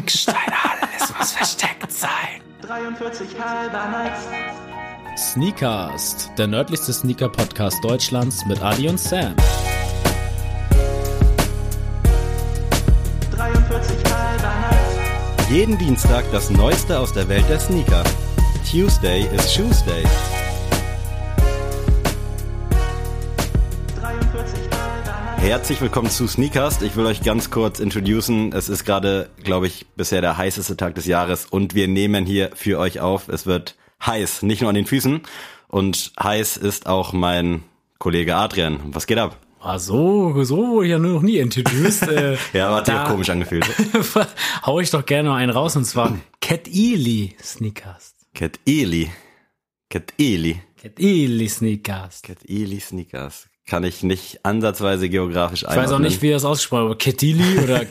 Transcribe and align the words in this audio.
Eckstein, 0.00 0.34
alles 0.48 1.14
muss 1.18 1.32
versteckt 1.32 1.92
sein. 1.92 2.40
43 2.62 3.28
halber 3.38 3.86
Nights. 3.90 4.22
Sneakast, 5.32 6.30
der 6.38 6.46
nördlichste 6.46 6.94
Sneaker-Podcast 6.94 7.84
Deutschlands 7.84 8.46
mit 8.46 8.62
Adi 8.62 8.88
und 8.88 8.98
Sam. 8.98 9.36
43 13.36 13.96
halber 14.10 14.54
Nights. 14.70 15.50
Jeden 15.50 15.76
Dienstag 15.76 16.24
das 16.32 16.48
Neueste 16.48 16.98
aus 16.98 17.12
der 17.12 17.28
Welt 17.28 17.44
der 17.50 17.60
Sneaker. 17.60 18.02
Tuesday 18.70 19.28
is 19.34 19.52
Shoesday. 19.52 20.04
Herzlich 25.40 25.80
willkommen 25.80 26.10
zu 26.10 26.26
Sneakers. 26.28 26.82
Ich 26.82 26.96
will 26.96 27.06
euch 27.06 27.22
ganz 27.22 27.50
kurz 27.50 27.80
introducen. 27.80 28.52
Es 28.52 28.68
ist 28.68 28.84
gerade, 28.84 29.30
glaube 29.42 29.66
ich, 29.66 29.86
bisher 29.96 30.20
der 30.20 30.36
heißeste 30.36 30.76
Tag 30.76 30.94
des 30.94 31.06
Jahres 31.06 31.46
und 31.46 31.74
wir 31.74 31.88
nehmen 31.88 32.26
hier 32.26 32.50
für 32.54 32.78
euch 32.78 33.00
auf. 33.00 33.28
Es 33.28 33.46
wird 33.46 33.76
heiß, 34.04 34.42
nicht 34.42 34.60
nur 34.60 34.68
an 34.68 34.74
den 34.74 34.86
Füßen. 34.86 35.22
Und 35.68 36.12
heiß 36.22 36.56
ist 36.58 36.86
auch 36.86 37.12
mein 37.12 37.62
Kollege 37.98 38.36
Adrian. 38.36 38.80
Was 38.94 39.06
geht 39.06 39.18
ab? 39.18 39.38
Ah, 39.60 39.78
so, 39.78 40.42
so 40.44 40.56
wurde 40.68 40.86
ich 40.86 40.90
ja 40.92 40.98
noch 40.98 41.22
nie 41.22 41.38
introduced. 41.38 42.02
Äh, 42.08 42.36
Ja, 42.52 42.74
hat 42.76 42.86
sich 42.86 42.94
komisch 43.04 43.30
angefühlt. 43.30 43.66
hau 44.66 44.80
ich 44.80 44.90
doch 44.90 45.04
gerne 45.04 45.30
mal 45.30 45.36
einen 45.36 45.50
raus 45.52 45.74
und 45.76 45.84
zwar 45.84 46.16
Cat 46.40 46.68
Ely 46.68 47.36
Sneakast. 47.42 48.14
Cat 48.34 48.58
Eli. 48.66 49.10
Cat 49.90 50.12
Eli. 50.18 50.60
Cat 50.80 50.98
Ely 50.98 51.48
Sneakast. 51.48 52.22
Cat 52.24 52.38
Eli 52.48 52.80
Sneakers. 52.80 53.49
Kann 53.70 53.84
ich 53.84 54.02
nicht 54.02 54.44
ansatzweise 54.44 55.08
geografisch 55.08 55.62
Ich 55.62 55.68
weiß 55.68 55.92
auch 55.92 56.00
nicht, 56.00 56.22
wie 56.22 56.30
das 56.30 56.44
ausgesprochen 56.44 56.88
wird. 56.88 56.98
Cat 56.98 57.22
Ely 57.22 57.58
oder 57.62 57.86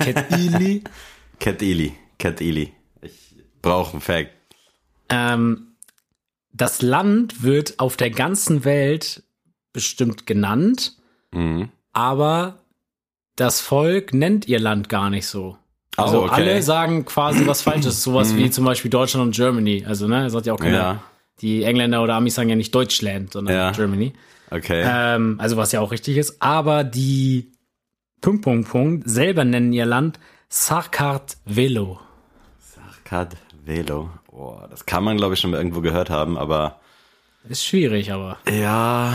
Eli. 1.61 1.93
Cat 2.19 2.41
Eli. 2.41 2.73
Ich 3.01 3.33
brauche 3.61 3.93
einen 3.93 4.01
Fact. 4.01 4.31
Ähm, 5.07 5.67
das 6.51 6.81
Land 6.81 7.43
wird 7.43 7.79
auf 7.79 7.95
der 7.95 8.09
ganzen 8.09 8.65
Welt 8.65 9.23
bestimmt 9.71 10.25
genannt, 10.25 10.97
Mhm. 11.33 11.69
aber 11.93 12.57
das 13.37 13.61
Volk 13.61 14.13
nennt 14.13 14.49
ihr 14.49 14.59
Land 14.59 14.89
gar 14.89 15.09
nicht 15.09 15.27
so. 15.27 15.57
Oh, 15.97 16.01
Also 16.01 16.23
okay. 16.23 16.31
alle 16.33 16.61
sagen 16.61 17.05
quasi 17.05 17.47
was 17.47 17.61
Falsches, 17.61 18.03
sowas 18.03 18.35
wie 18.35 18.51
zum 18.51 18.65
Beispiel 18.65 18.91
Deutschland 18.91 19.27
und 19.27 19.33
Germany. 19.35 19.85
Also 19.87 20.09
ne, 20.09 20.29
sagt 20.29 20.45
ja 20.45 20.51
auch 20.53 20.59
keiner. 20.59 20.75
Ja. 20.77 21.03
Die 21.39 21.63
Engländer 21.63 22.03
oder 22.03 22.15
Amis 22.15 22.35
sagen 22.35 22.49
ja 22.49 22.57
nicht 22.57 22.75
Deutschland, 22.75 23.31
sondern 23.31 23.55
Ja. 23.55 23.71
Germany. 23.71 24.11
Okay. 24.51 24.83
Ähm, 24.85 25.35
also 25.39 25.57
was 25.57 25.71
ja 25.71 25.79
auch 25.79 25.91
richtig 25.91 26.17
ist. 26.17 26.41
Aber 26.41 26.83
die 26.83 27.51
Punkt, 28.21 28.41
Punkt, 28.43 28.69
Punkt 28.69 29.09
selber 29.09 29.45
nennen 29.45 29.71
ihr 29.73 29.85
Land 29.85 30.19
Sarkart 30.49 31.37
Velo. 31.45 31.99
Cat 33.09 33.37
Velo. 33.65 34.11
Oh, 34.31 34.59
das 34.69 34.85
kann 34.85 35.03
man, 35.03 35.17
glaube 35.17 35.33
ich, 35.33 35.39
schon 35.39 35.49
mal 35.49 35.57
irgendwo 35.57 35.81
gehört 35.81 36.11
haben, 36.11 36.37
aber 36.37 36.79
Ist 37.47 37.65
schwierig, 37.65 38.11
aber. 38.11 38.37
ja, 38.47 39.13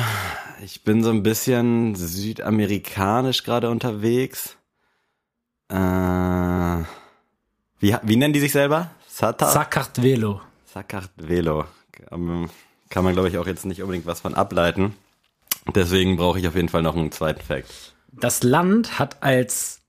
ich 0.65 0.83
bin 0.83 1.05
so 1.05 1.11
ein 1.11 1.23
bisschen 1.23 1.95
südamerikanisch 1.95 3.45
gerade 3.45 3.71
unterwegs. 3.71 4.57
Äh, 5.69 6.83
wie, 7.79 7.97
wie 8.03 8.17
nennen 8.17 8.33
die 8.35 8.41
sich 8.41 8.53
selber? 8.53 8.91
Sata? 9.07 9.47
Sarkart 9.47 10.03
Velo. 10.03 10.41
Saccart 10.65 11.11
Velo. 11.17 11.65
Ähm, 12.11 12.51
Kann 12.91 13.05
man, 13.05 13.13
glaube 13.13 13.29
ich, 13.29 13.39
auch 13.39 13.47
jetzt 13.47 13.65
nicht 13.65 13.81
unbedingt 13.81 14.07
was 14.07 14.21
von 14.21 14.35
ableiten. 14.35 14.97
Deswegen 15.73 16.17
brauche 16.17 16.39
ich 16.39 16.49
auf 16.49 16.55
jeden 16.55 16.69
Fall 16.69 16.83
noch 16.83 16.97
einen 16.97 17.13
zweiten 17.13 17.41
Fact. 17.41 17.95
Das 18.13 18.43
Land 18.43 18.99
hat 18.99 19.23
als 19.23 19.81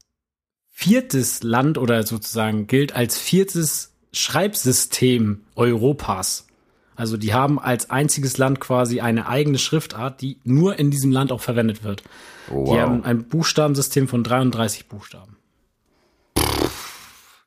viertes 0.72 1.44
Land 1.44 1.78
oder 1.78 2.04
sozusagen 2.04 2.68
gilt 2.68 2.96
als 2.96 3.18
viertes 3.18 3.94
Schreibsystem 4.12 5.42
Europas. 5.56 6.48
Also 6.96 7.18
die 7.18 7.34
haben 7.34 7.60
als 7.60 7.90
einziges 7.90 8.38
Land 8.38 8.62
quasi 8.62 9.02
eine 9.02 9.28
eigene 9.28 9.58
Schriftart, 9.58 10.22
die 10.22 10.40
nur 10.44 10.80
in 10.80 10.92
diesem 10.92 11.12
Land 11.12 11.32
auch 11.32 11.42
verwendet 11.42 11.84
wird. 11.84 12.04
Oh, 12.50 12.72
Die 12.74 12.80
haben 12.80 13.04
ein 13.04 13.28
Buchstabensystem 13.28 14.08
von 14.08 14.24
33 14.24 14.88
Buchstaben. 14.88 15.38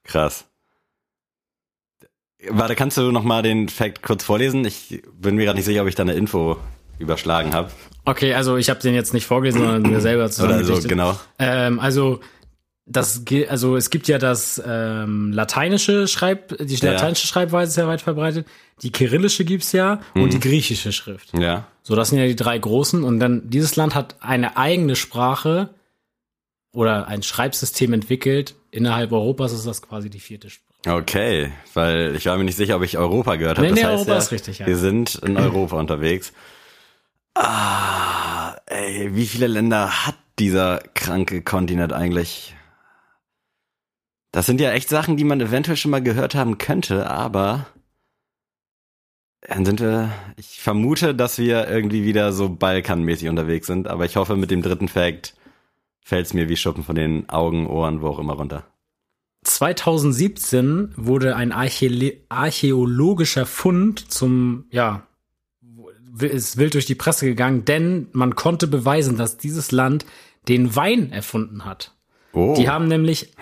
Krass. 0.04 0.44
Warte, 2.50 2.76
kannst 2.76 2.96
du 2.96 3.10
noch 3.10 3.24
mal 3.24 3.42
den 3.42 3.68
Fact 3.68 4.02
kurz 4.02 4.22
vorlesen? 4.24 4.64
Ich 4.64 5.02
bin 5.12 5.36
mir 5.36 5.44
gerade 5.44 5.56
nicht 5.56 5.66
sicher, 5.66 5.82
ob 5.82 5.88
ich 5.88 5.94
da 5.94 6.02
eine 6.02 6.14
Info 6.14 6.56
überschlagen 6.98 7.54
habe. 7.54 7.70
Okay, 8.04 8.34
also 8.34 8.56
ich 8.56 8.70
habe 8.70 8.80
den 8.80 8.94
jetzt 8.94 9.12
nicht 9.14 9.26
vorgelesen, 9.26 9.60
sondern 9.60 9.82
mir 9.82 10.00
selber 10.00 10.24
Oder 10.24 10.32
so, 10.32 10.42
zusammengedichtet. 10.42 10.88
genau. 10.88 11.18
Ähm, 11.38 11.78
also 11.80 12.20
das, 12.86 13.22
also 13.50 13.76
es 13.76 13.90
gibt 13.90 14.08
ja 14.08 14.16
das 14.18 14.62
ähm, 14.66 15.30
lateinische 15.32 16.08
Schreib, 16.08 16.56
die 16.58 16.74
Ja. 16.76 16.92
lateinische 16.92 17.26
Schreibweise 17.26 17.70
ist 17.70 17.76
ja 17.76 17.86
weit 17.86 18.00
verbreitet, 18.00 18.46
die 18.82 18.90
kyrillische 18.92 19.44
gibt's 19.44 19.72
ja 19.72 20.00
und 20.14 20.22
Mhm. 20.22 20.30
die 20.30 20.40
griechische 20.40 20.92
Schrift. 20.92 21.36
Ja. 21.38 21.66
So, 21.82 21.94
das 21.96 22.08
sind 22.08 22.18
ja 22.18 22.26
die 22.26 22.36
drei 22.36 22.56
großen 22.58 23.04
und 23.04 23.20
dann 23.20 23.50
dieses 23.50 23.76
Land 23.76 23.94
hat 23.94 24.16
eine 24.20 24.56
eigene 24.56 24.96
Sprache 24.96 25.68
oder 26.72 27.08
ein 27.08 27.22
Schreibsystem 27.22 27.92
entwickelt. 27.92 28.54
Innerhalb 28.70 29.12
Europas 29.12 29.52
ist 29.52 29.66
das 29.66 29.82
quasi 29.82 30.08
die 30.10 30.20
vierte 30.20 30.48
Sprache. 30.50 30.68
Okay, 30.86 31.52
weil 31.74 32.14
ich 32.16 32.26
war 32.26 32.36
mir 32.38 32.44
nicht 32.44 32.56
sicher, 32.56 32.76
ob 32.76 32.82
ich 32.84 32.96
Europa 32.96 33.36
gehört 33.36 33.58
habe. 33.58 33.66
Nee, 33.66 33.72
das 33.74 33.80
nee, 33.80 33.84
heißt 33.84 33.94
Europa 33.96 34.12
ja, 34.12 34.18
ist 34.18 34.32
richtig, 34.32 34.58
ja. 34.60 34.66
Wir 34.66 34.76
sind 34.76 35.16
in 35.16 35.36
Europa 35.36 35.76
unterwegs. 35.76 36.32
Ah, 37.40 38.56
ey, 38.66 39.14
wie 39.14 39.26
viele 39.26 39.46
Länder 39.46 40.06
hat 40.06 40.16
dieser 40.40 40.80
kranke 40.94 41.40
Kontinent 41.42 41.92
eigentlich? 41.92 42.56
Das 44.32 44.46
sind 44.46 44.60
ja 44.60 44.72
echt 44.72 44.88
Sachen, 44.88 45.16
die 45.16 45.22
man 45.22 45.40
eventuell 45.40 45.76
schon 45.76 45.92
mal 45.92 46.02
gehört 46.02 46.34
haben 46.34 46.58
könnte, 46.58 47.08
aber 47.08 47.66
dann 49.40 49.64
sind 49.64 49.78
wir, 49.78 50.12
ich 50.36 50.60
vermute, 50.60 51.14
dass 51.14 51.38
wir 51.38 51.68
irgendwie 51.68 52.02
wieder 52.02 52.32
so 52.32 52.48
Balkanmäßig 52.48 53.28
unterwegs 53.28 53.68
sind, 53.68 53.86
aber 53.86 54.04
ich 54.04 54.16
hoffe, 54.16 54.36
mit 54.36 54.50
dem 54.50 54.62
dritten 54.62 54.88
Fact 54.88 55.34
fällt's 56.00 56.34
mir 56.34 56.48
wie 56.48 56.56
Schuppen 56.56 56.82
von 56.82 56.96
den 56.96 57.28
Augen, 57.28 57.68
Ohren, 57.68 58.02
wo 58.02 58.08
auch 58.08 58.18
immer 58.18 58.34
runter. 58.34 58.66
2017 59.44 60.92
wurde 60.96 61.36
ein 61.36 61.52
Archäle 61.52 62.16
archäologischer 62.28 63.46
Fund 63.46 64.10
zum, 64.10 64.66
ja, 64.70 65.07
ist 66.20 66.56
wild 66.56 66.74
durch 66.74 66.86
die 66.86 66.94
Presse 66.94 67.26
gegangen, 67.26 67.64
denn 67.64 68.08
man 68.12 68.34
konnte 68.34 68.66
beweisen, 68.66 69.16
dass 69.16 69.36
dieses 69.38 69.72
Land 69.72 70.06
den 70.48 70.74
Wein 70.74 71.12
erfunden 71.12 71.64
hat. 71.64 71.94
Oh. 72.32 72.54
Die 72.56 72.68
haben 72.68 72.88
nämlich 72.88 73.32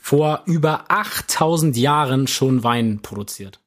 vor 0.00 0.42
über 0.46 0.84
8000 0.88 1.76
Jahren 1.76 2.26
schon 2.26 2.64
Wein 2.64 3.00
produziert. 3.02 3.60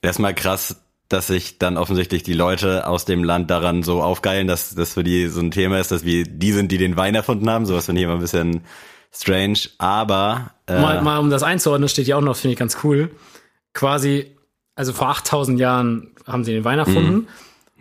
Erstmal 0.00 0.34
krass, 0.34 0.82
dass 1.08 1.26
sich 1.26 1.58
dann 1.58 1.76
offensichtlich 1.76 2.22
die 2.22 2.32
Leute 2.32 2.86
aus 2.86 3.04
dem 3.04 3.22
Land 3.22 3.50
daran 3.50 3.82
so 3.82 4.02
aufgeilen, 4.02 4.46
dass 4.46 4.74
das 4.74 4.94
für 4.94 5.04
die 5.04 5.28
so 5.28 5.40
ein 5.40 5.50
Thema 5.50 5.78
ist, 5.78 5.90
dass 5.90 6.04
wir 6.04 6.24
die 6.24 6.52
sind, 6.52 6.72
die 6.72 6.78
den 6.78 6.96
Wein 6.96 7.14
erfunden 7.14 7.50
haben. 7.50 7.66
Sowas 7.66 7.86
finde 7.86 8.00
ich 8.00 8.04
immer 8.04 8.14
ein 8.14 8.20
bisschen 8.20 8.62
strange. 9.12 9.58
Aber 9.78 10.52
äh, 10.66 10.80
Mal, 10.80 11.02
mal 11.02 11.18
um 11.18 11.30
das 11.30 11.42
einzuordnen, 11.42 11.88
steht 11.88 12.06
ja 12.06 12.16
auch 12.16 12.22
noch, 12.22 12.36
finde 12.36 12.52
ich 12.52 12.58
ganz 12.58 12.78
cool. 12.82 13.10
Quasi, 13.74 14.36
also 14.74 14.92
vor 14.92 15.08
8000 15.08 15.60
Jahren 15.60 16.14
haben 16.26 16.44
sie 16.44 16.52
den 16.52 16.64
Wein 16.64 16.78
erfunden. 16.78 17.28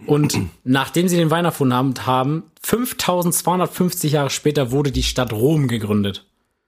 Und 0.07 0.37
nachdem 0.63 1.07
sie 1.07 1.17
den 1.17 1.29
Wein 1.31 1.45
erfunden 1.45 1.73
haben, 1.73 1.93
haben 2.05 2.43
5250 2.61 4.13
Jahre 4.13 4.29
später 4.29 4.71
wurde 4.71 4.91
die 4.91 5.03
Stadt 5.03 5.31
Rom 5.33 5.67
gegründet. 5.67 6.25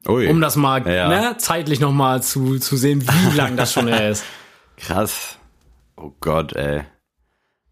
ui, 0.07 0.27
Um 0.27 0.39
das 0.41 0.55
mal 0.55 0.85
Ja. 0.87 1.07
ne, 1.09 1.35
zeitlich 1.37 1.79
noch 1.79 1.91
mal 1.91 2.21
zu, 2.21 2.59
zu 2.59 2.77
sehen, 2.77 3.03
wie 3.07 3.35
lang 3.37 3.57
das 3.57 3.73
schon 3.73 3.87
her 3.87 4.09
ist. 4.09 4.23
krass. 4.77 5.37
Oh 5.95 6.11
Gott, 6.19 6.53
ey. 6.53 6.81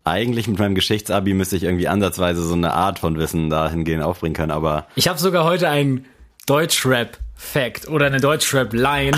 Eigentlich 0.03 0.47
mit 0.47 0.57
meinem 0.57 0.73
Geschichtsabi 0.75 1.33
müsste 1.33 1.55
ich 1.57 1.63
irgendwie 1.63 1.87
ansatzweise 1.87 2.41
so 2.43 2.53
eine 2.53 2.73
Art 2.73 2.99
von 2.99 3.17
Wissen 3.19 3.49
dahingehend 3.49 4.03
aufbringen 4.03 4.33
können, 4.35 4.51
aber 4.51 4.87
Ich 4.95 5.07
habe 5.07 5.19
sogar 5.19 5.43
heute 5.43 5.69
einen 5.69 6.05
Deutschrap-Fact 6.47 7.87
oder 7.87 8.07
eine 8.07 8.19
Deutschrap-Line. 8.19 9.15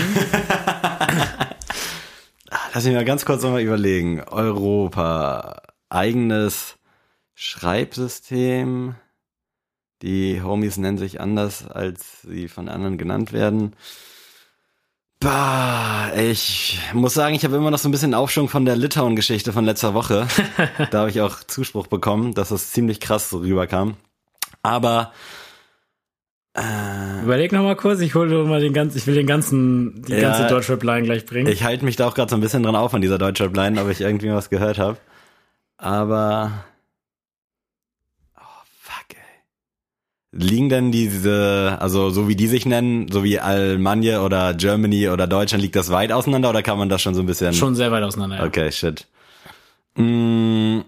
lass 2.74 2.84
mich 2.84 2.94
mal 2.94 3.04
ganz 3.04 3.24
kurz 3.24 3.42
nochmal 3.42 3.62
überlegen. 3.62 4.20
Europa, 4.22 5.62
eigenes 5.88 6.76
Schreibsystem. 7.34 8.94
Die 10.02 10.42
Homies 10.42 10.76
nennen 10.76 10.98
sich 10.98 11.20
anders, 11.20 11.66
als 11.66 12.22
sie 12.22 12.48
von 12.48 12.68
anderen 12.68 12.98
genannt 12.98 13.32
werden. 13.32 13.74
Bah, 15.20 16.12
ich 16.16 16.78
muss 16.92 17.14
sagen, 17.14 17.34
ich 17.34 17.44
habe 17.44 17.56
immer 17.56 17.70
noch 17.70 17.78
so 17.78 17.88
ein 17.88 17.92
bisschen 17.92 18.12
Aufschwung 18.12 18.48
von 18.48 18.66
der 18.66 18.76
Litauen-Geschichte 18.76 19.52
von 19.54 19.64
letzter 19.64 19.94
Woche. 19.94 20.26
da 20.90 21.00
habe 21.00 21.10
ich 21.10 21.20
auch 21.22 21.42
Zuspruch 21.44 21.86
bekommen, 21.86 22.34
dass 22.34 22.50
das 22.50 22.72
ziemlich 22.72 23.00
krass 23.00 23.30
so 23.30 23.38
rüberkam. 23.38 23.96
Aber 24.62 25.12
äh, 26.54 27.22
Überleg 27.22 27.52
noch 27.52 27.62
mal 27.62 27.76
kurz, 27.76 28.00
ich 28.00 28.14
hole 28.14 28.44
mal 28.44 28.60
den 28.60 28.74
ganzen, 28.74 28.98
ich 28.98 29.06
will 29.06 29.14
den 29.14 29.26
ganzen, 29.26 30.02
die 30.02 30.12
Ja. 30.12 30.20
ganze 30.20 30.46
Deutschrap-Line 30.46 31.02
gleich 31.06 31.24
bringen. 31.24 31.50
ich 31.50 31.64
halte 31.64 31.84
mich 31.86 31.96
da 31.96 32.06
auch 32.06 32.14
gerade 32.14 32.28
so 32.30 32.36
ein 32.36 32.40
bisschen 32.42 32.62
dran 32.62 32.76
auf 32.76 32.92
an 32.94 33.00
dieser 33.00 33.18
Deutschrap-Line, 33.18 33.80
ob 33.82 33.88
ich 33.90 34.02
irgendwie 34.02 34.30
was 34.30 34.50
gehört 34.50 34.78
habe. 34.78 34.98
Aber 35.76 36.64
oh 38.36 38.62
fuck, 38.80 39.06
ey. 39.10 39.16
liegen 40.32 40.68
denn 40.68 40.92
diese, 40.92 41.76
also 41.80 42.10
so 42.10 42.28
wie 42.28 42.36
die 42.36 42.46
sich 42.46 42.64
nennen, 42.64 43.10
so 43.10 43.24
wie 43.24 43.40
Almanje 43.40 44.20
oder 44.22 44.54
Germany 44.54 45.08
oder 45.08 45.26
Deutschland, 45.26 45.62
liegt 45.62 45.76
das 45.76 45.90
weit 45.90 46.12
auseinander 46.12 46.50
oder 46.50 46.62
kann 46.62 46.78
man 46.78 46.88
das 46.88 47.02
schon 47.02 47.14
so 47.14 47.22
ein 47.22 47.26
bisschen? 47.26 47.52
Schon 47.54 47.74
sehr 47.74 47.90
weit 47.92 48.04
auseinander. 48.04 48.36
Ja. 48.38 48.44
Okay, 48.44 48.70
shit. 48.72 49.06
Mm. 49.96 50.80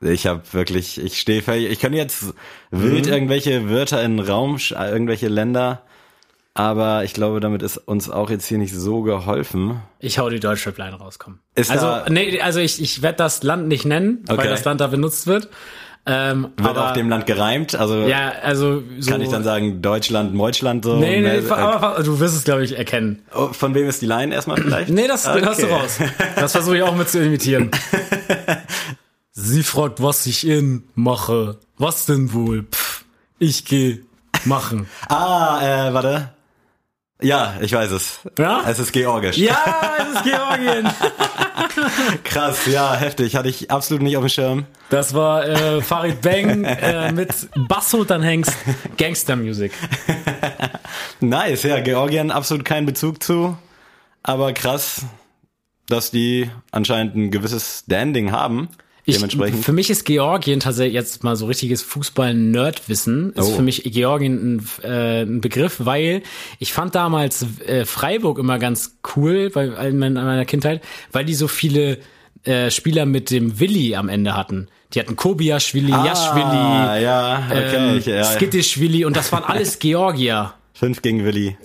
Ich 0.00 0.26
habe 0.26 0.42
wirklich, 0.52 1.00
ich 1.02 1.18
stehe 1.18 1.40
ich 1.56 1.80
kann 1.80 1.94
jetzt 1.94 2.34
wild 2.70 3.06
Mhm. 3.06 3.12
irgendwelche 3.12 3.70
Wörter 3.70 4.02
in 4.02 4.18
den 4.18 4.26
Raum, 4.26 4.58
äh, 4.58 4.90
irgendwelche 4.90 5.28
Länder, 5.28 5.82
aber 6.54 7.04
ich 7.04 7.14
glaube, 7.14 7.40
damit 7.40 7.62
ist 7.62 7.76
uns 7.78 8.08
auch 8.08 8.30
jetzt 8.30 8.46
hier 8.46 8.58
nicht 8.58 8.74
so 8.74 9.02
geholfen. 9.02 9.80
Ich 9.98 10.18
hau 10.18 10.30
die 10.30 10.40
Deutschrap-Line 10.40 10.94
raus, 10.96 11.18
komm. 11.18 11.40
Ist 11.54 11.70
also, 11.70 12.10
nee, 12.10 12.40
also 12.40 12.60
ich, 12.60 12.80
ich 12.80 13.02
werde 13.02 13.16
das 13.18 13.42
Land 13.42 13.68
nicht 13.68 13.84
nennen, 13.84 14.24
Okay. 14.28 14.38
weil 14.42 14.48
das 14.50 14.64
Land 14.64 14.80
da 14.80 14.86
benutzt 14.86 15.26
wird. 15.26 15.48
Ähm, 16.06 16.48
Wird 16.58 16.68
aber, 16.76 16.86
auf 16.88 16.92
dem 16.92 17.08
Land 17.08 17.24
gereimt, 17.24 17.74
also 17.76 18.02
Ja, 18.02 18.32
also 18.42 18.82
so. 18.98 19.10
kann 19.10 19.22
ich 19.22 19.30
dann 19.30 19.42
sagen 19.42 19.80
Deutschland, 19.80 20.38
Deutschland 20.38 20.84
so. 20.84 20.96
Nee, 20.96 21.22
nee, 21.22 21.48
aber 21.50 22.02
du 22.02 22.20
wirst 22.20 22.36
es, 22.36 22.44
glaube 22.44 22.62
ich, 22.62 22.76
erkennen. 22.76 23.22
oh, 23.34 23.48
Von 23.54 23.74
wem 23.74 23.88
ist 23.88 24.02
die 24.02 24.06
Line 24.06 24.34
erstmal 24.34 24.58
vielleicht? 24.58 24.90
Nee, 24.90 25.08
das 25.08 25.26
Okay. 25.26 25.40
hörst 25.42 25.62
du 25.62 25.66
raus. 25.66 25.98
Das 26.36 26.52
versuche 26.52 26.76
ich 26.76 26.82
auch 26.82 26.94
mit 26.94 27.08
zu 27.08 27.22
imitieren. 27.24 27.70
Sie 29.32 29.62
fragt, 29.62 30.02
was 30.02 30.26
ich 30.26 30.46
in 30.46 30.84
mache. 30.94 31.56
Was 31.78 32.04
denn 32.06 32.32
wohl? 32.34 32.64
Pff, 32.70 33.04
ich 33.38 33.64
geh 33.64 34.00
machen. 34.44 34.86
Ah, 35.08 35.88
äh, 35.88 35.94
warte. 35.94 36.33
Ja, 37.22 37.54
ich 37.60 37.72
weiß 37.72 37.90
es. 37.92 38.20
Ja? 38.38 38.64
Es 38.68 38.78
ist 38.78 38.92
georgisch. 38.92 39.36
Ja, 39.36 39.58
es 39.98 40.16
ist 40.16 40.24
Georgien. 40.24 40.90
Krass, 42.24 42.66
ja, 42.66 42.94
heftig. 42.94 43.36
Hatte 43.36 43.48
ich 43.48 43.70
absolut 43.70 44.02
nicht 44.02 44.16
auf 44.16 44.24
dem 44.24 44.28
Schirm. 44.28 44.66
Das 44.90 45.14
war 45.14 45.46
äh, 45.46 45.80
Farid 45.80 46.20
Bang 46.22 46.64
äh, 46.64 47.12
mit 47.12 47.32
Basso 47.68 48.04
dann 48.04 48.22
Hengst 48.22 48.54
Gangster 48.96 49.36
Music. 49.36 49.72
Nice, 51.20 51.62
ja, 51.62 51.80
Georgien 51.80 52.30
absolut 52.30 52.64
keinen 52.64 52.86
Bezug 52.86 53.22
zu. 53.22 53.56
Aber 54.22 54.52
krass, 54.52 55.06
dass 55.88 56.10
die 56.10 56.50
anscheinend 56.70 57.16
ein 57.16 57.30
gewisses 57.30 57.80
Standing 57.84 58.30
haben. 58.32 58.68
Ich, 59.06 59.16
Dementsprechend. 59.16 59.64
für 59.64 59.72
mich 59.72 59.90
ist 59.90 60.04
Georgien 60.06 60.60
tatsächlich 60.60 60.94
jetzt 60.94 61.24
mal 61.24 61.36
so 61.36 61.44
richtiges 61.46 61.82
Fußball-Nerd-Wissen. 61.82 63.32
Ist 63.34 63.48
Oh. 63.48 63.56
für 63.56 63.62
mich 63.62 63.82
Georgien 63.84 64.56
ein, 64.56 64.68
äh, 64.82 65.22
ein 65.22 65.40
Begriff, 65.40 65.76
weil 65.80 66.22
ich 66.58 66.72
fand 66.72 66.94
damals 66.94 67.44
äh, 67.66 67.84
Freiburg 67.84 68.38
immer 68.38 68.58
ganz 68.58 68.96
cool 69.14 69.50
bei 69.50 69.66
in 69.66 69.98
meiner 69.98 70.44
Kindheit, 70.46 70.82
weil 71.12 71.24
die 71.26 71.34
so 71.34 71.48
viele 71.48 71.98
äh, 72.44 72.70
Spieler 72.70 73.04
mit 73.04 73.30
dem 73.30 73.60
Willi 73.60 73.94
am 73.94 74.08
Ende 74.08 74.34
hatten. 74.36 74.68
Die 74.94 75.00
hatten 75.00 75.16
Kobiaschwili, 75.16 75.92
ah, 75.92 76.06
Jaschwili, 76.06 77.02
ja, 77.02 77.42
okay. 77.50 77.76
ähm, 77.96 78.02
ja, 78.04 78.24
Skittischwili 78.24 79.04
und 79.04 79.16
das 79.16 79.32
waren 79.32 79.44
alles 79.44 79.78
Georgier. 79.80 80.54
Fünf 80.72 81.02
gegen 81.02 81.24
Willi. 81.24 81.56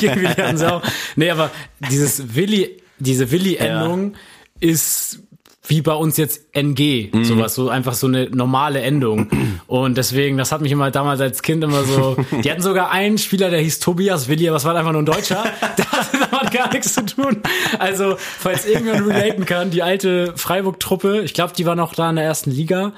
Gegen 0.00 0.16
Willi 0.22 0.56
sie 0.56 0.72
auch. 0.72 0.82
Nee, 1.16 1.30
aber 1.30 1.50
dieses 1.90 2.34
Willi, 2.34 2.78
diese 2.98 3.30
Willi-Endung 3.30 4.14
ist 4.60 5.20
wie 5.66 5.80
bei 5.80 5.94
uns 5.94 6.16
jetzt 6.18 6.42
NG, 6.52 7.10
Mhm. 7.12 7.24
sowas, 7.24 7.54
so 7.54 7.68
einfach 7.70 7.94
so 7.94 8.06
eine 8.06 8.28
normale 8.30 8.80
Endung. 8.82 9.28
Und 9.66 9.96
deswegen, 9.96 10.36
das 10.36 10.52
hat 10.52 10.60
mich 10.60 10.72
immer 10.72 10.90
damals 10.90 11.20
als 11.20 11.42
Kind 11.42 11.64
immer 11.64 11.84
so, 11.84 12.16
die 12.42 12.50
hatten 12.50 12.60
sogar 12.62 12.90
einen 12.90 13.16
Spieler, 13.18 13.48
der 13.50 13.60
hieß 13.60 13.78
Tobias 13.80 14.28
Willi, 14.28 14.46
aber 14.48 14.58
es 14.58 14.64
war 14.64 14.74
einfach 14.76 14.92
nur 14.92 15.02
ein 15.02 15.06
Deutscher, 15.06 15.42
der 15.78 15.90
hatte 15.90 16.18
damit 16.30 16.50
gar 16.52 16.70
nichts 16.72 16.94
zu 16.94 17.06
tun. 17.06 17.38
Also, 17.78 18.16
falls 18.18 18.66
irgendjemand 18.66 19.06
relaten 19.08 19.46
kann, 19.46 19.70
die 19.70 19.82
alte 19.82 20.34
Freiburg-Truppe, 20.36 21.22
ich 21.24 21.32
glaube, 21.34 21.54
die 21.56 21.64
war 21.66 21.76
noch 21.76 21.94
da 21.94 22.10
in 22.10 22.16
der 22.16 22.24
ersten 22.26 22.50
Liga, 22.50 22.92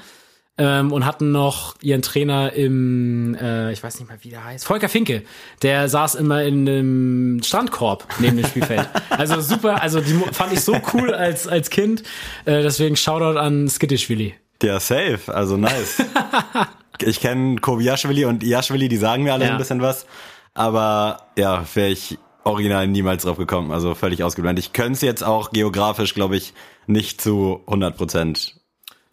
ähm, 0.59 0.93
und 0.93 1.05
hatten 1.05 1.33
noch 1.33 1.75
ihren 1.83 2.03
Trainer 2.03 2.53
im, 2.53 3.35
äh, 3.35 3.73
ich 3.73 3.83
weiß 3.83 3.99
nicht 4.01 4.09
mal, 4.09 4.19
wie 4.23 4.31
der 4.31 4.45
heißt, 4.45 4.65
Volker 4.67 4.89
Finke. 4.89 5.23
Der 5.63 5.89
saß 5.89 6.15
immer 6.15 6.43
in 6.45 6.69
einem 6.69 7.43
Strandkorb 7.43 8.07
neben 8.19 8.37
dem 8.37 8.47
Spielfeld. 8.47 8.89
Also 9.11 9.41
super, 9.41 9.83
also 9.83 10.01
die 10.01 10.13
fand 10.33 10.53
ich 10.53 10.61
so 10.61 10.77
cool 10.93 11.15
als, 11.15 11.49
als 11.49 11.71
Kind. 11.71 12.03
Äh, 12.45 12.63
deswegen 12.63 12.97
Shoutout 12.97 13.39
an 13.39 13.69
Skittischwili. 13.69 14.35
Ja, 14.63 14.79
safe, 14.81 15.21
also 15.29 15.57
nice. 15.57 16.03
ich 17.03 17.21
kenne 17.21 17.57
Kobiaschwili 17.57 18.25
und 18.25 18.43
Iaschwili, 18.43 18.89
die 18.89 18.97
sagen 18.97 19.23
mir 19.23 19.33
alle 19.35 19.47
Ja. 19.47 19.53
ein 19.53 19.59
bisschen 19.59 19.81
was. 19.83 20.07
Aber 20.55 21.23
ja, 21.37 21.65
wäre 21.75 21.89
ich 21.89 22.19
original 22.45 22.87
niemals 22.87 23.25
drauf 23.25 23.37
gekommen. 23.37 23.73
Also 23.73 23.95
völlig 23.95 24.23
ausgeblendet. 24.23 24.65
Ich 24.65 24.73
könnte 24.73 24.93
es 24.93 25.01
jetzt 25.03 25.23
auch 25.25 25.51
geografisch, 25.51 26.15
glaube 26.15 26.37
ich, 26.37 26.55
nicht 26.87 27.21
zu 27.21 27.61
100 27.67 27.97
Prozent 27.97 28.56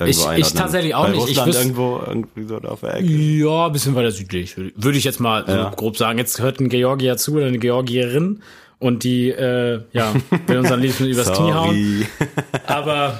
Ich- 0.05 0.25
ich 0.37 0.53
tatsächlich 0.53 0.95
auch 0.95 1.05
Bei 1.05 1.11
nicht. 1.11 1.29
Ich 1.29 1.37
Russland 1.37 1.49
wüs- 1.53 1.59
irgendwo, 1.59 2.01
irgendwie 2.05 2.43
so 2.45 2.57
auf 2.57 2.79
der 2.81 2.95
Ecke. 2.95 3.05
Ja, 3.11 3.69
bisschen 3.69 3.93
weiter 3.95 4.11
südlich. 4.11 4.55
Würde 4.57 4.97
ich 4.97 5.03
jetzt 5.03 5.19
mal 5.19 5.45
Ja. 5.47 5.69
so 5.69 5.75
grob 5.75 5.97
sagen. 5.97 6.17
Jetzt 6.17 6.41
hört 6.41 6.59
ein 6.59 6.69
Georgier 6.69 7.15
zu 7.17 7.35
oder 7.35 7.45
eine 7.45 7.59
Georgierin 7.59 8.41
und 8.79 9.03
die, 9.03 9.29
äh, 9.29 9.81
ja, 9.93 10.13
will 10.47 10.57
uns 10.57 10.71
am 10.71 10.79
liebsten 10.81 11.05
übers 11.07 11.31
Knie 11.31 11.53
hauen. 11.53 12.05
Aber 12.67 13.19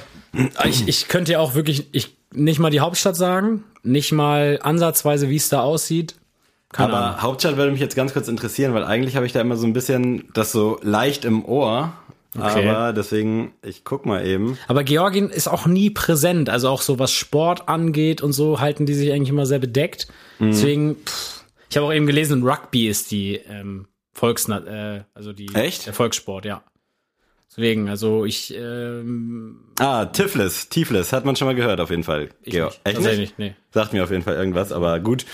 ich, 0.66 0.88
ich 0.88 1.08
könnte 1.08 1.34
ja 1.34 1.40
auch 1.40 1.54
wirklich 1.56 1.88
ich, 1.92 2.16
nicht 2.34 2.60
mal 2.60 2.72
die 2.72 2.80
Hauptstadt 2.80 3.16
sagen, 3.16 3.64
nicht 3.84 4.12
mal 4.12 4.60
ansatzweise, 4.64 5.30
wie 5.30 5.36
es 5.36 5.50
da 5.50 5.62
aussieht. 5.62 6.16
Keine 6.72 6.94
Ahnung. 6.94 7.10
Aber 7.10 7.22
Hauptstadt 7.22 7.56
würde 7.56 7.72
mich 7.72 7.82
jetzt 7.82 7.96
ganz 7.96 8.14
kurz 8.14 8.28
interessieren, 8.28 8.74
weil 8.74 8.84
eigentlich 8.84 9.16
habe 9.16 9.28
ich 9.28 9.32
da 9.32 9.42
immer 9.42 9.58
so 9.58 9.68
ein 9.68 9.74
bisschen 9.74 10.24
das 10.34 10.52
so 10.52 10.80
leicht 10.82 11.24
im 11.24 11.46
Ohr. 11.46 11.94
Okay. 12.36 12.68
Aber 12.68 12.94
deswegen, 12.94 13.54
ich 13.62 13.84
guck 13.84 14.06
mal 14.06 14.26
eben. 14.26 14.58
Aber 14.68 14.84
Georgien 14.84 15.30
ist 15.30 15.48
auch 15.48 15.68
nie 15.68 15.90
präsent. 15.92 16.50
Also 16.50 16.70
auch 16.70 16.82
so 16.82 16.98
was 16.98 17.12
Sport 17.12 17.70
angeht 17.70 18.22
und 18.22 18.34
so 18.34 18.60
halten 18.60 18.86
die 18.86 18.94
sich 18.96 19.12
eigentlich 19.12 19.30
immer 19.30 19.46
sehr 19.46 19.60
bedeckt. 19.60 20.08
Mhm. 20.40 20.48
Deswegen, 20.52 20.96
pff, 21.06 21.44
ich 21.70 21.78
habe 21.78 21.86
auch 21.88 21.94
eben 21.94 22.08
gelesen, 22.08 22.44
Rugby 22.44 22.88
ist 22.88 23.12
die 23.12 23.36
ähm, 23.36 23.88
Volksna 24.14 24.96
äh, 24.98 25.04
also 25.14 25.32
die 25.34 25.54
Echt? 25.54 25.86
der 25.86 25.94
Volkssport, 25.94 26.46
ja. 26.46 26.64
Deswegen, 27.50 27.88
also 27.88 28.26
ich, 28.26 28.52
ähm, 28.56 29.60
Ah, 29.80 30.06
Tiflis, 30.06 30.70
Tiflis, 30.70 31.14
hat 31.14 31.24
man 31.26 31.36
schon 31.36 31.48
mal 31.48 31.54
gehört 31.54 31.80
auf 31.82 31.92
jeden 31.92 32.04
Fall. 32.04 32.30
ich 32.42 32.54
Geo- 32.54 32.66
nicht. 32.66 32.82
Echt 32.84 32.96
Tatsächlich 32.96 33.20
nicht? 33.38 33.40
Nee. 33.40 33.56
Sagt 33.72 33.94
mir 33.94 34.04
auf 34.04 34.10
jeden 34.10 34.24
Fall 34.24 34.36
irgendwas, 34.36 34.72
aber 34.72 35.00
gut. 35.00 35.26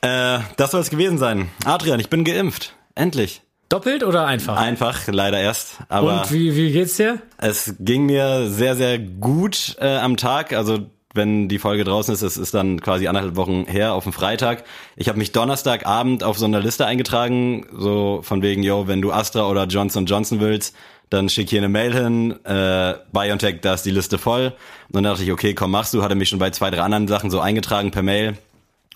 Äh, 0.00 0.38
das 0.56 0.70
soll 0.70 0.80
es 0.80 0.88
gewesen 0.88 1.18
sein. 1.18 1.50
Adrian, 1.66 2.00
ich 2.00 2.08
bin 2.08 2.24
geimpft. 2.24 2.74
Endlich. 2.94 3.42
Doppelt 3.70 4.02
oder 4.02 4.26
einfach? 4.26 4.56
Einfach, 4.56 5.06
leider 5.06 5.40
erst. 5.40 5.78
Aber 5.88 6.22
und 6.22 6.32
wie, 6.32 6.56
wie 6.56 6.72
geht's 6.72 6.96
dir? 6.96 7.22
es 7.38 7.76
ging 7.78 8.04
mir 8.04 8.48
sehr, 8.48 8.74
sehr 8.74 8.98
gut 8.98 9.76
äh, 9.80 9.96
am 9.96 10.16
Tag. 10.16 10.52
Also 10.52 10.80
wenn 11.14 11.48
die 11.48 11.60
Folge 11.60 11.84
draußen 11.84 12.12
ist, 12.12 12.22
es 12.22 12.36
ist 12.36 12.52
dann 12.52 12.80
quasi 12.80 13.06
anderthalb 13.06 13.36
Wochen 13.36 13.66
her 13.66 13.94
auf 13.94 14.02
dem 14.04 14.12
Freitag. 14.12 14.64
Ich 14.96 15.08
habe 15.08 15.18
mich 15.18 15.30
Donnerstagabend 15.30 16.24
auf 16.24 16.36
so 16.36 16.46
einer 16.46 16.60
Liste 16.60 16.84
eingetragen, 16.84 17.66
so 17.72 18.20
von 18.22 18.42
wegen, 18.42 18.64
yo, 18.64 18.88
wenn 18.88 19.00
du 19.02 19.12
Astra 19.12 19.48
oder 19.48 19.66
Johnson 19.66 20.04
Johnson 20.04 20.40
willst, 20.40 20.74
dann 21.08 21.28
schick 21.28 21.50
hier 21.50 21.60
eine 21.60 21.68
Mail 21.68 21.92
hin, 21.92 22.44
äh, 22.44 22.94
BioNTech, 23.12 23.60
da 23.60 23.74
ist 23.74 23.86
die 23.86 23.90
Liste 23.90 24.18
voll. 24.18 24.52
Und 24.88 24.94
dann 24.94 25.04
dachte 25.04 25.22
ich, 25.22 25.32
okay, 25.32 25.54
komm, 25.54 25.70
machst 25.70 25.94
du. 25.94 26.02
Hatte 26.02 26.16
mich 26.16 26.28
schon 26.28 26.38
bei 26.40 26.50
zwei, 26.50 26.70
drei 26.70 26.82
anderen 26.82 27.06
Sachen 27.08 27.30
so 27.30 27.40
eingetragen 27.40 27.92
per 27.92 28.02
Mail. 28.02 28.36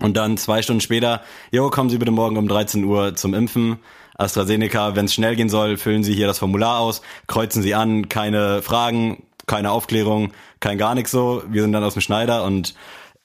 Und 0.01 0.17
dann 0.17 0.37
zwei 0.37 0.63
Stunden 0.63 0.81
später, 0.81 1.23
jo, 1.53 1.71
kommen 1.71 1.91
Sie 1.91 1.99
bitte 1.99 2.11
morgen 2.11 2.37
um 2.37 2.49
13 2.49 2.83
Uhr 2.85 3.15
zum 3.15 3.35
Impfen. 3.35 3.79
AstraZeneca, 4.15 4.97
wenn 4.97 5.07
es 5.07 5.15
schnell 5.15 5.37
gehen 5.37 5.49
soll, 5.49 5.77
füllen 5.77 6.05
Sie 6.05 6.15
hier 6.15 6.27
das 6.27 6.39
Formular 6.39 6.79
aus, 6.79 7.03
kreuzen 7.27 7.63
Sie 7.63 7.75
an, 7.75 8.09
keine 8.09 8.63
Fragen, 8.63 9.25
keine 9.47 9.71
Aufklärung, 9.71 10.33
kein 10.61 10.79
gar 10.79 10.95
nichts 10.95 11.11
so. 11.11 11.43
Wir 11.49 11.63
sind 11.63 11.73
dann 11.73 11.85
aus 11.85 11.95
dem 11.95 12.03
Schneider 12.03 12.45
und 12.45 12.75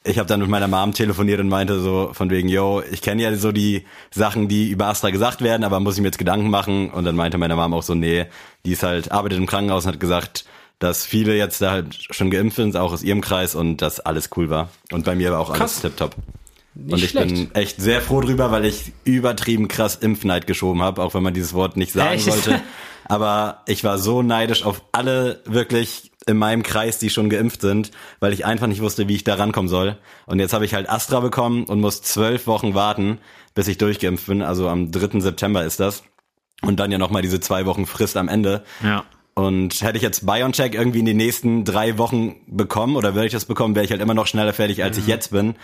ich 0.04 0.18
habe 0.18 0.28
dann 0.28 0.40
mit 0.40 0.50
meiner 0.50 0.68
Mom 0.68 0.94
telefoniert 0.94 1.40
und 1.40 1.50
meinte 1.50 1.80
so 1.80 2.12
von 2.14 2.30
wegen, 2.30 2.48
yo, 2.48 2.82
ich 2.92 3.02
kenne 3.02 3.22
ja 3.22 3.36
so 3.36 3.52
die 3.52 3.86
Sachen, 4.12 4.48
die 4.48 4.70
über 4.70 4.88
Astra 4.88 5.10
gesagt 5.10 5.42
werden, 5.42 5.64
aber 5.64 5.80
muss 5.80 5.96
ich 5.96 6.02
mir 6.02 6.08
jetzt 6.08 6.18
Gedanken 6.18 6.50
machen? 6.50 6.90
Und 6.90 7.04
dann 7.04 7.16
meinte 7.16 7.38
meine 7.38 7.56
Mom 7.56 7.74
auch 7.74 7.84
so, 7.84 7.96
nee, 7.96 8.26
die 8.66 8.72
ist 8.72 8.84
halt, 8.84 9.12
arbeitet 9.12 9.40
im 9.40 9.46
Krankenhaus 9.46 9.86
und 9.86 9.94
hat 9.94 10.00
gesagt, 10.00 10.46
dass 10.80 11.06
viele 11.06 11.36
jetzt 11.36 11.62
da 11.62 11.72
halt 11.72 11.98
schon 12.10 12.32
geimpft 12.32 12.56
sind, 12.56 12.78
auch 12.78 12.94
aus 12.94 13.04
ihrem 13.04 13.20
Kreis 13.20 13.54
und 13.54 13.78
dass 13.78 14.00
alles 14.00 14.30
cool 14.38 14.50
war. 14.50 14.70
Und 14.92 15.04
bei 15.04 15.16
mir 15.16 15.32
war 15.32 15.40
auch 15.40 15.50
alles 15.50 15.60
Krass. 15.60 15.82
tipptopp. 15.82 16.16
Nicht 16.84 16.94
Und 16.94 17.04
ich 17.04 17.10
schlecht. 17.10 17.28
bin 17.28 17.56
echt 17.56 17.82
sehr 17.82 18.02
froh 18.02 18.22
drüber, 18.22 18.52
weil 18.52 18.66
ich 18.66 18.92
übertrieben 19.04 19.68
krass 19.68 19.96
Impfneid 19.96 20.48
geschoben 20.48 20.82
habe, 20.82 21.04
auch 21.04 21.14
wenn 21.14 21.24
man 21.24 21.34
dieses 21.34 21.54
Wort 21.54 21.78
nicht 21.78 21.92
sagen 21.94 22.16
Echt? 22.16 22.26
sollte. 22.26 22.62
Aber 23.06 23.64
ich 23.68 23.84
war 23.84 23.98
so 23.98 24.22
neidisch 24.22 24.64
auf 24.64 24.84
alle 24.92 25.42
wirklich 25.46 26.12
in 26.28 26.38
meinem 26.38 26.62
Kreis, 26.62 27.00
die 27.00 27.10
schon 27.10 27.30
geimpft 27.30 27.62
sind, 27.62 27.90
weil 28.20 28.34
ich 28.34 28.46
einfach 28.46 28.68
nicht 28.68 28.82
wusste, 28.82 29.08
wie 29.08 29.16
ich 29.16 29.24
da 29.24 29.34
rankommen 29.34 29.68
soll. 29.68 29.98
Und 30.28 30.40
jetzt 30.40 30.54
habe 30.54 30.64
ich 30.64 30.76
halt 30.76 30.88
Astra 30.90 31.20
bekommen 31.20 31.64
und 31.64 31.80
muss 31.82 32.04
zwölf 32.04 32.46
Wochen 32.46 32.76
warten, 32.76 33.18
bis 33.56 33.68
ich 33.68 33.80
durchgeimpft 33.80 34.28
bin. 34.28 34.44
Also 34.44 34.70
am 34.70 34.92
3. 34.92 35.20
September 35.22 35.66
ist 35.66 35.80
das. 35.80 36.04
Und 36.62 36.80
dann 36.80 36.92
ja 36.92 36.98
nochmal 36.98 37.24
diese 37.24 37.40
zwei 37.40 37.66
Wochen 37.66 37.88
Frist 37.88 38.16
am 38.16 38.28
Ende. 38.28 38.64
Ja. 38.84 39.06
Und 39.34 39.82
hätte 39.82 39.98
ich 39.98 40.04
jetzt 40.04 40.26
BioNTech 40.26 40.74
irgendwie 40.74 41.00
in 41.00 41.06
den 41.06 41.18
nächsten 41.18 41.64
drei 41.64 41.98
Wochen 41.98 42.36
bekommen 42.48 42.96
oder 42.96 43.16
würde 43.16 43.28
ich 43.28 43.32
das 43.34 43.46
bekommen, 43.46 43.74
wäre 43.74 43.86
ich 43.86 43.92
halt 43.92 44.02
immer 44.02 44.14
noch 44.14 44.28
schneller 44.28 44.54
fertig, 44.54 44.84
als 44.84 44.98
ich 44.98 45.08
jetzt 45.08 45.32
bin. 45.32 45.56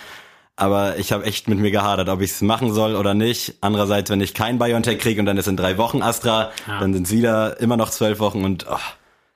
Aber 0.57 0.97
ich 0.97 1.11
habe 1.11 1.25
echt 1.25 1.49
mit 1.49 1.59
mir 1.59 1.71
gehadert, 1.71 2.07
ob 2.07 2.21
ich 2.21 2.31
es 2.31 2.41
machen 2.41 2.73
soll 2.73 2.95
oder 2.95 3.13
nicht. 3.13 3.55
Andererseits, 3.59 4.09
wenn 4.09 4.21
ich 4.21 4.33
kein 4.33 4.57
BioNTech 4.57 4.99
kriege 4.99 5.19
und 5.19 5.25
dann 5.25 5.37
ist 5.37 5.47
in 5.47 5.57
drei 5.57 5.77
Wochen 5.77 6.01
Astra, 6.01 6.51
Ja. 6.67 6.79
dann 6.79 6.93
sind 6.93 7.07
es 7.07 7.11
wieder 7.13 7.59
immer 7.59 7.75
noch 7.75 7.89
zwölf 7.89 8.19
Wochen 8.19 8.45
und 8.45 8.65
oh, 8.69 8.77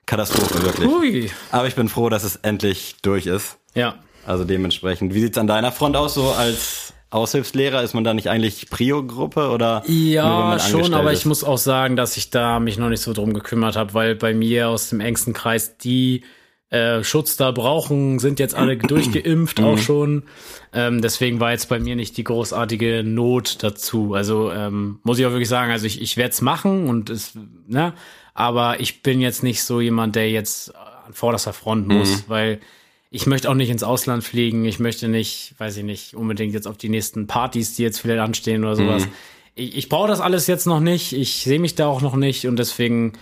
Katastrophe 0.06 0.62
wirklich. 0.62 0.88
Ui. 0.88 1.30
Aber 1.52 1.66
ich 1.68 1.74
bin 1.74 1.88
froh, 1.88 2.08
dass 2.08 2.24
es 2.24 2.36
endlich 2.36 2.96
durch 3.02 3.26
ist. 3.26 3.58
Ja. 3.74 3.96
Also 4.26 4.44
dementsprechend. 4.44 5.14
Wie 5.14 5.20
sieht's 5.20 5.36
an 5.38 5.46
deiner 5.46 5.72
Front 5.72 5.96
aus, 5.96 6.14
so 6.14 6.30
als 6.30 6.92
Aushilfslehrer? 7.10 7.82
Ist 7.82 7.94
man 7.94 8.04
da 8.04 8.14
nicht 8.14 8.28
eigentlich 8.28 8.70
Prio-Gruppe 8.70 9.50
oder? 9.50 9.82
Ja, 9.86 10.58
schon, 10.58 10.94
aber 10.94 11.12
ist? 11.12 11.20
ich 11.20 11.26
muss 11.26 11.44
auch 11.44 11.58
sagen, 11.58 11.96
dass 11.96 12.16
ich 12.16 12.30
da 12.30 12.60
mich 12.60 12.78
noch 12.78 12.88
nicht 12.88 13.02
so 13.02 13.12
drum 13.12 13.34
gekümmert 13.34 13.76
habe, 13.76 13.92
weil 13.94 14.14
bei 14.14 14.32
mir 14.32 14.68
aus 14.68 14.88
dem 14.88 15.00
engsten 15.00 15.32
Kreis 15.34 15.76
die 15.76 16.22
äh, 16.70 17.02
Schutz 17.04 17.36
da 17.36 17.50
brauchen, 17.50 18.18
sind 18.18 18.38
jetzt 18.38 18.54
alle 18.54 18.76
durchgeimpft 18.78 19.58
Mhm. 19.58 19.64
auch 19.64 19.78
schon. 19.78 20.22
Ähm, 20.72 21.02
deswegen 21.02 21.40
war 21.40 21.50
jetzt 21.52 21.68
bei 21.68 21.78
mir 21.80 21.96
nicht 21.96 22.16
die 22.16 22.24
großartige 22.24 23.02
Not 23.04 23.62
dazu. 23.62 24.14
Also 24.14 24.50
ähm, 24.52 25.00
muss 25.02 25.18
ich 25.18 25.26
auch 25.26 25.30
wirklich 25.32 25.48
sagen, 25.48 25.72
also 25.72 25.86
ich, 25.86 26.00
ich 26.00 26.16
werde 26.16 26.30
es 26.30 26.40
machen 26.42 26.88
und 26.88 27.10
es, 27.10 27.32
ne, 27.66 27.92
aber 28.34 28.80
ich 28.80 29.02
bin 29.02 29.20
jetzt 29.20 29.42
nicht 29.42 29.62
so 29.64 29.80
jemand, 29.80 30.14
der 30.16 30.30
jetzt 30.30 30.74
an 30.74 31.12
vorderster 31.12 31.52
Front 31.52 31.88
Mhm. 31.88 31.94
muss, 31.98 32.24
weil 32.28 32.60
ich 33.10 33.26
möchte 33.26 33.50
auch 33.50 33.54
nicht 33.54 33.70
ins 33.70 33.82
Ausland 33.82 34.22
fliegen. 34.22 34.64
Ich 34.64 34.78
möchte 34.78 35.08
nicht, 35.08 35.54
weiß 35.58 35.76
ich 35.78 35.82
nicht, 35.82 36.14
unbedingt 36.14 36.54
jetzt 36.54 36.68
auf 36.68 36.76
die 36.78 36.88
nächsten 36.88 37.26
Partys, 37.26 37.74
die 37.74 37.82
jetzt 37.82 37.98
vielleicht 37.98 38.20
anstehen 38.20 38.62
oder 38.64 38.76
sowas. 38.76 39.08
Ich, 39.56 39.76
ich 39.76 39.88
brauche 39.88 40.06
das 40.06 40.20
alles 40.20 40.46
jetzt 40.46 40.68
noch 40.68 40.78
nicht. 40.78 41.12
Ich 41.12 41.38
sehe 41.42 41.58
mich 41.58 41.74
da 41.74 41.88
auch 41.88 42.02
noch 42.02 42.14
nicht 42.14 42.46
und 42.46 42.56
deswegen 42.56 43.14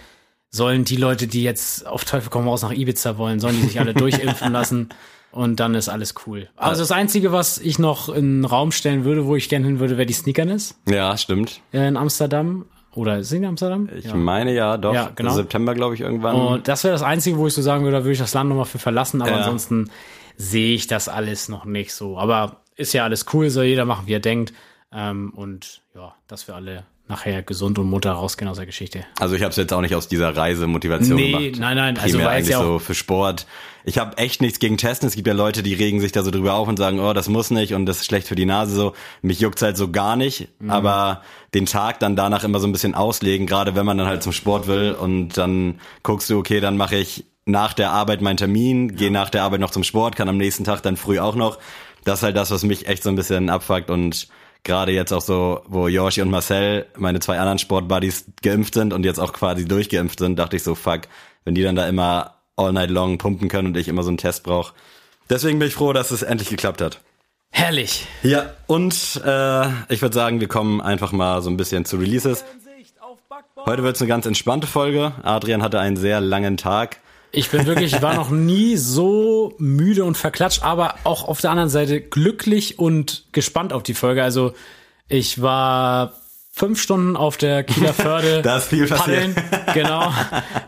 sollen 0.50 0.84
die 0.84 0.96
Leute, 0.96 1.26
die 1.26 1.42
jetzt 1.42 1.86
auf 1.86 2.04
Teufel 2.04 2.30
komm 2.30 2.48
raus 2.48 2.62
nach 2.62 2.72
Ibiza 2.72 3.18
wollen, 3.18 3.40
sollen 3.40 3.56
die 3.60 3.66
sich 3.68 3.80
alle 3.80 3.94
durchimpfen 3.94 4.52
lassen 4.52 4.88
und 5.30 5.60
dann 5.60 5.74
ist 5.74 5.88
alles 5.88 6.14
cool. 6.26 6.48
Also 6.56 6.80
das 6.82 6.90
Einzige, 6.90 7.32
was 7.32 7.58
ich 7.58 7.78
noch 7.78 8.08
in 8.08 8.38
den 8.40 8.44
Raum 8.44 8.72
stellen 8.72 9.04
würde, 9.04 9.26
wo 9.26 9.36
ich 9.36 9.48
gerne 9.48 9.66
hin 9.66 9.78
würde, 9.78 9.96
wäre 9.98 10.06
die 10.06 10.14
Sneakerness 10.14 10.78
Ja, 10.88 11.16
stimmt. 11.16 11.60
in 11.72 11.96
Amsterdam. 11.96 12.64
Oder 12.94 13.18
ist 13.18 13.28
sie 13.28 13.36
in 13.36 13.44
Amsterdam? 13.44 13.88
Ich 13.96 14.12
meine 14.14 14.52
ja, 14.54 14.76
doch. 14.78 14.94
Ja, 14.94 15.12
genau. 15.14 15.32
September, 15.34 15.74
glaube 15.74 15.94
ich, 15.94 16.00
irgendwann. 16.00 16.34
Und 16.34 16.66
das 16.66 16.82
wäre 16.82 16.92
das 16.92 17.02
Einzige, 17.02 17.36
wo 17.36 17.46
ich 17.46 17.52
so 17.54 17.62
sagen 17.62 17.84
würde, 17.84 17.98
da 17.98 18.02
würde 18.02 18.12
ich 18.14 18.18
das 18.18 18.34
Land 18.34 18.48
nochmal 18.48 18.64
für 18.64 18.78
verlassen, 18.78 19.20
aber 19.22 19.32
Ja. 19.32 19.36
ansonsten 19.38 19.90
sehe 20.36 20.74
ich 20.74 20.86
das 20.86 21.08
alles 21.08 21.48
noch 21.48 21.64
nicht 21.66 21.92
so. 21.94 22.18
Aber 22.18 22.62
ist 22.74 22.94
ja 22.94 23.04
alles 23.04 23.26
cool, 23.32 23.50
soll 23.50 23.64
jeder 23.66 23.84
machen, 23.84 24.06
wie 24.06 24.14
er 24.14 24.20
denkt. 24.20 24.52
Ähm, 24.92 25.32
und 25.36 25.82
ja, 25.94 26.14
dass 26.26 26.48
wir 26.48 26.54
alle 26.56 26.86
nachher 27.08 27.42
gesund 27.42 27.78
und 27.78 27.88
munter 27.88 28.12
rausgehen 28.12 28.48
aus 28.50 28.56
der 28.58 28.66
Geschichte. 28.66 29.04
Also 29.18 29.34
ich 29.34 29.42
habe 29.42 29.50
es 29.50 29.56
jetzt 29.56 29.72
auch 29.72 29.80
nicht 29.80 29.94
aus 29.94 30.08
dieser 30.08 30.36
Reisemotivation 30.36 31.16
Nee, 31.16 31.32
gemacht. 31.32 31.60
nein, 31.60 31.76
nein, 31.76 31.96
also 31.98 32.10
Primär 32.18 32.26
weil 32.26 32.40
es 32.42 32.46
eigentlich 32.46 32.50
ja 32.50 32.62
so 32.62 32.78
für 32.78 32.94
Sport. 32.94 33.46
Ich 33.84 33.96
habe 33.98 34.18
echt 34.18 34.42
nichts 34.42 34.58
gegen 34.58 34.76
Testen. 34.76 35.08
Es 35.08 35.14
gibt 35.14 35.26
ja 35.26 35.32
Leute, 35.32 35.62
die 35.62 35.72
regen 35.72 36.00
sich 36.00 36.12
da 36.12 36.22
so 36.22 36.30
drüber 36.30 36.54
auf 36.54 36.68
und 36.68 36.76
sagen, 36.76 37.00
oh, 37.00 37.12
das 37.14 37.28
muss 37.28 37.50
nicht 37.50 37.72
und 37.74 37.86
das 37.86 37.98
ist 37.98 38.06
schlecht 38.06 38.28
für 38.28 38.34
die 38.34 38.44
Nase 38.44 38.74
so. 38.74 38.92
Mich 39.22 39.40
juckt's 39.40 39.62
halt 39.62 39.76
so 39.76 39.90
gar 39.90 40.16
nicht. 40.16 40.48
Mhm. 40.60 40.70
Aber 40.70 41.22
den 41.54 41.64
Tag 41.66 41.98
dann 42.00 42.14
danach 42.14 42.44
immer 42.44 42.60
so 42.60 42.66
ein 42.66 42.72
bisschen 42.72 42.94
auslegen, 42.94 43.46
gerade 43.46 43.74
wenn 43.74 43.86
man 43.86 43.96
dann 43.96 44.06
halt 44.06 44.22
zum 44.22 44.32
Sport 44.32 44.66
will 44.66 44.92
und 44.92 45.38
dann 45.38 45.80
guckst 46.02 46.28
du, 46.28 46.38
okay, 46.38 46.60
dann 46.60 46.76
mache 46.76 46.96
ich 46.96 47.24
nach 47.46 47.72
der 47.72 47.90
Arbeit 47.92 48.20
meinen 48.20 48.36
Termin, 48.36 48.94
gehe 48.94 49.10
nach 49.10 49.30
der 49.30 49.42
Arbeit 49.42 49.60
noch 49.60 49.70
zum 49.70 49.82
Sport, 49.84 50.16
kann 50.16 50.28
am 50.28 50.36
nächsten 50.36 50.64
Tag 50.64 50.82
dann 50.82 50.98
früh 50.98 51.18
auch 51.18 51.34
noch. 51.34 51.58
Das 52.04 52.18
ist 52.18 52.22
halt 52.24 52.36
das, 52.36 52.50
was 52.50 52.62
mich 52.64 52.86
echt 52.86 53.02
so 53.02 53.08
ein 53.08 53.16
bisschen 53.16 53.48
abfuckt 53.48 53.88
und 53.90 54.28
gerade 54.68 54.92
jetzt 54.92 55.12
auch 55.12 55.22
so, 55.22 55.62
wo 55.66 55.88
Yoshi 55.88 56.22
und 56.22 56.30
Marcel, 56.30 56.86
meine 56.96 57.18
zwei 57.18 57.38
anderen 57.40 57.58
Sportbuddies, 57.58 58.26
geimpft 58.42 58.74
sind 58.74 58.92
und 58.92 59.04
jetzt 59.04 59.18
auch 59.18 59.32
quasi 59.32 59.64
durchgeimpft 59.64 60.20
sind, 60.20 60.38
dachte 60.38 60.56
ich 60.56 60.62
so, 60.62 60.76
fuck, 60.76 61.02
wenn 61.44 61.56
die 61.56 61.62
dann 61.62 61.74
da 61.74 61.88
immer 61.88 62.34
all 62.56 62.72
night 62.72 62.90
long 62.90 63.18
pumpen 63.18 63.48
können 63.48 63.68
und 63.68 63.76
ich 63.76 63.88
immer 63.88 64.02
so 64.02 64.08
einen 64.10 64.18
Test 64.18 64.44
brauche. 64.44 64.74
Deswegen 65.30 65.58
bin 65.58 65.68
ich 65.68 65.74
froh, 65.74 65.92
dass 65.92 66.10
es 66.10 66.22
endlich 66.22 66.50
geklappt 66.50 66.80
hat. 66.80 67.00
Herrlich. 67.50 68.06
Ja, 68.22 68.52
und 68.66 69.20
äh, 69.24 69.68
ich 69.88 70.02
würde 70.02 70.14
sagen, 70.14 70.40
wir 70.40 70.48
kommen 70.48 70.80
einfach 70.80 71.12
mal 71.12 71.42
so 71.42 71.50
ein 71.50 71.56
bisschen 71.56 71.84
zu 71.84 71.96
Releases. 71.96 72.44
Heute 73.64 73.82
wird 73.82 73.96
es 73.96 74.02
eine 74.02 74.08
ganz 74.08 74.26
entspannte 74.26 74.66
Folge. 74.66 75.12
Adrian 75.22 75.62
hatte 75.62 75.80
einen 75.80 75.96
sehr 75.96 76.20
langen 76.20 76.56
Tag. 76.56 77.00
Ich 77.30 77.50
bin 77.50 77.66
wirklich, 77.66 77.94
ich 77.94 78.02
war 78.02 78.14
noch 78.14 78.30
nie 78.30 78.76
so 78.76 79.54
müde 79.58 80.04
und 80.04 80.16
verklatscht, 80.16 80.62
aber 80.62 80.94
auch 81.04 81.28
auf 81.28 81.40
der 81.40 81.50
anderen 81.50 81.68
Seite 81.68 82.00
glücklich 82.00 82.78
und 82.78 83.24
gespannt 83.32 83.72
auf 83.72 83.82
die 83.82 83.94
Folge. 83.94 84.22
Also 84.22 84.54
ich 85.08 85.42
war 85.42 86.14
fünf 86.52 86.80
Stunden 86.80 87.16
auf 87.16 87.36
der 87.36 87.64
Kieler 87.64 87.92
Förde. 87.92 88.40
Da 88.42 88.56
ist 88.58 88.68
viel 88.68 88.86
passiert. 88.86 89.34
paddeln. 89.34 89.74
Genau. 89.74 90.12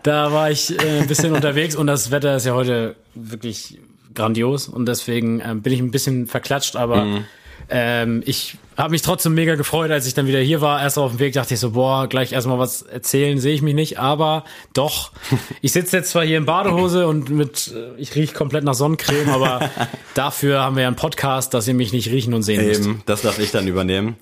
Da 0.02 0.32
war 0.32 0.50
ich 0.50 0.78
äh, 0.78 1.00
ein 1.00 1.06
bisschen 1.08 1.32
unterwegs 1.34 1.74
und 1.74 1.86
das 1.86 2.10
Wetter 2.10 2.36
ist 2.36 2.46
ja 2.46 2.52
heute 2.54 2.94
wirklich 3.14 3.78
grandios 4.14 4.68
und 4.68 4.86
deswegen 4.86 5.40
ähm, 5.44 5.62
bin 5.62 5.72
ich 5.72 5.80
ein 5.80 5.90
bisschen 5.90 6.26
verklatscht, 6.26 6.76
aber 6.76 7.04
Mhm. 7.04 7.24
Ähm, 7.70 8.22
ich 8.26 8.56
habe 8.76 8.90
mich 8.92 9.02
trotzdem 9.02 9.34
mega 9.34 9.54
gefreut, 9.54 9.90
als 9.90 10.06
ich 10.06 10.14
dann 10.14 10.26
wieder 10.26 10.40
hier 10.40 10.60
war. 10.60 10.80
Erst 10.80 10.98
auf 10.98 11.12
dem 11.12 11.20
Weg 11.20 11.34
dachte 11.34 11.54
ich 11.54 11.60
so, 11.60 11.72
boah, 11.72 12.08
gleich 12.08 12.32
erstmal 12.32 12.58
was 12.58 12.82
erzählen, 12.82 13.38
sehe 13.38 13.54
ich 13.54 13.62
mich 13.62 13.74
nicht, 13.74 13.98
aber 13.98 14.44
doch. 14.72 15.12
Ich 15.62 15.72
sitze 15.72 15.98
jetzt 15.98 16.10
zwar 16.10 16.24
hier 16.24 16.38
in 16.38 16.46
Badehose 16.46 17.06
und 17.06 17.28
mit, 17.28 17.72
äh, 17.74 18.00
ich 18.00 18.14
rieche 18.14 18.32
komplett 18.32 18.64
nach 18.64 18.74
Sonnencreme, 18.74 19.28
aber 19.28 19.70
dafür 20.14 20.60
haben 20.60 20.76
wir 20.76 20.82
ja 20.82 20.88
einen 20.88 20.96
Podcast, 20.96 21.52
dass 21.52 21.68
ihr 21.68 21.74
mich 21.74 21.92
nicht 21.92 22.08
riechen 22.10 22.32
und 22.32 22.42
sehen 22.42 22.64
müsst. 22.64 22.80
Eben, 22.80 23.02
das 23.06 23.22
darf 23.22 23.38
ich 23.38 23.50
dann 23.50 23.66
übernehmen. 23.66 24.16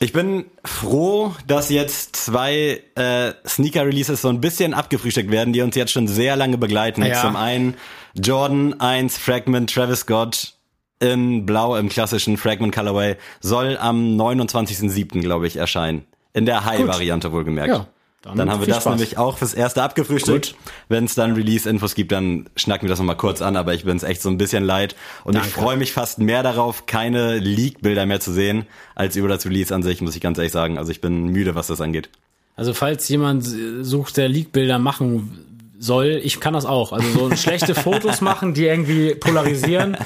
Ich 0.00 0.12
bin 0.12 0.46
froh, 0.64 1.34
dass 1.46 1.68
jetzt 1.68 2.16
zwei 2.16 2.82
äh, 2.94 3.32
Sneaker-Releases 3.46 4.22
so 4.22 4.28
ein 4.28 4.40
bisschen 4.40 4.74
abgefrühstückt 4.74 5.30
werden, 5.30 5.52
die 5.52 5.60
uns 5.60 5.76
jetzt 5.76 5.92
schon 5.92 6.08
sehr 6.08 6.36
lange 6.36 6.58
begleiten. 6.58 7.04
Ja. 7.04 7.20
Zum 7.20 7.36
einen 7.36 7.74
Jordan 8.14 8.80
1 8.80 9.18
Fragment 9.18 9.72
Travis 9.72 10.00
Scott 10.00 10.54
in 11.00 11.46
Blau 11.46 11.76
im 11.76 11.88
klassischen 11.88 12.36
Fragment 12.36 12.74
Colorway 12.74 13.16
soll 13.40 13.76
am 13.78 14.16
29.07. 14.20 15.20
glaube 15.20 15.46
ich 15.46 15.56
erscheinen. 15.56 16.04
In 16.32 16.46
der 16.46 16.64
High-Variante 16.64 17.32
wohlgemerkt. 17.32 17.70
Ja, 17.70 17.86
dann, 18.22 18.36
dann 18.36 18.50
haben 18.50 18.60
wir 18.60 18.66
das 18.66 18.82
Spaß. 18.82 18.90
nämlich 18.90 19.16
auch 19.16 19.38
fürs 19.38 19.54
erste 19.54 19.82
abgefrühstückt. 19.82 20.54
Wenn 20.88 21.06
es 21.06 21.14
dann 21.14 21.32
Release-Infos 21.32 21.94
gibt, 21.94 22.12
dann 22.12 22.50
schnacken 22.54 22.86
wir 22.86 22.90
das 22.90 22.98
nochmal 22.98 23.16
kurz 23.16 23.40
an, 23.40 23.56
aber 23.56 23.72
ich 23.72 23.84
bin 23.84 23.96
es 23.96 24.02
echt 24.02 24.20
so 24.20 24.28
ein 24.28 24.36
bisschen 24.36 24.62
leid. 24.62 24.94
Und 25.24 25.36
ich 25.36 25.40
Danke. 25.40 25.58
freue 25.58 25.76
mich 25.78 25.92
fast 25.92 26.18
mehr 26.18 26.42
darauf, 26.42 26.84
keine 26.84 27.38
Leak-Bilder 27.38 28.04
mehr 28.04 28.20
zu 28.20 28.32
sehen, 28.32 28.66
als 28.94 29.16
über 29.16 29.28
das 29.28 29.46
Release 29.46 29.74
an 29.74 29.82
sich, 29.82 30.02
muss 30.02 30.14
ich 30.14 30.20
ganz 30.20 30.36
ehrlich 30.36 30.52
sagen. 30.52 30.76
Also 30.76 30.92
ich 30.92 31.00
bin 31.00 31.28
müde, 31.28 31.54
was 31.54 31.68
das 31.68 31.80
angeht. 31.80 32.10
Also 32.56 32.74
falls 32.74 33.08
jemand 33.08 33.44
sucht, 33.80 34.18
der 34.18 34.28
Leak-Bilder 34.28 34.78
machen 34.78 35.46
soll, 35.78 36.20
ich 36.22 36.40
kann 36.40 36.52
das 36.52 36.66
auch. 36.66 36.92
Also 36.92 37.30
so 37.30 37.36
schlechte 37.36 37.74
Fotos 37.74 38.20
machen, 38.20 38.52
die 38.52 38.66
irgendwie 38.66 39.14
polarisieren, 39.14 39.96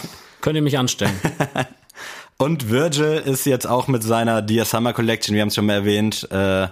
könnt 0.44 0.56
ihr 0.56 0.62
mich 0.62 0.76
anstellen. 0.76 1.18
Und 2.36 2.68
Virgil 2.68 3.22
ist 3.24 3.46
jetzt 3.46 3.66
auch 3.66 3.88
mit 3.88 4.02
seiner 4.02 4.42
Dear 4.42 4.66
Summer 4.66 4.92
Collection, 4.92 5.34
wir 5.34 5.40
haben 5.40 5.48
es 5.48 5.54
schon 5.54 5.64
mal 5.64 5.72
erwähnt, 5.72 6.30
äh, 6.30 6.68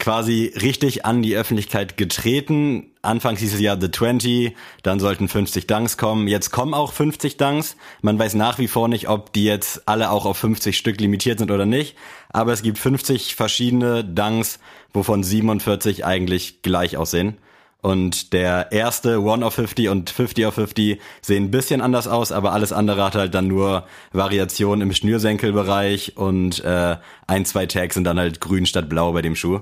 quasi 0.00 0.52
richtig 0.60 1.06
an 1.06 1.22
die 1.22 1.36
Öffentlichkeit 1.36 1.96
getreten. 1.96 2.90
Anfangs 3.02 3.38
hieß 3.38 3.54
es 3.54 3.60
ja 3.60 3.80
The 3.80 3.88
20, 3.88 4.56
dann 4.82 4.98
sollten 4.98 5.28
50 5.28 5.68
Dunks 5.68 5.96
kommen. 5.96 6.26
Jetzt 6.26 6.50
kommen 6.50 6.74
auch 6.74 6.92
50 6.92 7.36
Dunks. 7.36 7.76
Man 8.02 8.18
weiß 8.18 8.34
nach 8.34 8.58
wie 8.58 8.66
vor 8.66 8.88
nicht, 8.88 9.08
ob 9.08 9.32
die 9.32 9.44
jetzt 9.44 9.86
alle 9.86 10.10
auch 10.10 10.26
auf 10.26 10.36
50 10.38 10.76
Stück 10.76 11.00
limitiert 11.00 11.38
sind 11.38 11.52
oder 11.52 11.66
nicht. 11.66 11.96
Aber 12.30 12.52
es 12.52 12.62
gibt 12.62 12.78
50 12.78 13.36
verschiedene 13.36 14.02
Dunks, 14.02 14.58
wovon 14.92 15.22
47 15.22 16.04
eigentlich 16.04 16.62
gleich 16.62 16.96
aussehen. 16.96 17.38
Und 17.84 18.32
der 18.32 18.72
erste 18.72 19.20
One 19.20 19.44
of 19.44 19.56
50 19.56 19.90
und 19.90 20.08
50 20.08 20.46
of 20.46 20.54
50 20.54 20.98
sehen 21.20 21.44
ein 21.44 21.50
bisschen 21.50 21.82
anders 21.82 22.08
aus, 22.08 22.32
aber 22.32 22.52
alles 22.52 22.72
andere 22.72 23.04
hat 23.04 23.14
halt 23.14 23.34
dann 23.34 23.46
nur 23.46 23.86
Variationen 24.10 24.80
im 24.80 24.94
Schnürsenkelbereich 24.94 26.16
und 26.16 26.64
äh, 26.64 26.96
ein, 27.26 27.44
zwei 27.44 27.66
Tags 27.66 27.92
sind 27.92 28.04
dann 28.04 28.18
halt 28.18 28.40
grün 28.40 28.64
statt 28.64 28.88
blau 28.88 29.12
bei 29.12 29.20
dem 29.20 29.36
Schuh. 29.36 29.60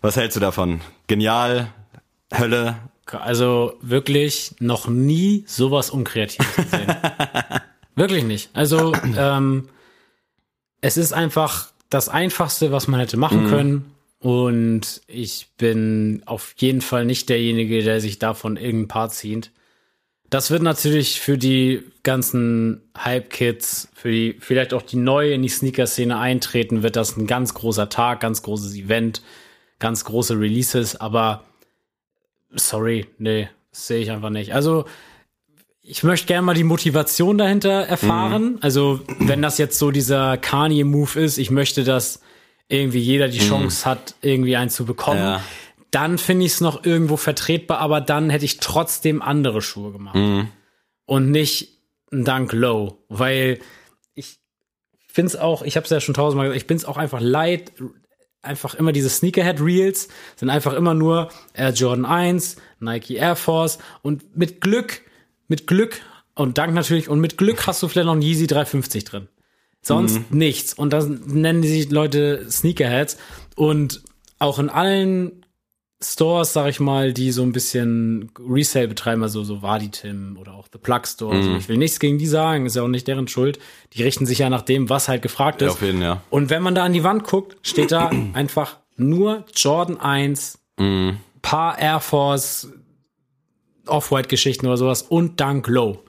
Was 0.00 0.16
hältst 0.16 0.34
du 0.36 0.40
davon? 0.40 0.80
Genial? 1.08 1.68
Hölle? 2.32 2.76
Also 3.04 3.74
wirklich 3.82 4.54
noch 4.60 4.88
nie 4.88 5.44
sowas 5.46 5.90
Unkreatives 5.90 6.56
gesehen. 6.56 6.96
wirklich 7.96 8.24
nicht. 8.24 8.48
Also 8.54 8.94
ähm, 9.14 9.68
es 10.80 10.96
ist 10.96 11.12
einfach 11.12 11.68
das 11.90 12.08
Einfachste, 12.08 12.72
was 12.72 12.88
man 12.88 12.98
hätte 12.98 13.18
machen 13.18 13.46
können. 13.46 13.92
Und 14.20 15.02
ich 15.06 15.48
bin 15.58 16.22
auf 16.26 16.54
jeden 16.56 16.80
Fall 16.80 17.04
nicht 17.04 17.28
derjenige, 17.28 17.82
der 17.82 18.00
sich 18.00 18.18
davon 18.18 18.56
irgendein 18.56 18.88
Paar 18.88 19.10
zieht. 19.10 19.52
Das 20.30 20.50
wird 20.50 20.62
natürlich 20.62 21.20
für 21.20 21.38
die 21.38 21.82
ganzen 22.02 22.82
Hype-Kids, 22.98 23.88
für 23.94 24.10
die 24.10 24.36
vielleicht 24.40 24.74
auch 24.74 24.82
die 24.82 24.96
neu 24.96 25.32
in 25.32 25.42
die 25.42 25.48
Sneaker-Szene 25.48 26.18
eintreten, 26.18 26.82
wird 26.82 26.96
das 26.96 27.16
ein 27.16 27.26
ganz 27.26 27.54
großer 27.54 27.88
Tag, 27.88 28.20
ganz 28.20 28.42
großes 28.42 28.74
Event, 28.74 29.22
ganz 29.78 30.04
große 30.04 30.38
Releases, 30.38 30.96
aber 30.96 31.44
sorry, 32.50 33.06
nee, 33.18 33.48
das 33.70 33.86
sehe 33.86 34.00
ich 34.00 34.10
einfach 34.10 34.30
nicht. 34.30 34.52
Also, 34.52 34.84
ich 35.80 36.02
möchte 36.02 36.26
gerne 36.26 36.42
mal 36.42 36.54
die 36.54 36.64
Motivation 36.64 37.38
dahinter 37.38 37.70
erfahren. 37.70 38.58
Also, 38.60 39.00
wenn 39.20 39.40
das 39.40 39.56
jetzt 39.56 39.78
so 39.78 39.90
dieser 39.90 40.36
Kanye-Move 40.36 41.18
ist, 41.20 41.38
ich 41.38 41.50
möchte, 41.50 41.84
dass 41.84 42.20
irgendwie 42.68 42.98
jeder 43.00 43.28
die 43.28 43.38
Chance 43.38 43.84
hat, 43.86 44.14
irgendwie 44.20 44.56
einen 44.56 44.70
zu 44.70 44.84
bekommen, 44.84 45.20
Ja. 45.20 45.42
dann 45.90 46.18
finde 46.18 46.44
ich 46.46 46.52
es 46.52 46.60
noch 46.60 46.84
irgendwo 46.84 47.16
vertretbar, 47.16 47.78
aber 47.78 48.00
dann 48.00 48.28
hätte 48.30 48.44
ich 48.44 48.58
trotzdem 48.58 49.22
andere 49.22 49.62
Schuhe 49.62 49.92
gemacht. 49.92 50.16
Und 51.06 51.30
nicht 51.30 51.78
ein 52.12 52.24
Dunk 52.24 52.52
Low, 52.52 52.98
weil 53.08 53.58
ich 54.14 54.38
finde 55.06 55.28
es 55.28 55.36
auch, 55.36 55.62
ich 55.62 55.76
habe 55.76 55.84
es 55.84 55.90
ja 55.90 56.00
schon 56.00 56.14
tausendmal 56.14 56.46
gesagt, 56.48 56.60
ich 56.62 56.66
bin 56.66 56.76
es 56.76 56.84
auch 56.84 56.96
einfach 56.98 57.20
leid, 57.20 57.72
einfach 58.42 58.74
immer 58.74 58.92
diese 58.92 59.08
Sneakerhead 59.08 59.60
Reels 59.60 60.08
sind 60.36 60.48
einfach 60.50 60.72
immer 60.74 60.94
nur 60.94 61.28
Air 61.54 61.70
Jordan 61.70 62.04
1, 62.04 62.56
Nike 62.80 63.16
Air 63.16 63.36
Force 63.36 63.78
und 64.02 64.36
mit 64.36 64.60
Glück, 64.60 65.00
mit 65.48 65.66
Glück 65.66 66.00
und 66.34 66.56
Dank 66.58 66.72
natürlich 66.74 67.08
und 67.08 67.20
mit 67.20 67.36
Glück 67.38 67.66
hast 67.66 67.82
du 67.82 67.88
vielleicht 67.88 68.06
noch 68.06 68.12
einen 68.12 68.22
Yeezy 68.22 68.46
350 68.46 69.04
drin. 69.04 69.28
Sonst 69.88 70.30
nichts. 70.32 70.72
Und 70.74 70.92
dann 70.92 71.20
nennen 71.26 71.62
die 71.62 71.68
sich 71.68 71.90
Leute 71.90 72.46
Sneakerheads. 72.50 73.16
Und 73.56 74.02
auch 74.38 74.58
in 74.58 74.68
allen 74.70 75.44
Stores, 76.00 76.52
sag 76.52 76.68
ich 76.68 76.78
mal, 76.78 77.12
die 77.12 77.32
so 77.32 77.42
ein 77.42 77.50
bisschen 77.50 78.30
Resale 78.38 78.86
betreiben, 78.86 79.22
also 79.24 79.42
so 79.42 79.62
Vaditim 79.62 80.36
oder 80.40 80.54
auch 80.54 80.68
The 80.72 80.78
Plug 80.78 81.00
Store. 81.06 81.34
Also 81.34 81.56
ich 81.56 81.68
will 81.68 81.76
nichts 81.76 81.98
gegen 81.98 82.18
die 82.18 82.26
sagen, 82.28 82.66
ist 82.66 82.76
ja 82.76 82.82
auch 82.82 82.88
nicht 82.88 83.08
deren 83.08 83.26
Schuld. 83.26 83.58
Die 83.94 84.04
richten 84.04 84.24
sich 84.24 84.38
ja 84.38 84.48
nach 84.48 84.62
dem, 84.62 84.88
was 84.88 85.08
halt 85.08 85.22
gefragt 85.22 85.60
Ja, 85.60 85.66
ist. 85.66 85.72
auf 85.74 85.82
jeden, 85.82 86.00
ja. 86.00 86.22
Und 86.30 86.50
wenn 86.50 86.62
man 86.62 86.76
da 86.76 86.84
an 86.84 86.92
die 86.92 87.02
Wand 87.02 87.24
guckt, 87.24 87.56
steht 87.66 87.90
da 87.90 88.10
einfach 88.34 88.76
nur 88.96 89.44
Jordan 89.54 89.98
1, 89.98 90.58
paar 91.42 91.78
Air 91.80 91.98
Force 91.98 92.68
Off-White-Geschichten 93.86 94.66
oder 94.66 94.76
sowas 94.76 95.02
und 95.02 95.40
Dunk 95.40 95.66
Low. 95.66 96.04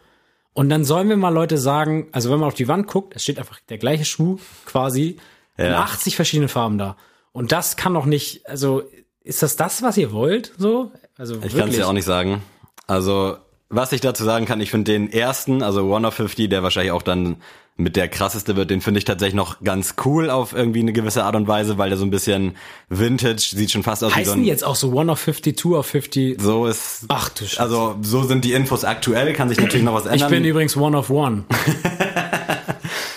Und 0.60 0.68
dann 0.68 0.84
sollen 0.84 1.08
wir 1.08 1.16
mal 1.16 1.30
Leute 1.30 1.58
sagen, 1.58 2.10
also 2.12 2.30
wenn 2.30 2.40
man 2.40 2.48
auf 2.48 2.54
die 2.54 2.68
Wand 2.68 2.86
guckt, 2.86 3.16
es 3.16 3.24
steht 3.24 3.40
einfach 3.40 3.62
der 3.70 3.78
gleiche 3.78 4.04
Schuh 4.04 4.40
quasi 4.66 5.16
in 5.56 5.68
Ja. 5.68 5.84
80 5.84 6.18
verschiedene 6.18 6.50
Farben 6.50 6.78
da. 6.78 6.98
Und 7.32 7.54
das 7.54 7.78
kann 7.78 7.94
doch 7.94 8.06
nicht, 8.06 8.46
also 8.46 8.84
ist 9.24 9.42
das 9.42 9.56
das, 9.56 9.82
was 9.84 9.96
ihr 9.96 10.12
wollt? 10.12 10.52
So? 10.58 10.92
Also 11.18 11.40
Ich 11.46 11.56
kann 11.56 11.70
es 11.70 11.78
ja 11.78 11.86
auch 11.86 11.94
nicht 11.94 12.04
sagen. 12.04 12.44
Also, 12.88 13.38
was 13.70 13.94
ich 13.94 14.02
dazu 14.02 14.26
sagen 14.26 14.46
kann, 14.46 14.60
ich 14.60 14.70
finde 14.70 14.92
den 14.92 15.10
ersten, 15.10 15.64
also 15.64 15.86
One 15.96 16.06
of 16.06 16.14
50, 16.16 16.50
der 16.50 16.62
wahrscheinlich 16.62 16.92
auch 16.92 17.04
dann 17.04 17.38
mit 17.80 17.96
der 17.96 18.10
krasseste 18.10 18.56
wird, 18.56 18.70
den 18.70 18.82
finde 18.82 18.98
ich 18.98 19.06
tatsächlich 19.06 19.36
noch 19.36 19.62
ganz 19.64 19.96
cool 20.06 20.30
auf 20.30 20.54
irgendwie 20.54 20.82
eine 20.82 20.94
gewisse 20.94 21.24
Art 21.24 21.36
und 21.36 21.48
Weise, 21.48 21.78
weil 21.78 21.90
der 21.90 21.98
so 21.98 22.06
ein 22.06 22.12
bisschen 22.12 22.56
Vintage, 22.90 23.52
sieht 23.56 23.72
schon 23.72 23.84
fast 23.84 24.04
aus 24.04 24.12
wie 24.12 24.24
so 24.24 24.32
Heißen 24.32 24.42
ein... 24.42 24.46
jetzt 24.46 24.64
auch 24.66 24.76
so 24.76 24.92
One 24.92 25.12
of 25.12 25.20
50, 25.20 25.56
Two 25.56 25.78
of 25.78 25.86
50? 25.86 26.42
So 26.42 26.68
ist... 26.68 27.06
Ach 27.08 27.30
du 27.30 27.46
Scheiße. 27.46 27.62
Also, 27.62 27.96
so 28.02 28.24
sind 28.24 28.44
die 28.44 28.54
Infos 28.54 28.84
aktuell, 28.84 29.34
kann 29.34 29.50
sich 29.50 29.60
natürlich 29.60 29.86
noch 29.86 29.94
was 29.94 30.06
ich 30.06 30.12
ändern. 30.12 30.30
bin 30.30 30.46
übrigens 30.46 30.76
One 30.76 30.98
of 30.98 31.10
One. 31.10 31.46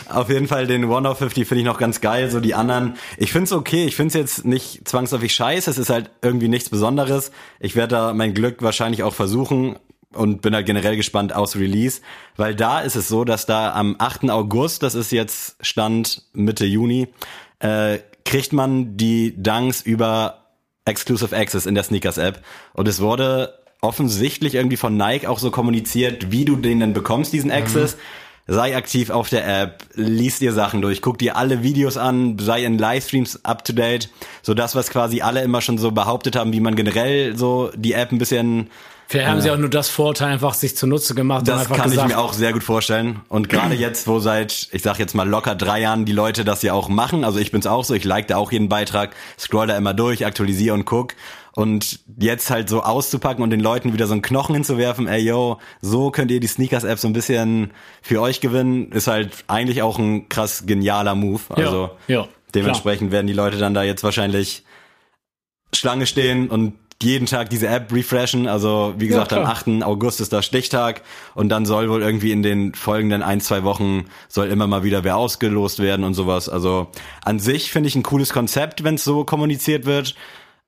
Auf 0.09 0.28
jeden 0.28 0.47
Fall 0.47 0.66
den 0.66 0.85
One 0.85 1.09
of 1.09 1.19
50 1.19 1.49
finde 1.49 1.61
ich 1.62 1.66
noch 1.66 1.78
ganz 1.78 2.02
geil. 2.02 2.31
So 2.31 2.38
die 2.38 2.54
anderen, 2.54 2.97
ich 3.16 3.33
finde 3.33 3.47
es 3.47 3.52
okay. 3.52 3.87
Ich 3.87 3.97
finde 3.97 4.09
es 4.09 4.14
jetzt 4.14 4.45
nicht 4.45 4.87
zwangsläufig 4.87 5.33
scheiße. 5.33 5.71
Es 5.71 5.78
ist 5.78 5.88
halt 5.88 6.11
irgendwie 6.21 6.49
nichts 6.49 6.69
Besonderes. 6.69 7.33
Ich 7.61 7.76
werde 7.76 7.95
da 7.95 8.12
mein 8.12 8.35
Glück 8.35 8.61
wahrscheinlich 8.61 9.04
auch 9.04 9.14
versuchen 9.14 9.76
und 10.14 10.42
bin 10.42 10.54
halt 10.54 10.66
generell 10.66 10.97
gespannt 10.97 11.35
aus 11.35 11.57
Release, 11.57 12.00
weil 12.37 12.54
da 12.54 12.81
ist 12.81 12.97
es 12.97 13.09
so, 13.09 13.25
dass 13.25 13.47
da 13.47 13.73
am 13.73 13.97
8. 13.99 14.31
August, 14.31 14.83
das 14.83 14.95
ist 14.95 15.12
jetzt 15.12 15.57
Stand 15.61 16.23
Mitte 16.33 16.64
Juni, 16.64 17.09
äh, 17.61 17.99
kriegt 18.25 18.52
man 18.52 18.97
die 18.97 19.35
Dunks 19.37 19.83
über 19.83 20.47
Exclusive 20.85 21.37
Access 21.37 21.66
in 21.66 21.75
der 21.75 21.85
Sneakers 21.85 22.19
App 22.19 22.42
und 22.75 22.88
es 22.88 23.00
wurde 23.00 23.59
offensichtlich 23.83 24.54
irgendwie 24.54 24.76
von 24.76 24.97
Nike 24.97 25.26
auch 25.26 25.38
so 25.38 25.50
kommuniziert, 25.50 26.31
wie 26.31 26.45
du 26.45 26.57
den 26.57 26.81
denn 26.81 26.92
bekommst, 26.92 27.33
diesen 27.33 27.50
Access. 27.50 27.97
Sei 28.49 28.76
aktiv 28.76 29.11
auf 29.11 29.28
der 29.28 29.62
App, 29.62 29.85
lies 29.95 30.40
dir 30.40 30.52
Sachen 30.52 30.83
durch, 30.83 31.00
guck 31.00 31.16
dir 31.19 31.37
alle 31.37 31.62
Videos 31.62 31.97
an, 31.97 32.38
sei 32.40 32.64
in 32.64 32.76
Livestreams 32.76 33.45
up 33.45 33.64
to 33.64 33.73
date, 33.73 34.09
so 34.42 34.52
das, 34.52 34.75
was 34.75 34.90
quasi 34.90 35.21
alle 35.21 35.42
immer 35.42 35.61
schon 35.61 35.78
so 35.78 35.92
behauptet 35.92 36.35
haben, 36.35 36.52
wie 36.52 36.59
man 36.59 36.75
generell 36.75 37.37
so 37.37 37.71
die 37.76 37.92
App 37.92 38.11
ein 38.11 38.19
bisschen 38.19 38.69
Vielleicht 39.09 39.28
haben 39.28 39.40
sie 39.40 39.50
auch 39.50 39.59
nur 39.59 39.68
das 39.68 39.88
Vorteil 39.88 40.32
einfach 40.32 40.54
sich 40.54 40.76
zunutze 40.76 41.14
gemacht 41.14 41.40
und 41.40 41.49
das 41.49 41.68
kann 41.68 41.90
gesagt, 41.90 42.09
ich 42.11 42.16
mir 42.16 42.21
auch 42.21 42.32
sehr 42.32 42.52
gut 42.52 42.62
vorstellen. 42.62 43.21
Und 43.28 43.49
gerade 43.49 43.75
jetzt, 43.78 44.06
wo 44.06 44.18
seit, 44.18 44.68
ich 44.73 44.82
sag 44.82 44.99
jetzt 44.99 45.14
mal 45.14 45.28
locker 45.28 45.54
drei 45.54 45.80
Jahren 45.80 46.04
die 46.04 46.12
Leute 46.12 46.44
das 46.44 46.62
ja 46.62 46.73
auch 46.73 46.88
machen, 46.88 47.25
also 47.25 47.38
ich 47.38 47.52
bin's 47.52 47.66
auch 47.66 47.85
so, 47.85 47.94
ich 47.94 48.04
like 48.04 48.28
da 48.28 48.37
auch 48.37 48.52
jeden 48.52 48.68
Beitrag, 48.68 49.14
scroll 49.38 49.66
da 49.66 49.76
immer 49.76 49.94
durch, 49.94 50.25
aktualisiere 50.25 50.75
und 50.75 50.85
guck. 50.85 51.14
Und 51.54 52.00
jetzt 52.18 52.50
halt 52.50 52.71
so 52.71 52.82
auszupacken 52.82 53.42
und 53.42 53.50
den 53.50 53.61
Leuten 53.61 53.92
wieder 53.92 54.06
so 54.06 54.14
einen 54.14 54.23
Knochen 54.23 54.54
hinzuwerfen, 54.54 55.06
ey 55.06 55.21
yo, 55.21 55.59
so 55.82 56.11
könnt 56.11 56.30
ihr 56.30 56.40
die 56.40 56.47
Sneakers-App 56.47 56.99
so 56.99 57.06
ein 57.06 57.12
bisschen 57.12 57.73
für 58.00 58.23
euch 58.23 58.40
gewinnen, 58.40 58.90
ist 58.92 59.06
halt 59.06 59.44
eigentlich 59.49 59.82
auch 59.82 59.99
ein 59.99 60.30
krass 60.30 60.64
genialer 60.64 61.14
Move. 61.14 61.42
Also 61.50 61.90
ja, 62.09 62.26
dementsprechend 62.54 63.12
werden 63.12 63.26
die 63.26 63.35
Leute 63.35 63.59
dann 63.59 63.75
da 63.75 63.82
jetzt 63.82 64.02
wahrscheinlich 64.02 64.64
Schlange 65.75 66.06
stehen 66.06 66.49
und 66.49 66.75
jeden 67.02 67.26
Tag 67.26 67.50
diese 67.50 67.68
App 67.68 67.92
refreshen. 67.92 68.46
Also 68.46 68.94
wie 68.96 69.09
gesagt, 69.09 69.33
am 69.33 69.42
klar. 69.42 69.53
8. 69.53 69.83
August 69.83 70.20
ist 70.20 70.33
da 70.33 70.42
Stichtag 70.42 71.03
und 71.35 71.48
dann 71.48 71.66
soll 71.66 71.88
wohl 71.90 72.03
irgendwie 72.03 72.33
in 72.33 72.42
den 72.42 72.74
folgenden 72.74 73.22
ein, 73.22 73.40
zwei 73.40 73.62
Wochen 73.62 74.07
soll 74.29 74.48
immer 74.48 74.66
mal 74.66 74.85
wieder 74.85 75.05
wer 75.05 75.16
ausgelost 75.16 75.79
werden 75.79 76.05
und 76.05 76.14
sowas. 76.14 76.48
Also 76.48 76.88
an 77.24 77.38
sich 77.38 77.70
finde 77.72 77.88
ich 77.88 77.96
ein 77.96 78.03
cooles 78.03 78.33
Konzept, 78.33 78.85
wenn 78.85 78.96
es 78.96 79.05
so 79.05 79.24
kommuniziert 79.24 79.87
wird. 79.87 80.14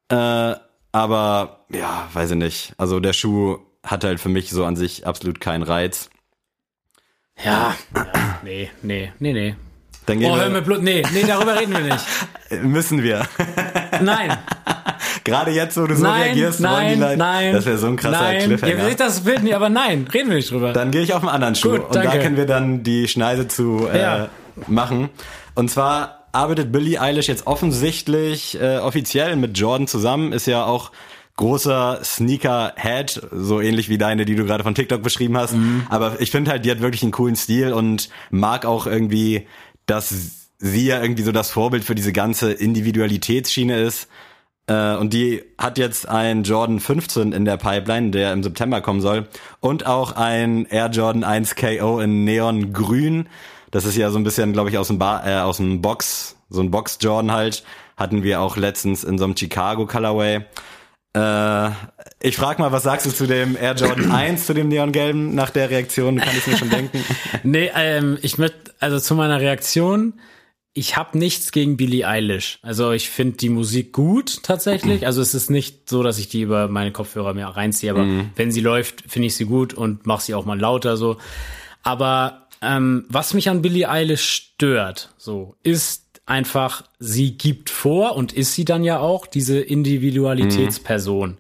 Äh, 0.09 0.55
aber 0.93 1.65
ja, 1.73 2.09
weiß 2.13 2.33
ich 2.33 2.37
nicht. 2.37 2.75
Also 2.79 3.01
der 3.01 3.13
Schuh 3.13 3.59
hat 3.83 4.05
halt 4.05 4.21
für 4.21 4.29
mich 4.29 4.51
so 4.51 4.65
an 4.65 4.77
sich 4.77 5.07
absolut 5.07 5.41
keinen 5.41 5.63
Reiz. 5.63 6.11
Ja, 7.45 7.75
ja, 7.95 8.07
nee, 8.45 8.71
nee, 8.83 9.13
nee, 9.19 9.33
nee. 9.33 9.57
Dann 10.07 10.21
gehen 10.21 10.31
Oh, 10.31 10.37
hör 10.37 10.47
wir, 10.47 10.51
mir 10.51 10.63
Blut. 10.63 10.83
Nee, 10.83 11.03
nee, 11.13 11.25
darüber 11.27 11.59
reden 11.59 11.73
wir 11.73 11.81
nicht. 11.81 12.05
müssen 12.63 13.03
wir. 13.03 13.27
Nein, 14.01 14.37
Gerade 15.25 15.51
jetzt, 15.53 15.77
wo 15.79 15.87
du 15.87 15.97
so 15.97 16.03
nein, 16.03 16.23
reagierst, 16.23 16.63
wollen 16.63 16.89
die 16.89 16.97
nein, 16.97 17.01
Leute, 17.01 17.17
nein. 17.17 17.53
das 17.55 17.65
wäre 17.67 17.79
so 17.79 17.87
ein 17.87 17.97
krasser 17.97 18.21
nein. 18.23 18.43
Cliffhanger. 18.45 18.85
Seht 18.85 19.01
das 19.01 19.21
Bild 19.21 19.43
nicht, 19.43 19.55
aber 19.55 19.71
nein, 19.71 20.07
reden 20.13 20.29
wir 20.29 20.37
nicht 20.37 20.51
drüber. 20.51 20.73
Dann 20.75 20.91
gehe 20.91 21.01
ich 21.03 21.15
auf 21.15 21.23
einen 21.23 21.31
anderen 21.31 21.55
Schuh 21.55 21.71
Gut, 21.71 21.87
und 21.87 21.95
da 21.95 22.03
danke. 22.03 22.19
können 22.21 22.37
wir 22.37 22.47
dann 22.47 22.83
die 22.83 23.09
Schneide 23.09 23.49
zu 23.49 23.89
äh, 23.93 24.01
Ja. 24.01 24.29
machen. 24.67 25.09
Und 25.55 25.71
zwar 25.71 26.27
arbeitet 26.33 26.73
Billie 26.73 27.01
Eilish 27.01 27.29
jetzt 27.29 27.47
offensichtlich 27.47 28.61
äh, 28.61 28.79
offiziell 28.79 29.37
mit 29.37 29.57
Jordan 29.57 29.87
zusammen, 29.87 30.33
ist 30.33 30.47
ja 30.47 30.65
auch 30.65 30.91
großer 31.37 32.01
Sneaker-Head, 32.05 33.29
so 33.33 33.61
ähnlich 33.61 33.89
wie 33.89 33.99
deine, 33.99 34.25
die 34.25 34.37
du 34.37 34.45
gerade 34.45 34.63
von 34.63 34.75
TikTok 34.75 35.03
beschrieben 35.03 35.37
hast. 35.37 35.55
Mhm. 35.55 35.87
Aber 35.89 36.21
ich 36.21 36.31
finde 36.31 36.51
halt, 36.51 36.65
die 36.65 36.71
hat 36.71 36.81
wirklich 36.81 37.03
einen 37.03 37.13
coolen 37.13 37.35
Stil 37.37 37.73
und 37.73 38.09
mag 38.31 38.67
auch 38.67 38.87
irgendwie, 38.87 39.47
dass 39.87 40.15
sie 40.59 40.87
ja 40.87 41.03
irgendwie 41.03 41.23
so 41.25 41.33
das 41.33 41.51
Vorbild 41.51 41.85
für 41.85 41.95
diese 41.95 42.13
ganze 42.13 42.53
Individualitätsschiene 42.53 43.81
ist. 43.81 44.09
Äh, 44.67 44.97
und 44.97 45.13
die 45.13 45.43
hat 45.59 45.79
jetzt 45.79 46.09
ein 46.09 46.43
Jordan 46.43 46.81
15 46.81 47.33
in 47.33 47.45
der 47.45 47.57
Pipeline, 47.57 48.11
der 48.11 48.33
im 48.33 48.43
September 48.43 48.81
kommen 48.81 49.01
soll. 49.01 49.29
Und 49.61 49.87
auch 49.87 50.13
ein 50.13 50.67
Air 50.67 50.89
Jordan 50.91 51.25
1 51.25 51.57
KO 51.57 52.01
in 52.01 52.25
Neongrün. 52.25 53.29
Das 53.71 53.85
ist 53.85 53.97
ja 53.97 54.11
so 54.11 54.19
ein 54.19 54.25
bisschen, 54.25 54.53
glaube 54.53 54.71
ich, 54.71 54.79
aus 54.79 54.89
dem, 54.89 54.99
Bar, 54.99 55.27
äh, 55.27 55.41
aus 55.41 55.59
dem 55.59 55.83
Box, 55.83 56.37
so 56.49 56.61
ein 56.61 56.71
Box 56.71 56.99
Jordan 57.01 57.33
halt. 57.33 57.65
Hatten 57.97 58.23
wir 58.23 58.41
auch 58.41 58.57
letztens 58.57 59.05
in 59.05 59.19
so 59.19 59.25
einem 59.25 59.37
Chicago 59.37 59.87
Colorway. 59.87 60.45
Äh, 61.17 61.71
ich 62.21 62.37
frag 62.37 62.59
mal, 62.59 62.73
was 62.73 62.83
sagst 62.83 63.07
du 63.07 63.11
zu 63.11 63.27
dem 63.27 63.57
Air 63.57 63.75
Jordan 63.75 64.11
1, 64.13 64.47
zu 64.47 64.55
dem 64.55 64.69
Neongelben? 64.69 65.35
Nach 65.35 65.51
der 65.51 65.71
Reaktion 65.71 66.19
kann 66.19 66.37
ich 66.37 66.47
mir 66.47 66.57
schon 66.57 66.71
denken. 66.71 67.05
Nee, 67.43 67.71
ähm, 67.75 68.19
ich 68.23 68.39
möchte, 68.39 68.73
also 68.81 68.99
zu 68.99 69.15
meiner 69.15 69.41
Reaktion, 69.41 70.15
ich 70.77 70.97
habe 70.97 71.17
nichts 71.17 71.53
gegen 71.53 71.77
Billie 71.77 72.07
Eilish. 72.07 72.59
Also 72.63 72.91
ich 72.91 73.09
finde 73.09 73.37
die 73.37 73.49
Musik 73.49 73.93
gut 73.93 74.43
tatsächlich. 74.43 75.07
Also 75.07 75.23
es 75.23 75.33
ist 75.33 75.49
nicht 75.49 75.89
so, 75.89 76.03
dass 76.03 76.19
ich 76.19 76.29
die 76.29 76.43
über 76.43 76.67
meine 76.67 76.91
Kopfhörer 76.91 77.33
mir 77.33 77.47
reinziehe, 77.47 77.93
aber 77.93 78.05
wenn 78.35 78.51
sie 78.51 78.61
läuft, 78.61 79.05
finde 79.07 79.27
ich 79.27 79.37
sie 79.37 79.45
gut 79.45 79.73
und 79.73 80.05
mache 80.05 80.23
sie 80.23 80.35
auch 80.35 80.45
mal 80.45 80.59
lauter 80.59 80.97
so. 80.97 81.17
Aber 81.85 82.49
ähm, 82.61 83.05
was 83.09 83.35
mich 83.35 83.49
an 83.49 83.63
Billie 83.63 83.89
Eilish 83.89 84.25
stört, 84.25 85.15
so 85.17 85.55
ist 85.63 86.21
einfach, 86.27 86.83
sie 86.99 87.39
gibt 87.39 87.71
vor 87.71 88.17
und 88.17 88.33
ist 88.33 88.55
sie 88.55 88.65
dann 88.65 88.83
ja 88.83 88.99
auch 88.99 89.27
diese 89.29 89.61
Individualitätsperson, 89.61 91.39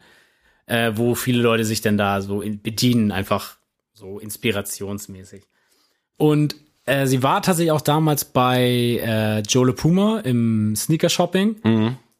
äh, 0.66 0.92
wo 0.94 1.16
viele 1.16 1.42
Leute 1.42 1.64
sich 1.64 1.80
dann 1.80 1.98
da 1.98 2.20
so 2.20 2.40
in, 2.40 2.62
bedienen, 2.62 3.10
einfach 3.10 3.56
so 3.94 4.20
inspirationsmäßig. 4.20 5.42
Und 6.16 6.54
äh, 6.86 7.06
sie 7.06 7.22
war 7.22 7.42
tatsächlich 7.42 7.72
auch 7.72 7.80
damals 7.80 8.24
bei 8.24 9.00
äh, 9.02 9.40
Joe 9.40 9.66
Le 9.66 9.72
Puma 9.72 10.20
im 10.20 10.74
Sneaker 10.76 11.08
Shopping 11.08 11.56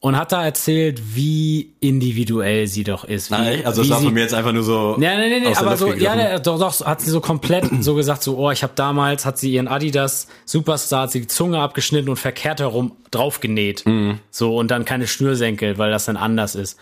und 0.05 0.19
hat 0.19 0.33
da 0.33 0.45
erzählt, 0.45 1.01
wie 1.15 1.77
individuell 1.81 2.67
sie 2.67 2.85
doch 2.85 3.05
ist. 3.05 3.31
Wie, 3.31 3.37
Nein, 3.37 3.65
also 3.65 3.81
das 3.81 3.91
war 3.91 4.03
von 4.03 4.13
mir 4.13 4.21
jetzt 4.21 4.35
einfach 4.35 4.53
nur 4.53 4.63
so. 4.63 4.99
ja, 5.01 5.17
nee, 5.17 5.31
nee, 5.31 5.41
nee, 5.41 5.47
aus 5.47 5.59
der 5.59 5.67
aber 5.67 5.77
so, 5.79 5.87
ja, 5.95 6.15
gegriffen. 6.15 6.35
nee, 6.35 6.41
doch, 6.43 6.59
doch, 6.59 6.85
hat 6.85 7.01
sie 7.01 7.11
so 7.11 7.23
komplett 7.23 7.65
so 7.81 7.95
gesagt, 7.95 8.23
so, 8.23 8.37
oh, 8.37 8.51
ich 8.51 8.63
habe 8.63 8.75
damals, 8.77 9.25
hat 9.25 9.39
sie 9.39 9.55
ihren 9.55 9.67
Adidas 9.67 10.29
Superstar, 10.45 11.05
hat 11.05 11.13
sie 11.13 11.23
die 11.23 11.27
Zunge 11.27 11.59
abgeschnitten 11.59 12.11
und 12.11 12.17
verkehrt 12.17 12.61
herum 12.61 12.93
draufgenäht. 13.13 13.87
Mhm. 13.87 14.19
So, 14.31 14.59
und 14.59 14.71
dann 14.71 14.85
keine 14.85 15.07
Schnürsenkel, 15.07 15.79
weil 15.79 15.91
das 15.91 16.05
dann 16.05 16.19
anders 16.19 16.55
ist. 16.55 16.79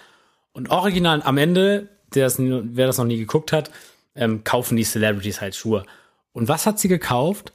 Und 0.53 0.71
original 0.71 1.23
am 1.23 1.39
Ende, 1.39 1.91
der 2.17 2.25
das, 2.25 2.39
wer 2.41 2.89
das 2.89 2.99
noch 2.99 3.05
nie 3.05 3.19
geguckt 3.19 3.53
hat, 3.53 3.71
ähm, 4.17 4.43
kaufen 4.43 4.77
die 4.77 4.83
Celebrities 4.83 5.41
halt 5.41 5.55
Schuhe. 5.55 5.85
Und 6.33 6.49
was 6.49 6.67
hat 6.67 6.81
sie 6.81 6.89
gekauft? 6.89 7.53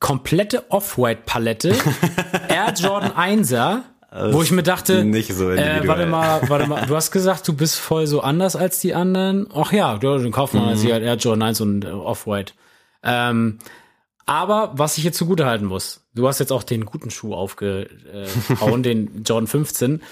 Komplette 0.00 0.70
Off-White-Palette, 0.70 1.74
Air 2.48 2.74
Jordan 2.74 3.12
1er, 3.12 3.82
wo 4.32 4.42
ich 4.42 4.50
mir 4.50 4.62
dachte, 4.62 5.04
nicht 5.04 5.32
so 5.34 5.50
äh, 5.50 5.86
warte 5.86 6.06
mal, 6.06 6.40
warte 6.48 6.66
mal, 6.66 6.86
du 6.86 6.96
hast 6.96 7.10
gesagt, 7.10 7.46
du 7.48 7.52
bist 7.54 7.76
voll 7.76 8.06
so 8.06 8.20
anders 8.20 8.56
als 8.56 8.78
die 8.80 8.94
anderen. 8.94 9.48
Ach 9.54 9.72
ja, 9.72 9.98
dann 9.98 10.32
kaufen 10.32 10.64
wir 10.64 10.76
sie 10.76 10.92
halt 10.92 11.02
Air 11.02 11.16
Jordan 11.16 11.48
1 11.48 11.60
und 11.60 11.84
äh, 11.84 11.88
Off-White. 11.88 12.54
Ähm, 13.02 13.58
aber 14.24 14.72
was 14.74 14.98
ich 14.98 15.04
jetzt 15.04 15.18
zugute 15.18 15.46
halten 15.46 15.66
muss, 15.66 16.06
du 16.14 16.26
hast 16.26 16.40
jetzt 16.40 16.52
auch 16.52 16.62
den 16.62 16.84
guten 16.84 17.10
Schuh 17.10 17.34
aufgehauen, 17.34 18.82
den 18.82 19.22
Jordan 19.24 19.46
15, 19.46 20.02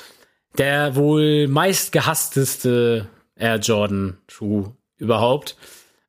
der 0.58 0.96
wohl 0.96 1.48
meist 1.48 1.92
gehassteste 1.92 3.08
Air 3.36 3.56
Jordan 3.56 4.18
Schuh 4.28 4.72
überhaupt. 4.98 5.56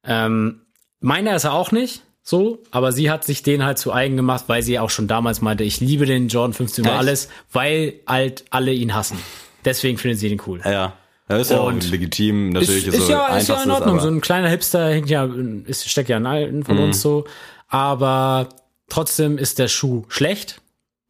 Ähm, 0.04 0.62
Meiner 1.06 1.36
ist 1.36 1.44
er 1.44 1.54
auch 1.54 1.72
nicht 1.72 2.02
so, 2.28 2.64
aber 2.72 2.92
sie 2.92 3.12
hat 3.12 3.24
sich 3.24 3.44
den 3.44 3.64
halt 3.64 3.78
zu 3.78 3.94
eigen 3.94 4.16
gemacht, 4.18 4.46
weil 4.48 4.64
sie 4.64 4.80
auch 4.80 4.90
schon 4.90 5.08
damals 5.08 5.42
meinte, 5.42 5.64
ich 5.64 5.80
liebe 5.80 6.08
den 6.08 6.28
Jordan 6.28 6.54
15 6.54 6.84
über 6.84 6.96
alles, 6.96 7.30
weil 7.52 7.94
halt 8.08 8.46
alle 8.50 8.74
ihn 8.74 8.96
hassen. 8.96 9.20
Deswegen 9.64 10.00
findet 10.00 10.20
sie 10.20 10.30
den 10.30 10.42
cool. 10.48 10.60
Ja. 10.66 10.94
Das 11.28 11.42
ist 11.42 11.52
ja 11.52 11.60
auch 11.60 11.68
Und 11.68 11.88
legitim, 11.90 12.50
natürlich 12.50 12.88
ist, 12.88 12.96
ist, 12.96 13.06
so 13.06 13.12
ja, 13.12 13.38
ist 13.38 13.48
ja 13.48 13.62
in 13.62 13.70
Ordnung. 13.70 14.00
So 14.00 14.08
ein 14.08 14.22
kleiner 14.22 14.50
Hipster 14.50 14.90
hängt 14.90 15.10
ja, 15.10 15.30
ist, 15.66 15.88
steckt 15.88 16.10
ja 16.10 16.18
in 16.18 16.26
allen 16.26 16.64
von 16.64 16.80
uns 16.80 17.00
so. 17.00 17.26
Aber 17.68 18.50
trotzdem 18.90 19.38
ist 19.38 19.60
der 19.60 19.68
Schuh 19.68 20.06
schlecht, 20.08 20.62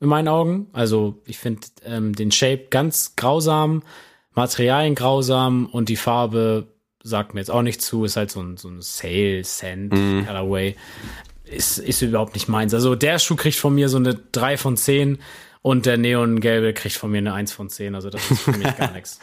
in 0.02 0.10
meinen 0.10 0.28
Augen. 0.28 0.68
Also 0.74 1.22
ich 1.26 1.38
finde 1.38 1.62
ähm, 1.86 2.14
den 2.14 2.34
Shape 2.34 2.68
ganz 2.70 3.16
grausam, 3.16 3.84
Materialien 4.34 4.96
grausam 4.96 5.68
und 5.68 5.88
die 5.88 5.96
Farbe 5.96 6.75
sagt 7.06 7.34
mir 7.34 7.40
jetzt 7.40 7.52
auch 7.52 7.62
nicht 7.62 7.82
zu. 7.82 8.04
Ist 8.04 8.18
halt 8.18 8.32
so 8.32 8.42
ein, 8.42 8.58
so 8.58 8.68
ein 8.68 8.82
Sail 8.82 9.44
Sand 9.46 9.92
Colorway. 9.92 10.76
Ist, 11.46 11.78
ist 11.78 12.02
überhaupt 12.02 12.34
nicht 12.34 12.50
meins. 12.50 12.74
Also 12.74 12.96
der 12.96 13.20
Schuh 13.20 13.36
kriegt 13.36 13.58
von 13.58 13.74
mir 13.74 13.88
so 13.88 13.98
eine 13.98 14.16
3 14.16 14.58
von 14.58 14.76
10 14.76 15.20
und 15.62 15.86
der 15.86 15.98
Neongelbe 15.98 16.74
kriegt 16.74 16.96
von 16.96 17.12
mir 17.12 17.20
eine 17.20 17.34
1 17.34 17.54
von 17.54 17.70
10. 17.70 17.94
Also 17.94 18.10
das 18.10 18.30
ist 18.32 18.42
für 18.42 18.52
mich 18.52 18.76
gar 18.76 18.92
nichts. 18.94 19.20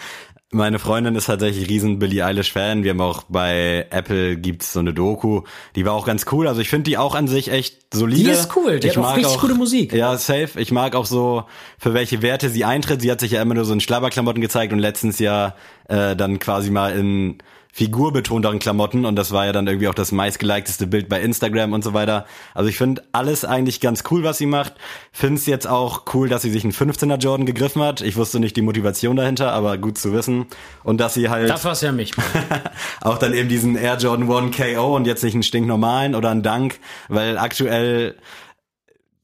Meine 0.55 0.79
Freundin 0.79 1.16
ist 1.16 1.27
tatsächlich 1.27 1.68
riesen 1.68 1.99
Billie 1.99 2.25
Eilish 2.25 2.53
Fan. 2.53 2.85
Wir 2.85 2.90
haben 2.90 3.01
auch 3.01 3.23
bei 3.23 3.87
Apple 3.88 4.37
gibt's 4.37 4.75
so 4.75 4.81
eine 4.81 4.92
Doku, 4.92 5.42
die 5.77 5.87
war 5.87 5.95
auch 5.95 6.05
ganz 6.07 6.27
cool. 6.31 6.47
Also 6.47 6.61
ich 6.61 6.68
finde 6.68 6.90
die 6.90 6.99
auch 6.99 7.14
an 7.14 7.27
sich 7.27 7.51
echt 7.51 7.95
solide. 7.95 8.25
Die 8.25 8.31
ist 8.31 8.55
cool, 8.55 8.79
die 8.79 8.88
ich 8.88 8.97
hat 8.97 9.03
auch 9.03 9.09
mag 9.09 9.16
richtig 9.16 9.40
gute 9.40 9.55
Musik. 9.55 9.95
Ja, 9.95 10.16
safe. 10.18 10.61
Ich 10.61 10.71
mag 10.71 10.95
auch 10.95 11.07
so, 11.07 11.45
für 11.79 11.95
welche 11.95 12.21
Werte 12.21 12.51
sie 12.51 12.66
eintritt. 12.66 13.01
Sie 13.01 13.11
hat 13.11 13.21
sich 13.21 13.33
ja 13.33 13.40
immer 13.40 13.55
nur 13.55 13.64
so 13.64 13.73
in 13.73 13.81
Schlabberklamotten 13.81 14.42
gezeigt 14.42 14.75
und 14.75 14.79
letztens 14.79 15.18
ja 15.18 15.57
äh, 15.88 16.14
dann 16.14 16.38
quasi 16.38 16.71
mal 16.71 16.92
in 16.92 17.38
figurbetonteren 17.75 18.59
Klamotten 18.59 19.07
und 19.07 19.17
das 19.17 19.33
war 19.33 19.47
ja 19.47 19.53
dann 19.53 19.67
irgendwie 19.67 19.89
auch 19.89 19.95
das 19.95 20.13
meistgeliketeste 20.13 20.87
Bild 20.87 21.09
bei 21.09 21.23
Instagram 21.23 21.73
und 21.73 21.83
so 21.83 21.95
weiter. 21.95 22.27
Also 22.55 22.69
ich 22.69 22.77
finde 22.77 23.03
alles 23.13 23.47
eigentlich 23.47 23.81
ganz 23.81 24.05
cool, 24.11 24.25
was 24.25 24.37
sie 24.37 24.45
macht. 24.45 24.75
Finde 25.11 25.37
es 25.37 25.47
jetzt 25.47 25.67
auch 25.67 26.03
cool, 26.13 26.29
dass 26.29 26.43
sie 26.43 26.51
sich 26.51 26.65
einen 26.65 26.75
15er 26.75 27.17
Jordan 27.17 27.47
gegriffen 27.47 27.83
hat. 27.83 28.03
Ich 28.03 28.17
wusste 28.17 28.41
nicht 28.41 28.57
die 28.57 28.63
Motivation 28.63 29.17
dahinter, 29.17 29.53
aber 29.53 29.79
gut 29.79 29.97
zu 29.97 30.13
wissen. 30.13 30.47
Und 30.85 31.01
dass 31.01 31.15
sie 31.15 31.31
halt 31.31 31.49
Das 31.49 31.65
war's 31.65 31.81
ja 31.81 31.93
mich. 31.93 32.13
auch 33.01 33.17
dann 33.17 33.33
eben 33.33 33.49
diesen 33.49 33.75
Air 33.75 33.97
Jordan 33.97 34.31
1 34.31 34.55
KO 34.55 34.95
und 34.95 35.07
jetzt 35.07 35.25
nicht 35.25 35.35
einen 35.35 35.43
stinknormalen 35.43 36.15
oder 36.15 36.29
einen 36.29 36.43
Dunk, 36.43 36.79
weil 37.09 37.39
aktuell 37.39 38.17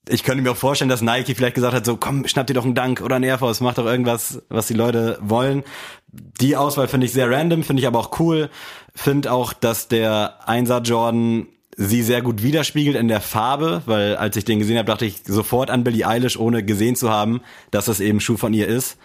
ich 0.09 0.23
könnte 0.23 0.43
mir 0.43 0.53
auch 0.53 0.57
vorstellen, 0.57 0.89
dass 0.89 1.03
Nike 1.03 1.35
vielleicht 1.35 1.55
gesagt 1.55 1.75
hat, 1.75 1.85
so 1.85 1.97
komm, 1.97 2.27
schnapp 2.27 2.47
dir 2.47 2.55
doch 2.55 2.65
einen 2.65 2.75
Dunk 2.75 3.01
oder 3.01 3.17
einen 3.17 3.25
Air 3.25 3.39
Force, 3.39 3.61
mach 3.61 3.75
doch 3.75 3.87
irgendwas, 3.87 4.43
was 4.49 4.67
die 4.67 4.75
Leute 4.75 5.19
wollen. 5.21 5.65
Die 6.41 6.57
Auswahl 6.57 6.89
finde 6.89 7.07
ich 7.07 7.13
sehr 7.13 7.31
random, 7.31 7.63
finde 7.63 7.81
ich 7.81 7.87
aber 7.87 7.99
auch 7.99 8.19
cool. 8.21 8.51
Finde 8.95 9.33
auch, 9.33 9.53
dass 9.53 9.89
der 9.89 10.39
1er 10.47 10.83
Jordan 10.83 11.47
sie 11.77 12.03
sehr 12.03 12.23
gut 12.23 12.43
widerspiegelt 12.43 12.97
in 12.97 13.09
der 13.09 13.21
Farbe, 13.21 13.83
weil 13.87 14.17
als 14.17 14.37
ich 14.37 14.45
den 14.45 14.59
gesehen 14.59 14.79
habe, 14.79 14.87
dachte 14.87 15.07
ich 15.07 15.23
sofort 15.25 15.71
an 15.71 15.85
Billie 15.85 16.07
Eilish, 16.07 16.37
ohne 16.37 16.65
gesehen 16.65 16.97
zu 16.97 17.11
haben, 17.11 17.41
dass 17.71 17.85
das 17.85 18.01
eben 18.01 18.21
Schuh 18.21 18.37
von 18.37 18.53
ihr 18.53 18.67
ist. 18.67 18.99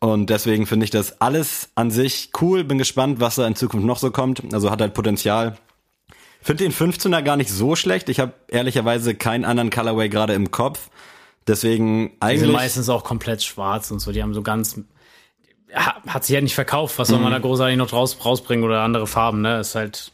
Und 0.00 0.30
deswegen 0.30 0.66
finde 0.66 0.84
ich 0.84 0.90
das 0.90 1.20
alles 1.20 1.70
an 1.74 1.90
sich 1.90 2.30
cool. 2.40 2.64
Bin 2.64 2.78
gespannt, 2.78 3.20
was 3.20 3.36
da 3.36 3.46
in 3.46 3.54
Zukunft 3.54 3.86
noch 3.86 3.98
so 3.98 4.10
kommt. 4.10 4.42
Also 4.52 4.70
hat 4.70 4.80
halt 4.80 4.94
Potenzial. 4.94 5.56
Finde 6.42 6.64
den 6.64 6.72
15er 6.72 7.22
gar 7.22 7.36
nicht 7.36 7.50
so 7.50 7.76
schlecht. 7.76 8.08
Ich 8.08 8.18
habe 8.20 8.32
ehrlicherweise 8.48 9.14
keinen 9.14 9.44
anderen 9.44 9.70
Colorway 9.70 10.08
gerade 10.08 10.32
im 10.34 10.50
Kopf. 10.50 10.88
Deswegen 11.46 12.08
Die 12.08 12.10
sind 12.10 12.16
eigentlich. 12.22 12.52
meistens 12.52 12.88
auch 12.88 13.04
komplett 13.04 13.42
schwarz 13.42 13.90
und 13.90 13.98
so. 14.00 14.12
Die 14.12 14.22
haben 14.22 14.34
so 14.34 14.42
ganz. 14.42 14.80
Hat 15.72 16.24
sich 16.24 16.34
ja 16.34 16.40
nicht 16.40 16.54
verkauft. 16.54 16.98
Was 16.98 17.08
soll 17.08 17.18
Mhm. 17.18 17.24
man 17.24 17.32
da 17.32 17.38
großartig 17.38 17.76
noch 17.76 17.88
draus, 17.88 18.16
rausbringen 18.24 18.64
oder 18.64 18.82
andere 18.82 19.06
Farben, 19.06 19.40
ne? 19.42 19.60
Ist 19.60 19.74
halt. 19.74 20.12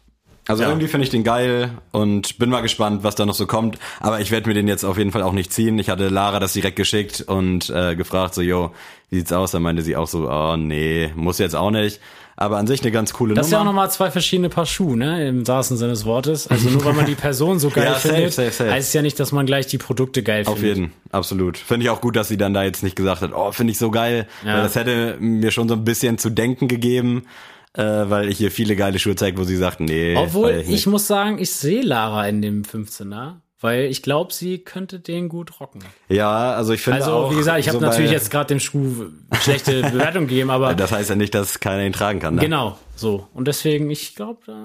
Also 0.49 0.63
Ja. 0.63 0.69
irgendwie 0.69 0.87
finde 0.87 1.05
ich 1.05 1.11
den 1.11 1.25
geil 1.25 1.71
und 1.91 2.39
bin 2.39 2.51
mal 2.51 2.61
gespannt, 2.61 3.03
was 3.03 3.17
da 3.17 3.27
noch 3.27 3.35
so 3.35 3.47
kommt. 3.49 3.79
Aber 3.99 4.21
ich 4.21 4.31
werde 4.31 4.47
mir 4.49 4.55
den 4.55 4.69
jetzt 4.69 4.85
auf 4.85 4.97
jeden 4.97 5.11
Fall 5.11 5.23
auch 5.23 5.33
nicht 5.33 5.53
ziehen. 5.53 5.77
Ich 5.79 5.89
hatte 5.89 6.09
Lara 6.09 6.39
das 6.39 6.53
direkt 6.53 6.77
geschickt 6.77 7.23
und 7.27 7.69
äh, 7.71 7.97
gefragt, 7.97 8.35
so, 8.35 8.43
yo, 8.43 8.73
wie 9.11 9.17
sieht's 9.17 9.33
aus? 9.33 9.51
Da 9.51 9.59
meinte 9.59 9.83
sie 9.83 9.97
auch 9.97 10.07
so, 10.07 10.31
oh 10.31 10.57
nee, 10.57 11.11
muss 11.17 11.39
jetzt 11.39 11.57
auch 11.57 11.71
nicht. 11.73 12.01
Aber 12.39 12.59
an 12.59 12.67
sich 12.67 12.83
eine 12.83 12.91
ganz 12.91 13.15
coole 13.15 13.33
Das 13.35 13.47
ist 13.47 13.53
ja 13.53 13.59
auch 13.59 13.65
Nummer. 13.65 13.73
nochmal 13.73 13.91
zwei 13.91 14.11
verschiedene 14.11 14.51
Paar 14.51 14.67
Schuhe, 14.67 14.95
ne? 14.97 15.27
Im 15.27 15.49
wahrsten 15.49 15.79
Sinne 15.79 15.93
des 15.93 16.05
Wortes. 16.05 16.47
Also 16.49 16.69
nur 16.69 16.85
weil 16.85 16.93
man 16.93 17.07
die 17.07 17.15
Person 17.15 17.59
so 17.59 17.71
geil 17.75 17.85
Ja, 17.85 17.95
safe, 17.95 18.09
findet, 18.15 18.33
safe, 18.35 18.51
safe. 18.51 18.71
heißt 18.71 18.89
es 18.89 18.93
ja 18.93 19.01
nicht, 19.01 19.19
dass 19.19 19.33
man 19.33 19.47
gleich 19.47 19.67
die 19.69 19.79
Produkte 19.79 20.23
geil 20.23 20.43
Auf 20.47 20.59
findet. 20.59 20.77
jeden, 20.77 20.93
absolut. 21.13 21.57
Finde 21.57 21.85
ich 21.85 21.91
auch 21.91 22.03
gut, 22.03 22.15
dass 22.15 22.29
sie 22.29 22.37
dann 22.37 22.53
da 22.53 22.63
jetzt 22.63 22.83
nicht 22.83 22.95
gesagt 22.95 23.23
hat, 23.23 23.33
oh, 23.35 23.53
finde 23.53 23.71
ich 23.71 23.79
so 23.79 23.91
geil. 23.91 24.27
Ja. 24.45 24.57
Weil 24.57 24.63
das 24.65 24.75
hätte 24.75 25.17
mir 25.19 25.51
schon 25.51 25.67
so 25.69 25.75
ein 25.77 25.85
bisschen 25.85 26.19
zu 26.19 26.29
denken 26.29 26.69
gegeben, 26.69 27.25
äh, 27.73 27.83
weil 27.83 28.29
ich 28.29 28.37
hier 28.37 28.51
viele 28.51 28.77
geile 28.77 28.99
Schuhe 28.99 29.17
zeige, 29.17 29.39
wo 29.39 29.45
sie 29.45 29.57
sagt, 29.57 29.81
nee. 29.81 30.15
Obwohl, 30.17 30.51
ich, 30.63 30.69
nicht. 30.69 30.87
muss 30.87 31.07
sagen, 31.07 31.39
ich 31.39 31.53
sehe 31.53 31.81
Lara 31.81 32.29
in 32.29 32.43
dem 32.43 32.65
15er, 32.65 33.37
weil 33.67 33.87
ich 33.87 34.01
glaube, 34.03 34.33
sie 34.33 34.59
könnte 34.59 35.01
den 35.01 35.29
gut 35.29 35.59
rocken. 35.59 35.83
Ja, 36.09 36.53
also 36.55 36.73
ich 36.73 36.81
finde 36.81 37.01
Also, 37.01 37.11
auch. 37.13 37.33
wie 37.33 37.37
gesagt, 37.37 37.59
ich 37.59 37.67
habe 37.69 37.79
so 37.81 37.85
natürlich 37.85 38.13
jetzt 38.13 38.31
gerade 38.31 38.47
dem 38.47 38.61
Schuh 38.61 39.07
schlechte 39.41 39.83
Bewertung 39.91 40.29
gegeben, 40.29 40.51
aber 40.51 40.73
Das 40.75 40.93
heißt 40.93 41.11
ja 41.11 41.17
nicht, 41.17 41.35
dass 41.35 41.59
keiner 41.59 41.85
ihn 41.85 41.93
tragen 41.93 42.21
kann. 42.21 42.37
Ne? 42.37 42.43
Genau, 42.43 42.79
so. 42.95 43.27
Und 43.35 43.49
deswegen, 43.49 43.91
ich 43.91 44.15
glaube, 44.15 44.39
da. 44.47 44.57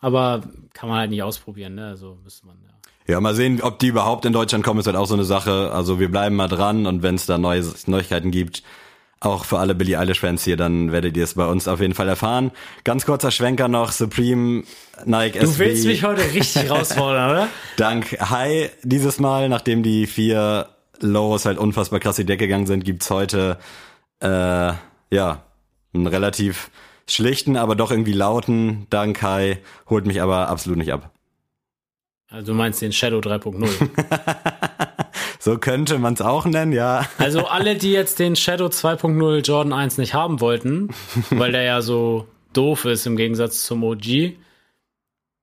Aber 0.00 0.42
kann 0.74 0.88
man 0.88 0.98
halt 0.98 1.10
nicht 1.10 1.22
ausprobieren, 1.22 1.76
ne? 1.76 1.86
Also 1.86 2.18
müsste 2.24 2.46
man, 2.48 2.56
ja. 2.64 3.14
Ja, 3.14 3.20
mal 3.20 3.36
sehen, 3.36 3.62
ob 3.62 3.78
die 3.78 3.86
überhaupt 3.86 4.24
in 4.24 4.32
Deutschland 4.32 4.64
kommen, 4.64 4.80
ist 4.80 4.86
halt 4.86 4.96
auch 4.96 5.06
so 5.06 5.14
eine 5.14 5.24
Sache. 5.24 5.70
Also 5.72 6.00
wir 6.00 6.10
bleiben 6.10 6.34
mal 6.34 6.48
dran 6.48 6.86
und 6.86 7.04
wenn 7.04 7.14
es 7.14 7.26
da 7.26 7.38
neue 7.38 7.64
Neuigkeiten 7.86 8.32
gibt, 8.32 8.64
auch 9.20 9.44
für 9.44 9.58
alle 9.58 9.74
Billie 9.74 9.98
Eilish-Fans 9.98 10.44
hier, 10.44 10.56
dann 10.56 10.92
werdet 10.92 11.16
ihr 11.16 11.24
es 11.24 11.34
bei 11.34 11.46
uns 11.46 11.68
auf 11.68 11.80
jeden 11.80 11.94
Fall 11.94 12.08
erfahren. 12.08 12.50
Ganz 12.84 13.06
kurzer 13.06 13.30
Schwenker 13.30 13.68
noch, 13.68 13.92
Supreme, 13.92 14.64
Nike 15.04 15.38
Du 15.38 15.46
SB. 15.46 15.58
willst 15.58 15.86
mich 15.86 16.04
heute 16.04 16.22
richtig 16.34 16.56
herausfordern, 16.64 17.30
oder? 17.30 17.48
Dank 17.76 18.16
Hi 18.20 18.68
dieses 18.82 19.18
Mal, 19.18 19.48
nachdem 19.48 19.82
die 19.82 20.06
vier 20.06 20.68
Lows 21.00 21.44
halt 21.46 21.58
unfassbar 21.58 22.00
krass 22.00 22.16
die 22.16 22.24
Decke 22.24 22.46
gegangen 22.46 22.66
sind, 22.66 22.84
gibt's 22.84 23.10
heute 23.10 23.58
äh, 24.20 24.26
ja 25.10 25.42
einen 25.94 26.06
relativ 26.06 26.70
schlichten, 27.08 27.56
aber 27.56 27.74
doch 27.74 27.90
irgendwie 27.90 28.12
lauten 28.12 28.86
Dank 28.90 29.22
Hi, 29.22 29.58
holt 29.88 30.06
mich 30.06 30.20
aber 30.20 30.48
absolut 30.48 30.78
nicht 30.78 30.92
ab. 30.92 31.10
Also 32.28 32.48
du 32.52 32.54
meinst 32.54 32.82
den 32.82 32.92
Shadow 32.92 33.20
3.0. 33.20 33.66
So 35.46 35.58
könnte 35.58 36.00
man's 36.00 36.20
auch 36.20 36.44
nennen, 36.44 36.72
ja. 36.72 37.08
Also 37.18 37.46
alle, 37.46 37.76
die 37.76 37.92
jetzt 37.92 38.18
den 38.18 38.34
Shadow 38.34 38.66
2.0 38.66 39.46
Jordan 39.46 39.72
1 39.72 39.96
nicht 39.96 40.12
haben 40.12 40.40
wollten, 40.40 40.88
weil 41.30 41.52
der 41.52 41.62
ja 41.62 41.82
so 41.82 42.26
doof 42.52 42.84
ist 42.84 43.06
im 43.06 43.16
Gegensatz 43.16 43.62
zum 43.62 43.84
OG, 43.84 44.32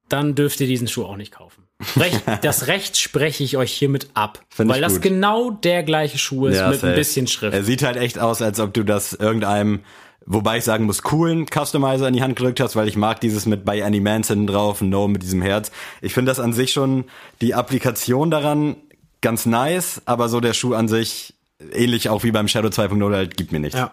dann 0.09 0.35
dürft 0.35 0.59
ihr 0.59 0.67
diesen 0.67 0.89
Schuh 0.89 1.05
auch 1.05 1.15
nicht 1.15 1.31
kaufen. 1.31 1.63
Recht, 1.95 2.21
das 2.41 2.67
Recht 2.67 2.97
spreche 2.97 3.45
ich 3.45 3.55
euch 3.55 3.71
hiermit 3.71 4.09
ab. 4.13 4.41
Find 4.49 4.69
weil 4.69 4.81
das 4.81 4.95
gut. 4.95 5.03
genau 5.03 5.51
der 5.51 5.83
gleiche 5.83 6.17
Schuh 6.17 6.47
ist 6.47 6.57
Ja, 6.57 6.65
mit 6.67 6.79
ein 6.79 6.81
safe. 6.81 6.95
bisschen 6.95 7.27
Schrift. 7.27 7.53
Er 7.53 7.63
sieht 7.63 7.81
halt 7.81 7.95
echt 7.95 8.19
aus, 8.19 8.41
als 8.41 8.59
ob 8.59 8.73
du 8.73 8.83
das 8.83 9.13
irgendeinem, 9.13 9.85
wobei 10.25 10.57
ich 10.57 10.65
sagen 10.65 10.83
muss, 10.83 11.01
coolen 11.01 11.45
Customizer 11.47 12.09
in 12.09 12.13
die 12.13 12.21
Hand 12.23 12.35
gedrückt 12.35 12.59
hast, 12.59 12.75
weil 12.75 12.89
ich 12.89 12.97
mag 12.97 13.21
dieses 13.21 13.45
mit 13.45 13.63
bei 13.63 13.85
Any 13.85 14.01
Mans 14.01 14.27
hinten 14.27 14.47
drauf, 14.47 14.81
No 14.81 15.07
mit 15.07 15.23
diesem 15.23 15.41
Herz. 15.41 15.71
Ich 16.01 16.13
finde 16.13 16.29
das 16.29 16.41
an 16.41 16.51
sich 16.51 16.73
schon, 16.73 17.05
die 17.39 17.53
Applikation 17.55 18.29
daran 18.29 18.75
ganz 19.23 19.47
nice, 19.47 20.03
aber 20.05 20.29
so 20.29 20.39
der 20.39 20.53
Schuh 20.53 20.75
an 20.75 20.87
sich, 20.87 21.33
ähnlich 21.71 22.09
auch 22.09 22.23
wie 22.23 22.31
beim 22.31 22.47
Shadow 22.47 22.67
2.0 22.69 23.15
halt, 23.15 23.35
gibt 23.37 23.51
mir 23.51 23.59
nichts. 23.59 23.77
ja. 23.79 23.91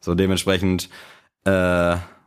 So 0.00 0.14
dementsprechend 0.14 0.90
äh, 1.46 1.50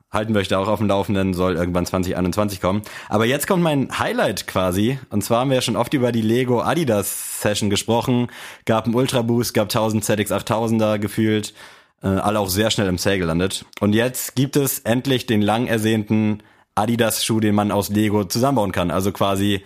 halten 0.10 0.34
wir 0.34 0.40
euch 0.40 0.48
da 0.48 0.58
auch 0.58 0.68
auf 0.68 0.80
dem 0.80 0.88
Laufenden, 0.88 1.36
soll 1.36 1.56
irgendwann 1.58 1.86
2021 1.86 2.60
kommen. 2.60 2.82
Aber 3.08 3.26
jetzt 3.26 3.46
kommt 3.46 3.62
mein 3.62 4.00
Highlight 4.00 4.48
quasi. 4.48 4.98
Und 5.12 5.24
zwar 5.24 5.42
haben 5.42 5.50
wir 5.52 5.56
ja 5.56 5.62
schon 5.62 5.76
oft 5.76 5.94
über 5.94 6.12
die 6.12 6.24
Lego 6.24 6.62
Adidas 6.62 7.42
Session 7.42 7.70
gesprochen. 7.70 8.30
Gab 8.66 8.86
einen 8.86 8.96
Ultra 8.96 9.22
Boost, 9.22 9.54
gab 9.54 9.66
1000 9.66 10.04
ZX 10.04 10.32
8000er 10.32 10.98
gefühlt. 10.98 11.54
Äh, 12.02 12.08
alle 12.08 12.40
auch 12.40 12.50
sehr 12.50 12.72
schnell 12.72 12.88
im 12.88 12.98
Sale 12.98 13.20
gelandet. 13.20 13.66
Und 13.80 13.94
jetzt 13.94 14.36
gibt 14.36 14.56
es 14.56 14.80
endlich 14.80 15.26
den 15.28 15.42
lang 15.44 15.68
ersehnten 15.68 16.42
Adidas 16.74 17.26
Schuh, 17.26 17.40
den 17.40 17.54
man 17.54 17.72
aus 17.72 17.90
Lego 17.90 18.24
zusammenbauen 18.24 18.72
kann. 18.72 18.90
Also 18.90 19.12
quasi 19.12 19.64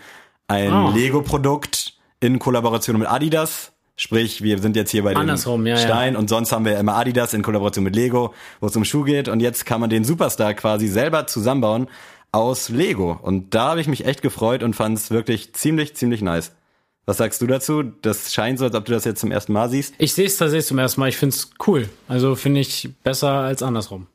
ein 0.48 0.72
Ah. 0.74 0.92
Lego 0.94 1.22
Produkt 1.22 1.94
in 2.22 2.40
Kollaboration 2.40 2.98
mit 2.98 3.10
Adidas. 3.10 3.74
Sprich, 3.98 4.42
wir 4.42 4.60
sind 4.60 4.76
jetzt 4.78 4.90
hier 4.92 5.04
bei 5.04 5.14
dem 5.14 5.20
Andersrum, 5.20 5.68
ja, 5.68 5.76
ja. 5.76 5.82
Stein 5.82 6.16
und 6.16 6.30
sonst 6.30 6.52
haben 6.54 6.64
wir 6.64 6.80
immer 6.80 6.96
Adidas 6.96 7.34
in 7.34 7.44
Kollaboration 7.44 7.84
mit 7.84 7.96
Lego, 7.96 8.34
wo 8.62 8.68
es 8.68 8.76
um 8.76 8.86
Schuh 8.86 9.04
geht 9.04 9.28
und 9.28 9.42
jetzt 9.42 9.66
kann 9.66 9.82
man 9.82 9.90
den 9.90 10.06
Superstar 10.06 10.54
quasi 10.54 10.88
selber 10.88 11.28
zusammenbauen 11.28 11.88
aus 12.32 12.70
Lego 12.70 13.20
und 13.22 13.54
da 13.54 13.72
habe 13.72 13.82
ich 13.82 13.88
mich 13.88 14.06
echt 14.06 14.22
gefreut 14.22 14.64
und 14.64 14.76
fand 14.76 14.98
es 14.98 15.12
wirklich 15.12 15.54
ziemlich, 15.54 15.96
ziemlich 15.96 16.22
nice. 16.22 16.54
Was 17.06 17.18
sagst 17.18 17.42
du 17.42 17.48
dazu? 17.48 17.84
Das 17.84 18.34
scheint 18.34 18.60
so, 18.60 18.66
als 18.66 18.76
ob 18.76 18.86
du 18.86 18.92
das 18.94 19.06
jetzt 19.06 19.20
zum 19.20 19.32
ersten 19.32 19.54
Mal 19.54 19.70
siehst. 19.70 19.96
Ich 19.98 20.14
sehe 20.14 20.28
es 20.28 20.38
tatsächlich 20.38 20.68
zum 20.68 20.78
ersten 20.78 21.02
Mal. 21.02 21.10
Ich 21.10 21.18
finde 21.18 21.36
es 21.36 21.50
cool. 21.68 21.90
Also 22.08 22.36
finde 22.36 22.62
ich 22.62 22.90
besser 23.04 23.32
als 23.32 23.64
andersrum. 23.64 24.08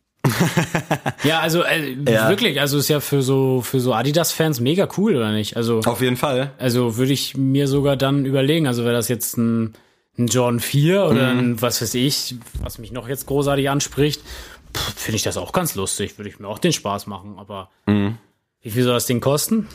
Ja, 1.24 1.40
also 1.40 1.62
äh, 1.62 1.96
Ja. 2.08 2.28
wirklich. 2.28 2.60
Also 2.60 2.78
ist 2.78 2.88
ja 2.88 3.00
für 3.00 3.22
so 3.22 3.60
für 3.62 3.80
so 3.80 3.92
Adidas-Fans 3.94 4.60
mega 4.60 4.88
cool, 4.96 5.16
oder 5.16 5.32
nicht? 5.32 5.56
Also 5.56 5.80
Auf 5.84 6.00
jeden 6.00 6.16
Fall. 6.16 6.52
also 6.58 6.96
würde 6.96 7.12
ich 7.12 7.36
mir 7.36 7.68
sogar 7.68 7.96
dann 7.96 8.24
überlegen. 8.24 8.66
Also 8.66 8.84
wäre 8.84 8.94
das 8.94 9.08
jetzt 9.08 9.36
ein, 9.36 9.74
ein 10.18 10.26
Jordan 10.28 10.60
4 10.60 11.04
oder 11.06 11.32
Mhm. 11.34 11.38
ein, 11.38 11.62
was 11.62 11.82
weiß 11.82 11.94
ich, 11.94 12.36
was 12.62 12.78
mich 12.78 12.92
noch 12.92 13.08
jetzt 13.08 13.26
großartig 13.26 13.68
anspricht, 13.70 14.20
finde 14.96 15.16
ich 15.16 15.22
das 15.22 15.36
auch 15.36 15.52
ganz 15.52 15.74
lustig. 15.74 16.18
Würde 16.18 16.28
ich 16.28 16.38
mir 16.38 16.48
auch 16.48 16.58
den 16.58 16.72
Spaß 16.72 17.06
machen. 17.06 17.34
Aber 17.38 17.70
Mhm. 17.86 18.18
wie 18.62 18.70
viel 18.70 18.82
soll 18.82 18.94
das 18.94 19.06
Ding 19.06 19.20
kosten? 19.20 19.68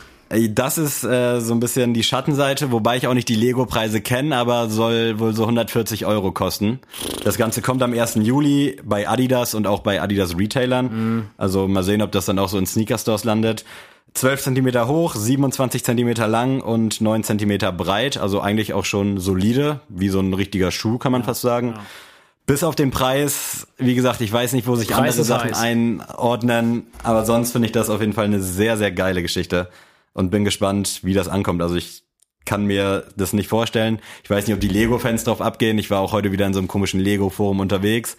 Das 0.48 0.78
ist 0.78 1.04
äh, 1.04 1.40
so 1.40 1.52
ein 1.52 1.60
bisschen 1.60 1.92
die 1.92 2.02
Schattenseite, 2.02 2.72
wobei 2.72 2.96
ich 2.96 3.06
auch 3.06 3.12
nicht 3.12 3.28
die 3.28 3.34
Lego-Preise 3.34 4.00
kenne, 4.00 4.34
aber 4.34 4.70
soll 4.70 5.18
wohl 5.18 5.34
so 5.34 5.42
140 5.42 6.06
Euro 6.06 6.32
kosten. 6.32 6.80
Das 7.22 7.36
Ganze 7.36 7.60
kommt 7.60 7.82
am 7.82 7.92
1. 7.92 8.14
Juli 8.14 8.80
bei 8.82 9.06
Adidas 9.06 9.54
und 9.54 9.66
auch 9.66 9.80
bei 9.80 10.00
Adidas 10.00 10.38
Retailern. 10.38 11.28
Also 11.36 11.68
mal 11.68 11.82
sehen, 11.82 12.00
ob 12.00 12.12
das 12.12 12.24
dann 12.24 12.38
auch 12.38 12.48
so 12.48 12.56
in 12.56 12.64
Sneaker-Stores 12.64 13.24
landet. 13.24 13.66
12 14.14 14.42
Zentimeter 14.42 14.88
hoch, 14.88 15.14
27 15.14 15.84
Zentimeter 15.84 16.28
lang 16.28 16.62
und 16.62 17.02
9 17.02 17.24
Zentimeter 17.24 17.70
breit. 17.70 18.16
Also 18.16 18.40
eigentlich 18.40 18.72
auch 18.72 18.86
schon 18.86 19.18
solide, 19.18 19.80
wie 19.90 20.08
so 20.08 20.20
ein 20.20 20.32
richtiger 20.32 20.70
Schuh, 20.70 20.96
kann 20.96 21.12
man 21.12 21.24
fast 21.24 21.42
sagen. 21.42 21.74
Bis 22.46 22.64
auf 22.64 22.74
den 22.74 22.90
Preis, 22.90 23.66
wie 23.76 23.94
gesagt, 23.94 24.22
ich 24.22 24.32
weiß 24.32 24.54
nicht, 24.54 24.66
wo 24.66 24.76
sich 24.76 24.88
Preis 24.88 25.12
andere 25.12 25.24
Sachen 25.24 25.50
heiß. 25.50 25.60
einordnen, 25.60 26.86
aber 27.02 27.26
sonst 27.26 27.52
finde 27.52 27.66
ich 27.66 27.72
das 27.72 27.90
auf 27.90 28.00
jeden 28.00 28.14
Fall 28.14 28.24
eine 28.24 28.40
sehr, 28.40 28.78
sehr 28.78 28.92
geile 28.92 29.20
Geschichte 29.20 29.68
und 30.12 30.30
bin 30.30 30.44
gespannt, 30.44 31.00
wie 31.02 31.14
das 31.14 31.28
ankommt. 31.28 31.62
Also 31.62 31.76
ich 31.76 32.02
kann 32.44 32.64
mir 32.64 33.04
das 33.16 33.32
nicht 33.32 33.48
vorstellen. 33.48 34.00
Ich 34.24 34.30
weiß 34.30 34.46
nicht, 34.46 34.54
ob 34.54 34.60
die 34.60 34.68
Lego-Fans 34.68 35.24
drauf 35.24 35.40
abgehen. 35.40 35.78
Ich 35.78 35.90
war 35.90 36.00
auch 36.00 36.12
heute 36.12 36.32
wieder 36.32 36.46
in 36.46 36.52
so 36.52 36.58
einem 36.58 36.68
komischen 36.68 37.00
Lego-Forum 37.00 37.60
unterwegs, 37.60 38.16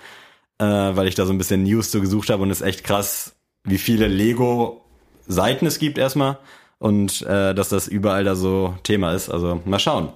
äh, 0.59 0.65
weil 0.65 1.07
ich 1.07 1.15
da 1.15 1.25
so 1.25 1.33
ein 1.33 1.37
bisschen 1.37 1.63
News 1.63 1.91
zu 1.91 2.01
gesucht 2.01 2.29
habe 2.29 2.43
und 2.43 2.51
es 2.51 2.61
ist 2.61 2.67
echt 2.67 2.83
krass, 2.83 3.35
wie 3.63 3.77
viele 3.77 4.07
Lego-Seiten 4.07 5.65
es 5.65 5.79
gibt 5.79 5.97
erstmal 5.97 6.37
und 6.79 7.21
äh, 7.23 7.53
dass 7.53 7.69
das 7.69 7.87
überall 7.87 8.23
da 8.23 8.35
so 8.35 8.75
Thema 8.83 9.13
ist. 9.13 9.29
Also 9.29 9.61
mal 9.65 9.79
schauen. 9.79 10.09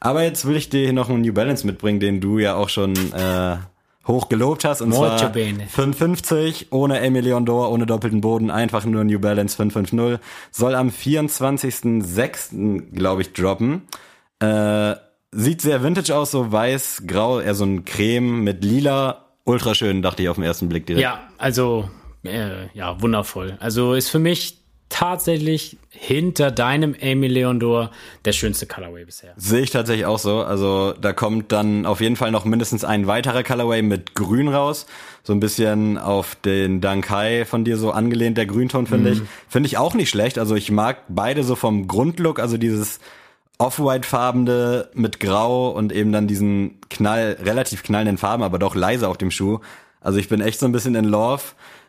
Aber 0.00 0.24
jetzt 0.24 0.46
will 0.46 0.56
ich 0.56 0.68
dir 0.68 0.92
noch 0.92 1.08
einen 1.08 1.22
New 1.22 1.32
Balance 1.32 1.64
mitbringen, 1.64 2.00
den 2.00 2.20
du 2.20 2.38
ja 2.38 2.56
auch 2.56 2.68
schon 2.68 2.94
äh, 3.12 3.56
hoch 4.06 4.28
gelobt 4.28 4.64
hast. 4.64 4.80
Und 4.80 4.90
Molto 4.90 5.16
zwar 5.16 5.32
bene. 5.32 5.66
550 5.66 6.68
ohne 6.70 7.00
Emilion 7.00 7.44
Dor, 7.44 7.70
ohne 7.70 7.86
doppelten 7.86 8.20
Boden, 8.20 8.50
einfach 8.50 8.84
nur 8.84 9.04
New 9.04 9.18
Balance 9.18 9.56
550. 9.56 10.20
Soll 10.50 10.74
am 10.74 10.88
24.06. 10.88 12.92
glaube 12.92 13.22
ich 13.22 13.32
droppen. 13.32 13.82
Äh, 14.40 14.94
sieht 15.30 15.62
sehr 15.62 15.82
vintage 15.82 16.14
aus, 16.14 16.30
so 16.30 16.52
weiß, 16.52 17.04
grau, 17.06 17.40
eher 17.40 17.54
so 17.54 17.64
ein 17.64 17.84
Creme 17.84 18.42
mit 18.42 18.64
lila. 18.64 19.26
Ultra 19.44 19.74
schön, 19.74 20.02
dachte 20.02 20.22
ich 20.22 20.28
auf 20.28 20.36
den 20.36 20.44
ersten 20.44 20.68
Blick 20.68 20.86
direkt. 20.86 21.02
Ja, 21.02 21.20
also, 21.38 21.88
äh, 22.24 22.66
ja, 22.74 23.00
wundervoll. 23.00 23.56
Also 23.60 23.94
ist 23.94 24.08
für 24.08 24.18
mich 24.18 24.61
tatsächlich 24.92 25.78
hinter 25.88 26.50
deinem 26.50 26.94
Amy 27.02 27.26
Leondor 27.26 27.90
der 28.26 28.32
schönste 28.32 28.66
Colorway 28.66 29.04
bisher. 29.04 29.32
Sehe 29.36 29.62
ich 29.62 29.70
tatsächlich 29.70 30.04
auch 30.04 30.18
so. 30.18 30.42
Also 30.42 30.92
da 30.92 31.12
kommt 31.12 31.50
dann 31.50 31.86
auf 31.86 32.00
jeden 32.00 32.16
Fall 32.16 32.30
noch 32.30 32.44
mindestens 32.44 32.84
ein 32.84 33.06
weiterer 33.06 33.42
Colorway 33.42 33.82
mit 33.82 34.14
Grün 34.14 34.48
raus. 34.48 34.86
So 35.22 35.32
ein 35.32 35.40
bisschen 35.40 35.96
auf 35.96 36.34
den 36.34 36.80
Dankai 36.80 37.46
von 37.46 37.64
dir 37.64 37.78
so 37.78 37.90
angelehnt, 37.90 38.36
der 38.36 38.46
Grünton 38.46 38.86
finde 38.86 39.10
ich. 39.10 39.22
Finde 39.48 39.66
ich 39.66 39.78
auch 39.78 39.94
nicht 39.94 40.10
schlecht. 40.10 40.38
Also 40.38 40.56
ich 40.56 40.70
mag 40.70 40.98
beide 41.08 41.42
so 41.42 41.56
vom 41.56 41.88
Grundlook, 41.88 42.38
also 42.38 42.58
dieses 42.58 43.00
Off-White-farbene 43.58 44.90
mit 44.92 45.20
Grau 45.20 45.70
und 45.70 45.92
eben 45.92 46.12
dann 46.12 46.26
diesen 46.26 46.80
Knall, 46.90 47.38
relativ 47.42 47.82
knallenden 47.82 48.18
Farben, 48.18 48.42
aber 48.42 48.58
doch 48.58 48.74
leise 48.74 49.08
auf 49.08 49.16
dem 49.16 49.30
Schuh. 49.30 49.60
Also 50.00 50.18
ich 50.18 50.28
bin 50.28 50.40
echt 50.40 50.60
so 50.60 50.66
ein 50.66 50.72
bisschen 50.72 50.94
in 50.96 51.04
Love. 51.04 51.42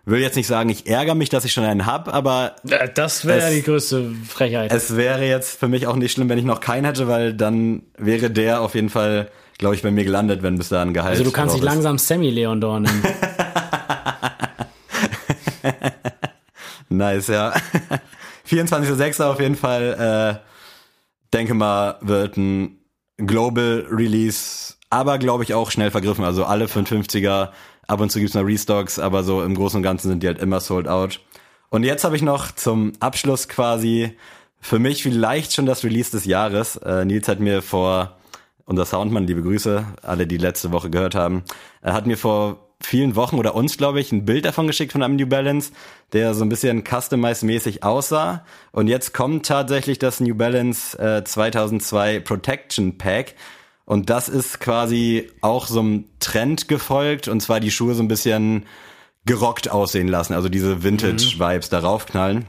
Will 0.06 0.20
jetzt 0.20 0.36
nicht 0.36 0.48
sagen, 0.48 0.70
ich 0.70 0.86
ärgere 0.88 1.16
mich, 1.16 1.30
dass 1.30 1.46
ich 1.46 1.54
schon 1.54 1.63
einen 1.63 1.86
hab, 1.86 2.13
aber 2.13 2.56
Äh, 2.70 2.89
Das 2.94 3.26
wäre 3.26 3.52
die 3.52 3.63
größte 3.63 4.12
Frechheit. 4.28 4.72
es 4.74 4.98
wäre 4.98 5.26
jetzt 5.26 5.58
für 5.58 5.70
mich 5.70 5.88
auch 5.88 5.96
nicht 5.96 6.12
schlimm, 6.12 6.28
wenn 6.28 6.38
ich 6.38 6.44
noch 6.44 6.60
keinen 6.60 6.84
hätte, 6.86 7.08
weil 7.08 7.34
dann 7.34 7.84
wäre 7.98 8.30
der 8.30 8.60
auf 8.62 8.76
jeden 8.76 8.89
Fall, 8.89 9.30
glaube 9.60 9.76
ich, 9.76 9.82
bei 9.82 9.92
mir 9.92 10.04
gelandet, 10.04 10.44
wenn 10.44 10.58
bis 10.58 10.68
da 10.70 10.82
ein 10.82 10.94
Gehalt 10.94 11.12
also 11.12 11.24
du 11.24 11.32
kannst 11.32 11.56
dich 11.56 11.63
langsam 11.63 11.98
Sammy 11.98 12.30
Leondor 12.32 12.82
nennen. 12.82 13.02
Nice, 16.89 17.28
ja. 17.28 17.54
24.06. 18.48 19.24
auf 19.24 19.39
jeden 19.39 19.56
Fall, 19.56 20.39
äh, 20.39 21.34
denke 21.34 21.54
mal, 21.56 21.98
wird 22.02 22.38
ein 22.38 22.78
Global 23.18 23.88
Release, 23.89 24.76
aber 24.89 25.18
glaube 25.18 25.44
ich 25.44 25.54
auch 25.56 25.72
schnell 25.72 25.89
vergriffen. 25.92 26.24
Also 26.24 26.46
alle 26.46 26.66
550er, 26.66 27.50
ab 27.88 28.02
und 28.02 28.12
zu 28.12 28.19
gibt's 28.19 28.36
noch 28.36 28.46
Restocks, 28.46 29.00
aber 29.00 29.24
so 29.24 29.43
im 29.43 29.56
Großen 29.56 29.78
und 29.78 29.84
Ganzen 29.84 30.10
sind 30.10 30.24
die 30.24 30.28
halt 30.28 30.39
immer 30.39 30.60
sold 30.60 30.88
out. 30.88 31.19
Und 31.69 31.84
jetzt 31.84 32.04
habe 32.04 32.15
ich 32.15 32.22
noch 32.22 32.52
zum 32.52 32.93
Abschluss 33.00 33.48
quasi 33.48 34.15
für 34.62 34.80
mich 34.80 35.04
vielleicht 35.04 35.54
schon 35.54 35.65
das 35.65 35.84
Release 35.84 36.12
des 36.12 36.26
Jahres. 36.26 36.78
Äh, 36.78 37.06
Nils 37.06 37.28
hat 37.28 37.39
mir 37.39 37.62
vor, 37.62 38.17
unser 38.65 38.86
Soundmann, 38.86 39.28
liebe 39.28 39.41
Grüße, 39.41 39.86
alle, 40.02 40.26
die 40.26 40.38
letzte 40.38 40.72
Woche 40.72 40.89
gehört 40.89 41.15
haben, 41.15 41.43
er 41.82 41.93
hat 41.93 42.08
mir 42.08 42.17
vor 42.17 42.60
vielen 42.80 43.15
Wochen 43.15 43.38
oder 43.38 43.56
uns, 43.56 43.78
glaube 43.78 44.00
ich, 44.00 44.12
ein 44.12 44.26
Bild 44.26 44.46
davon 44.46 44.67
geschickt 44.67 44.91
von 44.91 45.04
einem 45.04 45.15
New 45.15 45.26
Balance, 45.26 45.72
der 46.12 46.34
so 46.34 46.43
ein 46.43 46.50
bisschen 46.50 46.84
Customize-mäßig 46.84 47.84
aussah. 47.84 48.46
Und 48.72 48.88
jetzt 48.88 49.13
kommt 49.13 49.46
tatsächlich 49.46 50.00
das 50.00 50.19
New 50.19 50.36
Balance 50.36 50.98
äh, 51.00 51.24
2002 51.24 52.19
Protection 52.19 52.98
Pack. 52.98 53.36
Und 53.86 54.10
das 54.10 54.30
ist 54.30 54.60
quasi 54.60 55.30
auch 55.41 55.67
so 55.67 55.80
einem 55.80 56.06
Trend 56.19 56.67
gefolgt, 56.67 57.28
und 57.28 57.41
zwar 57.41 57.60
die 57.60 57.72
Schuhe 57.72 57.96
so 57.96 58.04
ein 58.04 58.08
bisschen 58.08 58.65
gerockt 59.26 59.69
aussehen 59.69 60.08
lassen, 60.08 60.34
also 60.34 60.50
diese 60.50 60.84
Vintage-Vibes 60.84 61.69
darauf 61.69 62.06
knallen. 62.06 62.48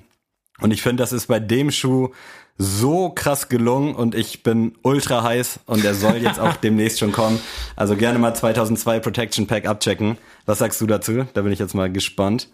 Und 0.61 0.73
ich 0.73 0.83
finde, 0.83 1.03
das 1.03 1.13
ist 1.13 1.27
bei 1.27 1.41
dem 1.41 1.71
Schuh 1.71 2.11
so 2.57 3.11
krass 3.11 3.49
gelungen 3.49 3.97
und 3.97 4.15
ich 4.15 4.45
bin 4.45 4.79
ultra 4.83 5.25
heiß 5.25 5.61
und 5.67 5.85
er 5.85 5.95
soll 5.95 6.19
jetzt 6.19 6.39
auch 6.39 6.55
demnächst 6.63 7.01
schon 7.01 7.11
kommen. 7.11 7.41
Also 7.75 7.97
gerne 7.97 8.21
mal 8.21 8.35
2002 8.35 9.01
Protection 9.01 9.47
Pack 9.49 9.67
abchecken. 9.67 10.19
Was 10.47 10.59
sagst 10.59 10.81
du 10.81 10.87
dazu? 10.87 11.27
Da 11.35 11.43
bin 11.43 11.53
ich 11.53 11.59
jetzt 11.59 11.75
mal 11.75 11.91
gespannt. 11.91 12.49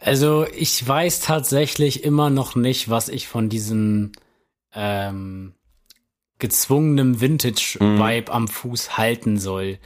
Also 0.00 0.46
ich 0.56 0.86
weiß 0.86 1.20
tatsächlich 1.20 2.04
immer 2.04 2.30
noch 2.30 2.54
nicht, 2.54 2.88
was 2.88 3.08
ich 3.10 3.28
von 3.28 3.50
diesem 3.50 4.12
ähm, 4.72 5.55
gezwungenem 6.38 7.20
Vintage-Vibe 7.20 8.32
am 8.32 8.48
Fuß 8.48 8.96
halten 8.98 9.38
soll. 9.38 9.78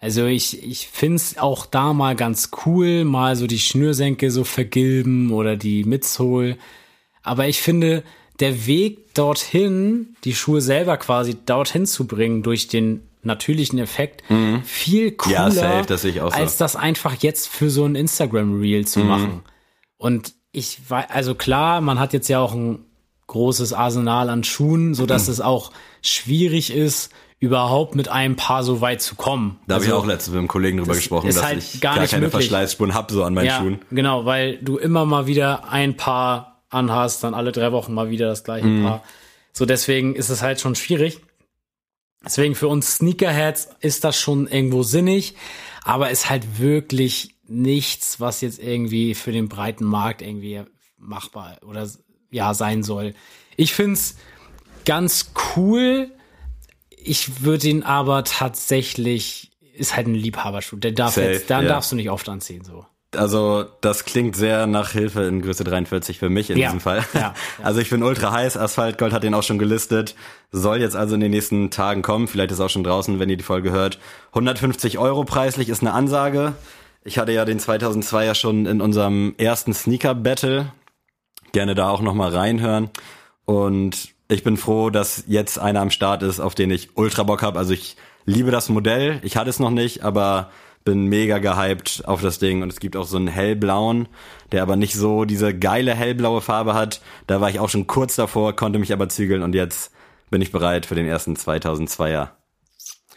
Also 0.00 0.26
ich, 0.26 0.62
ich 0.62 0.88
find's 0.88 1.38
auch 1.38 1.64
da 1.64 1.92
mal 1.94 2.14
ganz 2.14 2.50
cool, 2.66 3.04
mal 3.04 3.36
so 3.36 3.46
die 3.46 3.58
Schnürsenkel 3.58 4.30
so 4.30 4.44
vergilben 4.44 5.32
oder 5.32 5.56
die 5.56 5.84
Midsole. 5.84 6.58
Aber 7.22 7.48
ich 7.48 7.62
finde, 7.62 8.02
der 8.38 8.66
Weg 8.66 9.14
dorthin, 9.14 10.14
die 10.24 10.34
Schuhe 10.34 10.60
selber 10.60 10.98
quasi 10.98 11.36
dorthin 11.46 11.86
zu 11.86 12.06
bringen 12.06 12.42
durch 12.42 12.68
den 12.68 13.00
natürlichen 13.22 13.78
Effekt, 13.78 14.22
viel 14.64 15.12
cooler, 15.12 15.34
Ja, 15.34 15.50
safe, 15.50 15.86
das 15.86 16.02
so. 16.02 16.20
als 16.20 16.58
das 16.58 16.76
einfach 16.76 17.14
jetzt 17.22 17.48
für 17.48 17.70
so 17.70 17.86
ein 17.86 17.94
Instagram-Reel 17.94 18.86
zu 18.86 19.00
machen. 19.00 19.40
Und 19.96 20.34
ich 20.52 20.78
weiß, 20.86 21.06
also 21.08 21.34
klar, 21.34 21.80
man 21.80 21.98
hat 21.98 22.12
jetzt 22.12 22.28
ja 22.28 22.40
auch 22.40 22.54
ein 22.54 22.84
großes 23.26 23.72
Arsenal 23.72 24.28
an 24.28 24.44
Schuhen, 24.44 24.92
so 24.94 25.06
dass 25.06 25.28
es 25.28 25.40
auch 25.40 25.72
schwierig 26.06 26.72
ist, 26.72 27.10
überhaupt 27.40 27.94
mit 27.94 28.08
einem 28.08 28.36
Paar 28.36 28.62
so 28.64 28.80
weit 28.80 29.02
zu 29.02 29.16
kommen. 29.16 29.58
Da 29.66 29.74
habe 29.74 29.84
ich 29.84 29.90
Also, 29.90 30.00
auch 30.02 30.06
letztens 30.06 30.32
mit 30.32 30.38
einem 30.38 30.48
Kollegen 30.48 30.78
drüber 30.78 30.92
das 30.92 30.98
gesprochen, 30.98 31.26
dass 31.28 31.42
halt 31.42 31.58
ich 31.58 31.80
gar 31.80 31.96
gar, 31.96 32.06
keine 32.06 32.22
möglich. 32.26 32.30
Verschleißspuren 32.46 32.94
hab 32.94 33.10
so 33.10 33.22
an 33.24 33.34
meinen 33.34 33.46
ja, 33.46 33.58
Schuhen. 33.58 33.80
genau, 33.90 34.24
weil 34.24 34.58
du 34.58 34.78
immer 34.78 35.04
mal 35.04 35.26
wieder 35.26 35.68
ein 35.70 35.96
Paar 35.96 36.62
anhast, 36.70 37.22
dann 37.24 37.34
alle 37.34 37.52
drei 37.52 37.70
Wochen 37.72 37.92
mal 37.92 38.10
wieder 38.10 38.26
das 38.28 38.44
gleiche 38.44 38.66
Mhm. 38.66 38.84
Paar. 38.84 39.02
So 39.52 39.66
deswegen 39.66 40.14
ist 40.14 40.30
es 40.30 40.42
halt 40.42 40.60
schon 40.60 40.74
schwierig. 40.74 41.20
Deswegen 42.24 42.54
für 42.54 42.68
uns 42.68 42.94
Sneakerheads 42.96 43.68
ist 43.80 44.02
das 44.04 44.18
schon 44.18 44.46
irgendwo 44.46 44.82
sinnig, 44.82 45.34
aber 45.84 46.10
ist 46.10 46.30
halt 46.30 46.58
wirklich 46.58 47.34
nichts, 47.46 48.18
was 48.20 48.40
jetzt 48.40 48.58
irgendwie 48.58 49.14
für 49.14 49.30
den 49.32 49.48
breiten 49.48 49.84
Markt 49.84 50.22
irgendwie 50.22 50.62
machbar 50.96 51.58
oder 51.66 51.86
ja 52.30 52.54
sein 52.54 52.82
soll. 52.82 53.14
Ich 53.56 53.74
find's 53.74 54.16
ganz 54.84 55.32
cool. 55.56 56.10
Ich 56.90 57.42
würde 57.42 57.68
ihn 57.68 57.82
aber 57.82 58.24
tatsächlich 58.24 59.50
ist 59.74 59.96
halt 59.96 60.06
ein 60.06 60.14
Liebhaberschuh. 60.14 60.76
Der 60.76 60.92
darf 60.92 61.14
Safe, 61.14 61.32
jetzt, 61.32 61.50
dann 61.50 61.64
ja. 61.64 61.68
darfst 61.70 61.92
du 61.92 61.96
nicht 61.96 62.10
oft 62.10 62.28
anziehen 62.28 62.64
so. 62.64 62.86
Also 63.16 63.64
das 63.80 64.04
klingt 64.04 64.34
sehr 64.36 64.66
nach 64.66 64.90
Hilfe 64.90 65.22
in 65.22 65.40
Größe 65.42 65.62
43 65.62 66.18
für 66.18 66.30
mich 66.30 66.50
in 66.50 66.58
Ja, 66.58 66.68
diesem 66.68 66.80
Fall. 66.80 67.04
ja, 67.14 67.20
ja. 67.20 67.34
Also 67.62 67.80
ich 67.80 67.90
bin 67.90 68.02
ultra 68.02 68.32
heiß. 68.32 68.56
Asphaltgold 68.56 69.12
hat 69.12 69.22
den 69.22 69.34
auch 69.34 69.42
schon 69.42 69.58
gelistet. 69.58 70.14
Soll 70.50 70.80
jetzt 70.80 70.96
also 70.96 71.14
in 71.14 71.20
den 71.20 71.30
nächsten 71.30 71.70
Tagen 71.70 72.02
kommen. 72.02 72.26
Vielleicht 72.28 72.50
ist 72.52 72.60
auch 72.60 72.70
schon 72.70 72.84
draußen, 72.84 73.18
wenn 73.20 73.30
ihr 73.30 73.36
die 73.36 73.44
Folge 73.44 73.70
hört. 73.70 73.98
150 74.30 74.98
Euro 74.98 75.24
preislich 75.24 75.68
ist 75.68 75.82
eine 75.82 75.92
Ansage. 75.92 76.54
Ich 77.04 77.18
hatte 77.18 77.32
ja 77.32 77.44
den 77.44 77.60
2002er 77.60 78.34
schon 78.34 78.66
in 78.66 78.80
unserem 78.80 79.34
ersten 79.38 79.74
Sneaker-Battle. 79.74 80.72
Gerne 81.52 81.74
da 81.74 81.90
auch 81.90 82.00
noch 82.00 82.14
mal 82.14 82.30
reinhören. 82.30 82.90
Und 83.44 84.13
ich 84.28 84.42
bin 84.42 84.56
froh, 84.56 84.90
dass 84.90 85.24
jetzt 85.26 85.58
einer 85.58 85.80
am 85.80 85.90
Start 85.90 86.22
ist, 86.22 86.40
auf 86.40 86.54
den 86.54 86.70
ich 86.70 86.96
ultra 86.96 87.22
Bock 87.22 87.42
habe. 87.42 87.58
Also 87.58 87.72
ich 87.72 87.96
liebe 88.24 88.50
das 88.50 88.68
Modell. 88.68 89.20
Ich 89.22 89.36
hatte 89.36 89.50
es 89.50 89.60
noch 89.60 89.70
nicht, 89.70 90.02
aber 90.02 90.50
bin 90.84 91.06
mega 91.06 91.38
gehypt 91.38 92.02
auf 92.06 92.20
das 92.20 92.38
Ding. 92.38 92.62
Und 92.62 92.70
es 92.70 92.80
gibt 92.80 92.96
auch 92.96 93.06
so 93.06 93.16
einen 93.16 93.28
hellblauen, 93.28 94.08
der 94.52 94.62
aber 94.62 94.76
nicht 94.76 94.94
so 94.94 95.24
diese 95.24 95.56
geile 95.56 95.94
hellblaue 95.94 96.40
Farbe 96.40 96.74
hat. 96.74 97.00
Da 97.26 97.40
war 97.40 97.50
ich 97.50 97.60
auch 97.60 97.68
schon 97.68 97.86
kurz 97.86 98.16
davor, 98.16 98.54
konnte 98.54 98.78
mich 98.78 98.92
aber 98.92 99.08
zügeln 99.08 99.42
und 99.42 99.54
jetzt 99.54 99.92
bin 100.30 100.42
ich 100.42 100.52
bereit 100.52 100.86
für 100.86 100.94
den 100.94 101.06
ersten 101.06 101.34
2002er. 101.34 102.30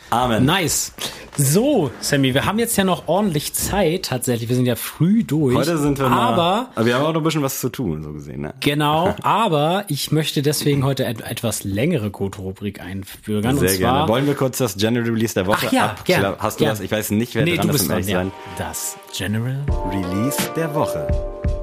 Amen. 0.10 0.46
Nice. 0.46 0.94
So, 1.40 1.92
Sammy, 2.00 2.34
wir 2.34 2.46
haben 2.46 2.58
jetzt 2.58 2.76
ja 2.78 2.84
noch 2.84 3.08
ordentlich 3.08 3.54
Zeit 3.54 4.06
tatsächlich. 4.06 4.50
Wir 4.50 4.56
sind 4.56 4.66
ja 4.66 4.76
früh 4.76 5.24
durch. 5.24 5.56
Heute 5.56 5.78
sind 5.78 6.00
wir 6.00 6.10
mal, 6.10 6.34
Aber 6.34 6.70
aber 6.74 6.86
wir 6.86 6.96
haben 6.96 7.04
auch 7.06 7.14
noch 7.14 7.22
ein 7.22 7.24
bisschen 7.24 7.44
was 7.44 7.60
zu 7.60 7.70
tun, 7.70 8.02
so 8.02 8.14
gesehen. 8.14 8.42
Ne? 8.42 8.54
Genau, 8.60 9.14
aber 9.22 9.86
ich 9.88 10.12
möchte 10.12 10.42
deswegen 10.42 10.84
heute 10.84 11.06
et 11.06 11.22
etwas 11.22 11.64
längere 11.64 12.10
Code-Rubrik 12.10 12.82
einbürgern. 12.82 13.58
Sehr 13.60 13.70
zwar, 13.70 13.78
gerne. 13.78 14.08
Wollen 14.08 14.26
wir 14.26 14.34
kurz 14.34 14.58
das 14.58 14.78
General 14.78 15.08
Release 15.08 15.36
der 15.36 15.46
Woche 15.46 15.68
Ach 15.68 15.72
ja, 15.72 15.86
ab? 15.88 16.06
gern, 16.06 16.36
Hast 16.40 16.60
du 16.60 16.64
gern. 16.64 16.72
das? 16.72 16.80
Ich 16.80 16.92
weiß 16.92 17.12
nicht, 17.12 17.36
wer 17.36 17.44
nee, 17.44 17.56
dran 17.56 17.68
du 17.68 17.76
ist, 17.76 17.82
bist 17.82 17.84
um 17.84 17.90
dran, 17.90 17.98
ehrlich 18.00 18.14
ja. 18.14 18.20
sein. 18.20 18.32
Das 18.58 18.98
General. 19.16 19.64
Release 19.92 20.38
der 20.56 20.74
Woche. 20.74 21.08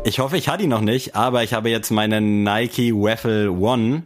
Ich 0.04 0.20
hoffe, 0.20 0.36
ich 0.36 0.48
hatte 0.48 0.62
ihn 0.62 0.70
noch 0.70 0.82
nicht, 0.82 1.16
aber 1.16 1.42
ich 1.42 1.52
habe 1.54 1.70
jetzt 1.70 1.90
meine 1.90 2.20
Nike 2.20 2.92
Waffle 2.94 3.50
One 3.50 4.04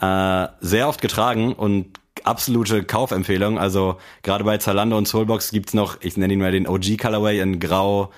äh, 0.00 0.46
sehr 0.60 0.88
oft 0.88 1.00
getragen 1.00 1.52
und 1.52 1.99
absolute 2.24 2.84
Kaufempfehlung. 2.84 3.58
Also 3.58 3.96
gerade 4.22 4.44
bei 4.44 4.58
Zalando 4.58 4.96
und 4.96 5.06
Soulbox 5.06 5.50
gibt's 5.50 5.74
noch, 5.74 5.98
ich 6.00 6.16
nenne 6.16 6.32
ihn 6.32 6.40
mal 6.40 6.52
den 6.52 6.66
OG 6.66 6.98
Colorway 6.98 7.40
in 7.40 7.60
Grau 7.60 8.10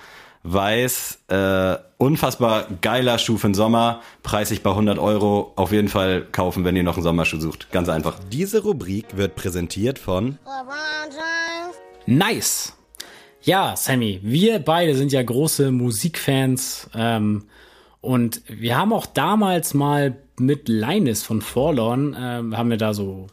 Weiß. 0.43 1.19
Äh, 1.29 1.77
unfassbar 1.97 2.67
geiler 2.81 3.17
Schuh 3.17 3.37
für 3.37 3.47
den 3.47 3.53
Sommer. 3.53 4.01
Preisig 4.23 4.61
bei 4.61 4.71
100 4.71 4.99
Euro. 4.99 5.53
Auf 5.55 5.71
jeden 5.71 5.87
Fall 5.87 6.25
kaufen, 6.31 6.65
wenn 6.65 6.75
ihr 6.75 6.83
noch 6.83 6.95
einen 6.95 7.03
Sommerschuh 7.03 7.39
sucht. 7.39 7.71
Ganz 7.71 7.87
einfach. 7.87 8.17
Diese 8.31 8.61
Rubrik 8.61 9.15
wird 9.15 9.35
präsentiert 9.35 9.99
von. 9.99 10.37
Nice. 12.05 12.73
Ja, 13.41 13.75
Sammy, 13.75 14.19
wir 14.23 14.59
beide 14.59 14.95
sind 14.95 15.11
ja 15.11 15.21
große 15.21 15.71
Musikfans 15.71 16.89
ähm, 16.95 17.43
und 17.99 18.41
wir 18.47 18.77
haben 18.77 18.93
auch 18.93 19.05
damals 19.05 19.73
mal 19.73 20.17
mit 20.39 20.69
Linus 20.69 21.23
von 21.23 21.41
Forlorn, 21.41 22.15
ähm, 22.17 22.57
haben 22.57 22.69
wir 22.69 22.77
da 22.77 22.93
so 22.93 23.27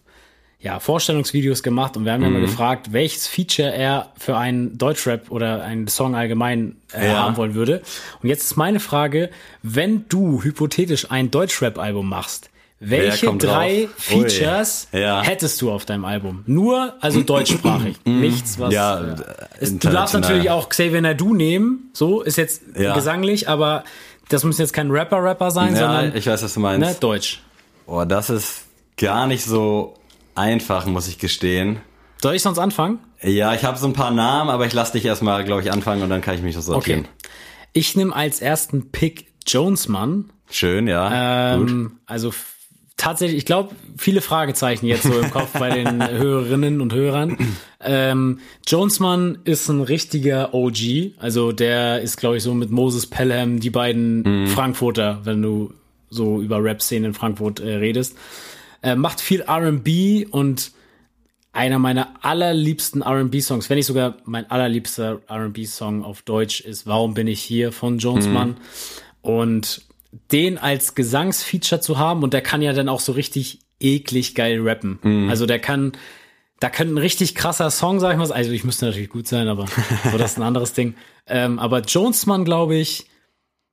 ja, 0.63 0.79
Vorstellungsvideos 0.79 1.63
gemacht 1.63 1.97
und 1.97 2.05
wir 2.05 2.13
haben 2.13 2.23
ja 2.23 2.29
mal 2.29 2.41
gefragt, 2.41 2.93
welches 2.93 3.27
Feature 3.27 3.73
er 3.73 4.11
für 4.19 4.37
einen 4.37 4.77
Deutschrap 4.77 5.31
oder 5.31 5.63
einen 5.65 5.89
Song 5.89 6.15
allgemein 6.15 6.77
äh, 6.93 7.09
Ja. 7.09 7.21
haben 7.21 7.37
wollen 7.39 7.55
würde. 7.55 7.81
Und 8.23 8.29
jetzt 8.29 8.43
ist 8.45 8.57
meine 8.57 8.79
Frage, 8.81 9.31
wenn 9.63 10.05
du 10.09 10.43
hypothetisch 10.43 11.11
ein 11.11 11.31
Deutschrap-Album 11.31 12.07
machst, 12.09 12.51
welche 12.79 13.27
drei 13.37 13.89
drauf? 13.89 13.95
Features 13.99 14.89
Ja. 14.93 15.23
hättest 15.23 15.61
du 15.63 15.71
auf 15.71 15.85
deinem 15.87 16.05
Album? 16.05 16.45
Nur, 16.47 16.95
also 17.01 17.23
deutschsprachig. 17.23 17.97
Nichts, 18.05 18.59
was. 18.59 18.73
Ja, 18.75 19.01
äh, 19.01 19.15
ist, 19.61 19.83
du 19.85 19.89
darfst 19.91 20.15
natürlich 20.15 20.51
auch 20.51 20.69
Xavier 20.69 21.01
Nadu 21.03 21.35
nehmen. 21.35 21.91
So 21.95 22.21
ist 22.23 22.37
jetzt 22.37 22.63
Ja. 22.79 22.95
gesanglich, 22.95 23.49
aber 23.49 23.85
das 24.29 24.45
muss 24.45 24.59
jetzt 24.59 24.73
kein 24.73 24.91
Rapper-Rapper 24.91 25.51
sein, 25.51 25.75
Ja, 25.75 25.81
sondern 25.81 26.15
ich 26.17 26.27
weiß, 26.27 26.43
was 26.43 26.55
du 26.55 26.61
meinst. 26.61 26.87
ne, 26.87 26.97
Deutsch. 27.01 27.43
Oh, 27.87 28.05
das 28.07 28.31
ist 28.31 28.63
gar 28.97 29.27
nicht 29.27 29.45
so 29.45 29.95
einfach, 30.35 30.87
muss 30.87 31.09
ich 31.09 31.19
gestehen. 31.19 31.81
Soll 32.23 32.35
ich 32.35 32.43
sonst 32.43 32.59
anfangen? 32.59 32.99
Ja, 33.23 33.55
ich 33.55 33.65
habe 33.65 33.79
so 33.79 33.87
ein 33.87 33.93
paar 33.93 34.11
Namen, 34.11 34.51
aber 34.51 34.67
ich 34.67 34.73
lass 34.73 34.93
dich 34.93 35.05
erstmal, 35.05 35.45
glaube 35.45 35.63
ich, 35.63 35.73
anfangen 35.73 36.03
und 36.03 36.11
dann 36.11 36.21
kann 36.21 36.35
ich 36.35 36.43
mich 36.43 36.57
noch 36.57 36.63
sortieren. 36.63 37.01
Okay. 37.01 37.31
Ich 37.73 37.97
nehme 37.97 38.15
als 38.15 38.41
ersten 38.41 38.91
Pick 38.91 39.27
Jonesmann. 39.47 40.31
Schön, 40.51 40.89
ja. 40.89 41.57
Gut. 41.57 41.71
Ähm, 41.71 41.93
also 42.07 42.33
tatsächlich, 42.97 43.39
ich 43.39 43.47
glaube, 43.47 43.75
viele 43.97 44.21
Fragezeichen 44.21 44.87
jetzt 44.87 45.05
so 45.05 45.19
im 45.19 45.31
Kopf 45.33 45.59
bei 45.59 45.71
den 45.71 46.07
Hörerinnen 46.07 46.81
und 46.81 46.93
Hörern. 46.93 47.37
Ähm, 47.81 48.41
Jonesmann 48.67 49.39
ist 49.45 49.69
ein 49.69 49.81
richtiger 49.81 50.53
OG. 50.53 51.15
Also 51.19 51.53
der 51.53 52.03
ist, 52.03 52.17
glaube 52.17 52.37
ich, 52.37 52.43
so 52.43 52.53
mit 52.53 52.71
Moses 52.71 53.07
Pelham 53.07 53.61
die 53.61 53.71
beiden 53.71 54.47
Frankfurter, 54.49 55.21
wenn 55.25 55.41
du 55.41 55.73
so 56.11 56.41
über 56.41 56.63
Rap-Szenen 56.63 57.07
in 57.07 57.15
Frankfurt 57.15 57.61
äh, 57.61 57.77
redest. 57.77 58.17
Äh, 58.83 58.97
macht 58.97 59.21
viel 59.21 59.41
R&B 59.43 60.27
und 60.27 60.73
einer 61.53 61.79
meiner 61.79 62.15
allerliebsten 62.25 63.03
R&B-Songs, 63.03 63.69
wenn 63.69 63.77
nicht 63.77 63.87
sogar 63.87 64.17
mein 64.25 64.51
allerliebster 64.51 65.21
R&B-Song 65.29 66.05
auf 66.05 66.23
Deutsch 66.23 66.61
ist 66.61 66.87
Warum 66.87 67.15
bin 67.15 67.27
ich 67.27 67.43
hier 67.43 67.73
von 67.73 67.99
Jones 67.99 68.27
Mann. 68.27 68.57
Und 69.21 69.83
den 70.33 70.59
als 70.59 70.95
Gesangsfeature 70.95 71.81
zu 71.81 71.99
haben 71.99 72.23
und 72.23 72.33
der 72.33 72.41
kann 72.41 72.63
ja 72.63 72.73
dann 72.73 72.89
auch 72.89 73.01
so 73.01 73.13
richtig 73.13 73.61
eklig 73.81 74.35
geil 74.35 74.61
rappen. 74.61 74.99
Also 75.31 75.47
der 75.47 75.59
kann, 75.59 75.93
da 76.59 76.69
könnte 76.71 76.95
ein 76.95 76.99
richtig 76.99 77.35
krasser 77.35 77.71
Song, 77.71 78.01
sag 78.01 78.13
ich 78.13 78.19
mal, 78.19 78.31
also 78.31 78.51
ich 78.51 78.65
müsste 78.65 78.87
natürlich 78.87 79.09
gut 79.09 79.27
sein, 79.27 79.49
aber 79.49 79.67
so 80.11 80.19
das 80.19 80.33
ist 80.33 80.39
ein 80.39 80.43
anderes 80.43 80.73
Ding. 80.73 80.95
Ähm, 81.27 81.59
aber 81.59 81.81
Jonesmann, 81.81 82.45
glaube 82.45 82.77
ich, 82.77 83.07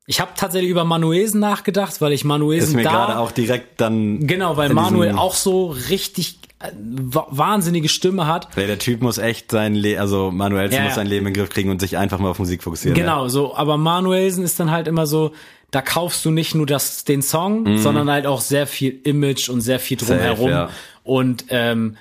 ich 0.10 0.20
habe 0.22 0.32
tatsächlich 0.36 0.72
über 0.72 0.86
Manuesen 0.86 1.40
nachgedacht, 1.42 2.00
weil 2.02 2.14
ich 2.14 2.24
Manuesen 2.24 2.70
Ist 2.70 2.76
mir 2.76 2.84
da 2.84 2.92
gerade 2.92 3.20
auch 3.20 3.32
direkt 3.32 3.80
dann. 3.82 4.26
Genau, 4.26 4.56
weil 4.58 4.70
Manuel 4.74 5.12
auch 5.12 5.36
so 5.36 5.68
richtig 5.90 6.40
äh, 6.60 6.72
wa- 6.74 7.28
wahnsinnige 7.30 7.90
Stimme 7.90 8.26
hat. 8.26 8.48
Ey, 8.56 8.68
der 8.68 8.80
Typ 8.80 9.02
muss 9.02 9.18
echt 9.18 9.52
sein 9.52 9.76
Leben, 9.76 10.00
also 10.00 10.32
Manuel 10.32 10.72
Ja, 10.74 10.80
muss 10.82 10.92
ja. 10.92 10.96
sein 10.96 11.08
Leben 11.08 11.28
in 11.28 11.34
den 11.34 11.40
Griff 11.42 11.50
kriegen 11.50 11.70
und 11.70 11.82
sich 11.82 11.98
einfach 11.98 12.20
mal 12.20 12.30
auf 12.30 12.40
Musik 12.40 12.64
fokussieren. 12.64 12.96
Genau, 12.98 13.28
so, 13.28 13.54
aber 13.56 13.76
Manuelsen 13.78 14.44
ist 14.46 14.58
dann 14.60 14.72
halt 14.72 14.88
immer 14.88 15.06
so, 15.06 15.34
da 15.72 15.82
kaufst 15.82 16.24
du 16.24 16.32
nicht 16.32 16.56
nur 16.56 16.66
das, 16.66 17.04
den 17.04 17.22
Song, 17.22 17.78
sondern 17.78 18.10
halt 18.10 18.26
auch 18.26 18.40
sehr 18.40 18.66
viel 18.66 19.02
Image 19.04 19.50
und 19.50 19.60
sehr 19.60 19.82
viel 19.82 19.98
drumherum. 19.98 20.46
Mhm. 20.46 20.52
ja. 20.52 20.70
Und 21.04 21.46
ähm, 21.50 21.98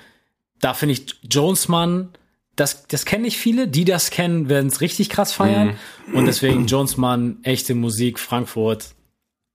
da 0.61 0.73
finde 0.73 0.93
ich 0.93 1.15
Jonesmann, 1.29 2.09
das, 2.57 2.87
das 2.87 3.05
kennen 3.05 3.23
nicht 3.23 3.37
viele, 3.37 3.67
die 3.67 3.85
das 3.85 4.09
kennen, 4.09 4.49
werden 4.49 4.67
es 4.67 4.81
richtig 4.81 5.09
krass 5.09 5.31
feiern. 5.31 5.77
Mhm. 6.07 6.15
Und 6.15 6.25
deswegen 6.25 6.65
Jonesmann, 6.65 7.37
echte 7.43 7.75
Musik, 7.75 8.19
Frankfurt, 8.19 8.89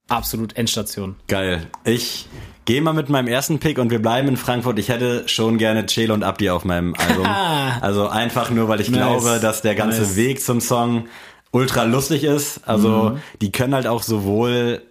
absolut 0.08 0.56
Endstation. 0.56 1.16
Geil. 1.28 1.66
Ich 1.84 2.28
gehe 2.64 2.80
mal 2.80 2.92
mit 2.92 3.08
meinem 3.08 3.26
ersten 3.26 3.58
Pick 3.58 3.78
und 3.78 3.90
wir 3.90 4.00
bleiben 4.00 4.28
in 4.28 4.36
Frankfurt. 4.36 4.78
Ich 4.78 4.88
hätte 4.88 5.28
schon 5.28 5.58
gerne 5.58 5.84
Chelo 5.86 6.14
und 6.14 6.22
Abdi 6.22 6.48
auf 6.50 6.64
meinem 6.64 6.94
Album. 6.94 7.26
also 7.80 8.08
einfach 8.08 8.50
nur, 8.50 8.68
weil 8.68 8.80
ich 8.80 8.88
Nice. 8.88 8.98
glaube, 8.98 9.40
dass 9.40 9.62
der 9.62 9.74
ganze 9.74 10.02
Nice. 10.02 10.16
Weg 10.16 10.40
zum 10.40 10.60
Song 10.60 11.08
ultra 11.50 11.82
lustig 11.82 12.24
ist. 12.24 12.66
Also 12.66 13.18
die 13.40 13.50
können 13.52 13.74
halt 13.74 13.86
auch 13.86 14.02
sowohl 14.02 14.82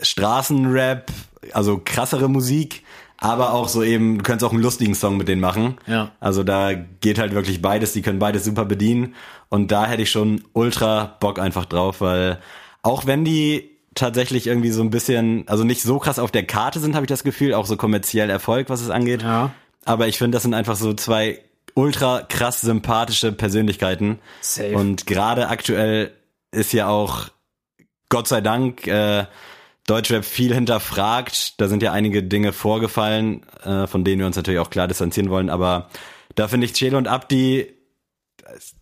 Straßenrap, 0.00 1.10
also 1.52 1.80
krassere 1.82 2.28
Musik, 2.28 2.84
aber 3.18 3.52
auch 3.52 3.68
so 3.68 3.82
eben, 3.82 4.18
du 4.18 4.24
könntest 4.24 4.44
auch 4.48 4.52
einen 4.52 4.62
lustigen 4.62 4.94
Song 4.94 5.16
mit 5.16 5.28
denen 5.28 5.40
machen. 5.40 5.78
Ja. 5.86 6.10
Also 6.20 6.42
da 6.42 6.74
geht 6.74 7.18
halt 7.18 7.34
wirklich 7.34 7.62
beides, 7.62 7.92
die 7.92 8.02
können 8.02 8.18
beides 8.18 8.44
super 8.44 8.64
bedienen. 8.64 9.14
Und 9.48 9.70
da 9.72 9.86
hätte 9.86 10.02
ich 10.02 10.10
schon 10.10 10.42
ultra 10.52 11.16
Bock 11.20 11.38
einfach 11.38 11.64
drauf, 11.64 12.00
weil 12.00 12.38
auch 12.82 13.06
wenn 13.06 13.24
die 13.24 13.70
tatsächlich 13.94 14.46
irgendwie 14.46 14.70
so 14.70 14.82
ein 14.82 14.90
bisschen, 14.90 15.44
also 15.48 15.64
nicht 15.64 15.82
so 15.82 15.98
krass 15.98 16.18
auf 16.18 16.30
der 16.30 16.44
Karte 16.44 16.80
sind, 16.80 16.94
habe 16.94 17.06
ich 17.06 17.08
das 17.08 17.24
Gefühl, 17.24 17.54
auch 17.54 17.66
so 17.66 17.76
kommerziell 17.76 18.28
Erfolg, 18.28 18.68
was 18.68 18.82
es 18.82 18.90
angeht. 18.90 19.22
Ja. 19.22 19.52
Aber 19.84 20.08
ich 20.08 20.18
finde, 20.18 20.36
das 20.36 20.42
sind 20.42 20.54
einfach 20.54 20.76
so 20.76 20.92
zwei 20.92 21.40
ultra 21.74 22.22
krass 22.22 22.60
sympathische 22.60 23.32
Persönlichkeiten. 23.32 24.18
Safe. 24.40 24.76
Und 24.76 25.06
gerade 25.06 25.48
aktuell 25.48 26.12
ist 26.50 26.72
ja 26.72 26.88
auch, 26.88 27.28
Gott 28.08 28.28
sei 28.28 28.40
Dank, 28.40 28.86
äh, 28.86 29.24
Deutschrap 29.86 30.24
viel 30.24 30.52
hinterfragt. 30.52 31.60
Da 31.60 31.68
sind 31.68 31.82
ja 31.82 31.92
einige 31.92 32.22
Dinge 32.22 32.52
vorgefallen, 32.52 33.42
äh, 33.64 33.86
von 33.86 34.04
denen 34.04 34.18
wir 34.20 34.26
uns 34.26 34.36
natürlich 34.36 34.60
auch 34.60 34.70
klar 34.70 34.88
distanzieren 34.88 35.30
wollen. 35.30 35.48
Aber 35.50 35.88
da 36.34 36.48
finde 36.48 36.66
ich 36.66 36.72
Chelo 36.72 36.98
und 36.98 37.08
Abdi, 37.08 37.72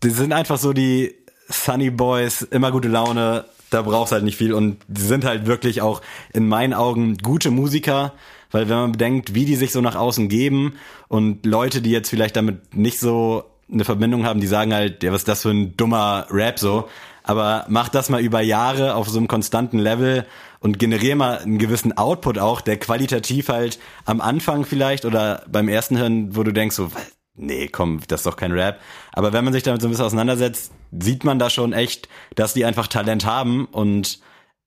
die 0.03 0.09
sind 0.09 0.33
einfach 0.33 0.57
so 0.57 0.73
die 0.73 1.15
Sunny 1.47 1.89
Boys, 1.89 2.41
immer 2.41 2.71
gute 2.71 2.87
Laune. 2.87 3.45
Da 3.69 3.81
brauchst 3.81 4.11
halt 4.11 4.23
nicht 4.23 4.37
viel 4.37 4.53
und 4.53 4.77
die 4.87 5.01
sind 5.01 5.25
halt 5.25 5.47
wirklich 5.47 5.81
auch 5.81 6.01
in 6.33 6.47
meinen 6.47 6.73
Augen 6.73 7.17
gute 7.17 7.51
Musiker, 7.51 8.13
weil 8.51 8.69
wenn 8.69 8.77
man 8.77 8.91
bedenkt, 8.91 9.33
wie 9.33 9.45
die 9.45 9.55
sich 9.55 9.71
so 9.71 9.81
nach 9.81 9.95
außen 9.95 10.29
geben 10.29 10.75
und 11.07 11.45
Leute, 11.45 11.81
die 11.81 11.91
jetzt 11.91 12.09
vielleicht 12.09 12.35
damit 12.35 12.75
nicht 12.75 12.99
so 12.99 13.43
eine 13.71 13.83
Verbindung 13.83 14.25
haben, 14.25 14.39
die 14.39 14.47
sagen 14.47 14.73
halt, 14.73 15.03
ja, 15.03 15.11
was 15.11 15.21
ist 15.21 15.27
das 15.27 15.41
für 15.41 15.49
ein 15.49 15.75
dummer 15.75 16.27
Rap 16.29 16.59
so, 16.59 16.87
aber 17.23 17.65
mach 17.67 17.89
das 17.89 18.09
mal 18.09 18.21
über 18.21 18.41
Jahre 18.41 18.93
auf 18.95 19.09
so 19.09 19.17
einem 19.17 19.27
konstanten 19.27 19.79
Level 19.79 20.25
und 20.65 20.79
generier 20.79 21.15
mal 21.15 21.37
einen 21.37 21.59
gewissen 21.59 21.95
Output 21.95 22.39
auch, 22.39 22.59
der 22.59 22.77
qualitativ 22.77 23.49
halt 23.49 23.77
am 24.05 24.19
Anfang 24.19 24.65
vielleicht 24.65 25.05
oder 25.05 25.43
beim 25.47 25.67
ersten 25.67 25.95
Hören, 25.95 26.35
wo 26.35 26.41
du 26.41 26.51
denkst 26.51 26.75
so, 26.75 26.89
nee, 27.35 27.67
komm, 27.67 27.99
das 28.07 28.21
ist 28.21 28.25
doch 28.25 28.35
kein 28.35 28.51
Rap. 28.51 28.79
Aber 29.11 29.31
wenn 29.31 29.43
man 29.43 29.53
sich 29.53 29.61
damit 29.61 29.83
so 29.83 29.87
ein 29.87 29.91
bisschen 29.91 30.07
auseinandersetzt, 30.07 30.71
sieht 30.91 31.23
man 31.23 31.37
da 31.37 31.51
schon 31.51 31.71
echt, 31.71 32.09
dass 32.33 32.55
die 32.55 32.65
einfach 32.65 32.87
Talent 32.87 33.25
haben 33.25 33.65
und 33.65 34.21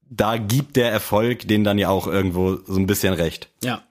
da 0.09 0.37
gibt 0.37 0.77
der 0.77 0.93
Erfolg 0.93 1.49
denen 1.49 1.65
dann 1.65 1.79
ja 1.79 1.89
auch 1.89 2.07
irgendwo 2.07 2.59
so 2.65 2.79
ein 2.79 2.87
bisschen 2.87 3.13
recht. 3.13 3.51
Ja. 3.65 3.83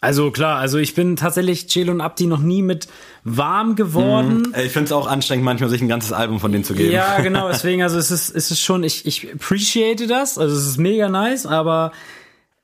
Also 0.00 0.30
klar, 0.30 0.58
also 0.58 0.78
ich 0.78 0.94
bin 0.94 1.16
tatsächlich 1.16 1.68
Chelo 1.68 1.90
und 1.90 2.00
Abdi 2.00 2.26
noch 2.26 2.40
nie 2.40 2.62
mit 2.62 2.86
warm 3.24 3.76
geworden. 3.76 4.52
Ich 4.64 4.72
finde 4.72 4.84
es 4.84 4.92
auch 4.92 5.06
anstrengend, 5.06 5.44
manchmal 5.44 5.70
sich 5.70 5.80
ein 5.80 5.88
ganzes 5.88 6.12
Album 6.12 6.38
von 6.38 6.52
denen 6.52 6.64
zu 6.64 6.74
geben. 6.74 6.92
Ja, 6.92 7.20
genau, 7.22 7.48
deswegen, 7.48 7.82
also 7.82 7.98
es 7.98 8.10
ist, 8.10 8.30
es 8.30 8.50
ist 8.50 8.60
schon, 8.60 8.84
ich, 8.84 9.06
ich 9.06 9.32
appreciate 9.32 10.06
das, 10.06 10.36
also 10.36 10.54
es 10.54 10.66
ist 10.66 10.76
mega 10.76 11.08
nice, 11.08 11.46
aber 11.46 11.92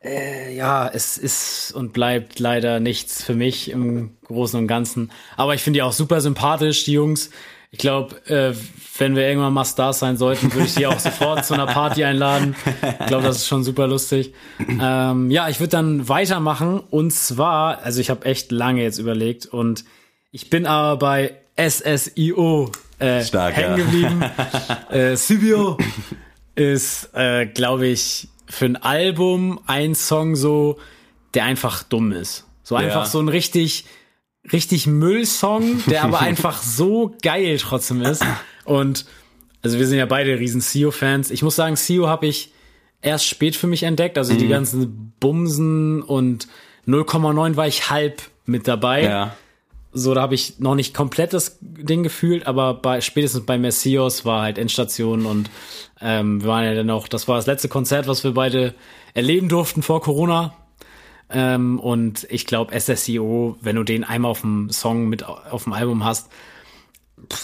äh, 0.05 0.55
ja, 0.55 0.89
es 0.93 1.17
ist 1.17 1.73
und 1.75 1.93
bleibt 1.93 2.39
leider 2.39 2.81
nichts 2.81 3.23
für 3.23 3.35
mich 3.35 3.71
im 3.71 4.11
Großen 4.25 4.59
und 4.59 4.67
Ganzen. 4.67 5.11
Aber 5.37 5.55
ich 5.55 5.63
finde 5.63 5.79
die 5.79 5.83
auch 5.83 5.93
super 5.93 6.21
sympathisch, 6.21 6.85
die 6.85 6.93
Jungs. 6.93 7.31
Ich 7.75 7.79
glaube, 7.79 8.17
äh, 8.31 8.55
wenn 8.99 9.17
wir 9.17 9.27
irgendwann 9.27 9.55
mal 9.55 9.65
Stars 9.65 9.99
sein 10.01 10.19
sollten, 10.19 10.53
würde 10.53 10.67
ich 10.67 10.75
die 10.75 10.87
auch 10.87 10.99
sofort 10.99 11.47
zu 11.47 11.55
einer 11.55 11.67
Party 11.67 12.05
einladen. 12.05 12.55
Ich 13.01 13.07
glaube, 13.07 13.25
das 13.25 13.39
ist 13.39 13.47
schon 13.49 13.65
super 13.65 13.87
lustig. 13.87 14.35
Ähm, 14.79 15.31
ja, 15.31 15.49
ich 15.49 15.59
würde 15.59 15.71
dann 15.71 16.07
weitermachen 16.07 16.81
und 16.91 17.13
zwar, 17.13 17.79
also 17.83 17.99
ich 18.01 18.11
habe 18.11 18.27
echt 18.27 18.53
lange 18.53 18.83
jetzt 18.83 18.99
überlegt 18.99 19.47
und 19.47 19.85
Ich 20.33 20.51
bin 20.51 20.67
aber 20.67 20.99
bei 20.99 21.35
SSIO 21.57 22.71
äh, 22.99 23.25
Stark, 23.25 23.57
hängen 23.57 23.79
ja. 23.79 23.85
geblieben. 23.85 24.23
äh, 24.91 25.17
Sibio 25.17 25.79
ist, 26.55 27.11
äh, 27.15 27.47
glaube 27.47 27.87
ich, 27.87 28.29
für 28.49 28.67
ein 28.67 28.77
Album 28.77 29.61
ein 29.67 29.95
Song 29.95 30.37
so, 30.37 30.79
der 31.35 31.45
einfach 31.45 31.83
dumm 31.85 32.13
ist. 32.13 32.47
So 32.63 32.77
einfach 32.77 33.05
Ja. 33.05 33.07
so 33.07 33.19
ein 33.21 33.29
richtig, 33.29 33.87
richtig 34.51 34.87
Müllsong, 34.87 35.83
der 35.87 36.05
aber 36.05 36.21
einfach 36.21 36.63
so 36.63 37.15
geil 37.23 37.59
trotzdem 37.59 38.03
ist. 38.03 38.25
Und 38.65 39.05
also 39.63 39.79
wir 39.79 39.87
sind 39.87 39.99
ja 39.99 40.07
beide 40.07 40.39
riesen 40.39 40.61
Sio-Fans. 40.61 41.31
Ich 41.31 41.43
muss 41.43 41.55
sagen, 41.57 41.77
Sio 41.77 42.09
habe 42.09 42.27
ich 42.27 42.53
erst 43.01 43.27
spät 43.27 43.55
für 43.57 43.67
mich 43.67 43.83
entdeckt. 43.85 44.19
Also 44.19 44.33
Mhm. 44.35 44.39
die 44.39 44.49
ganzen 44.49 45.13
Bumsen 45.21 46.03
und 46.03 46.49
0,9 46.87 47.57
war 47.57 47.67
ich 47.67 47.91
halb 47.91 48.23
mit 48.47 48.67
dabei. 48.67 49.05
Ja. 49.05 49.37
So, 49.95 50.15
da 50.15 50.23
habe 50.23 50.35
ich 50.35 50.59
noch 50.59 50.75
nicht 50.75 50.95
komplett 50.95 51.35
das 51.35 51.59
Ding 51.61 52.03
gefühlt, 52.03 52.47
aber 52.47 52.73
bei, 52.75 53.01
spätestens 53.03 53.45
bei 53.45 53.59
Messios 53.59 54.25
war 54.25 54.41
halt 54.43 54.57
Endstation 54.57 55.27
und 55.27 55.51
ähm, 56.01 56.41
wir 56.43 56.49
waren 56.49 56.65
ja 56.65 56.75
dann 56.75 56.89
auch, 56.91 57.09
das 57.09 57.29
war 57.29 57.37
das 57.37 57.47
letzte 57.47 57.69
Konzert, 57.69 58.09
was 58.09 58.25
wir 58.25 58.33
beide 58.33 58.75
erleben 59.13 59.51
durften 59.51 59.83
vor 59.83 60.01
Corona. 60.01 60.55
Ähm, 61.33 61.81
und 61.81 62.27
ich 62.31 62.47
glaube, 62.47 62.79
SSIO, 62.79 63.57
wenn 63.61 63.77
du 63.77 63.85
den 63.85 64.05
einmal 64.05 64.31
auf 64.31 64.43
dem 64.43 64.71
Song 64.71 65.09
mit 65.09 65.25
auf 65.25 65.65
dem 65.65 65.73
Album 65.73 66.05
hast, 66.05 66.29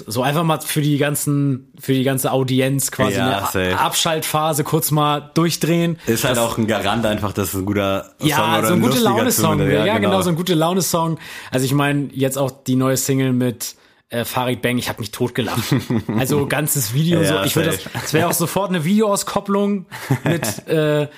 so 0.06 0.22
einfach 0.22 0.42
mal 0.42 0.60
für 0.60 0.80
die 0.80 0.98
ganzen, 0.98 1.72
für 1.78 1.92
die 1.92 2.02
ganze 2.02 2.32
Audienz 2.32 2.90
quasi 2.90 3.16
Ja, 3.16 3.48
eine. 3.52 3.78
Abschaltphase 3.78 4.64
kurz 4.64 4.90
mal 4.90 5.30
durchdrehen. 5.34 5.98
Ist 6.06 6.24
halt 6.24 6.38
auch 6.38 6.58
ein 6.58 6.66
Garant 6.66 7.06
einfach, 7.06 7.32
dass 7.32 7.48
es 7.48 7.54
ein 7.54 7.66
guter 7.66 8.12
Song 8.18 8.28
Ja, 8.28 8.58
oder 8.58 8.68
so 8.68 8.74
ein 8.74 8.80
gute 8.80 8.94
lustiger 8.94 9.10
Laune-Song. 9.10 9.58
zumindest. 9.58 9.86
Ja, 9.86 9.98
genau. 9.98 10.22
so 10.22 10.30
ein 10.30 10.36
gute 10.36 10.54
Laune-Song. 10.54 11.18
Also 11.50 11.64
ich 11.64 11.74
meine, 11.74 12.08
jetzt 12.12 12.38
auch 12.38 12.50
die 12.50 12.76
neue 12.76 12.96
Single 12.96 13.32
mit 13.32 13.76
äh, 14.10 14.24
Farid 14.24 14.62
Bang, 14.62 14.78
ich 14.78 14.88
habe 14.88 15.00
mich 15.00 15.10
totgelacht. 15.10 15.62
Also 16.18 16.46
ganzes 16.46 16.94
Video 16.94 17.22
Ja, 17.22 17.40
so. 17.40 17.44
Ich 17.44 17.54
würde 17.56 17.70
das, 17.70 17.80
das 17.92 18.14
wäre 18.14 18.28
auch 18.28 18.32
sofort 18.32 18.70
eine 18.70 18.84
Videoauskopplung 18.84 19.86
mit 20.24 20.66
äh, 20.68 21.08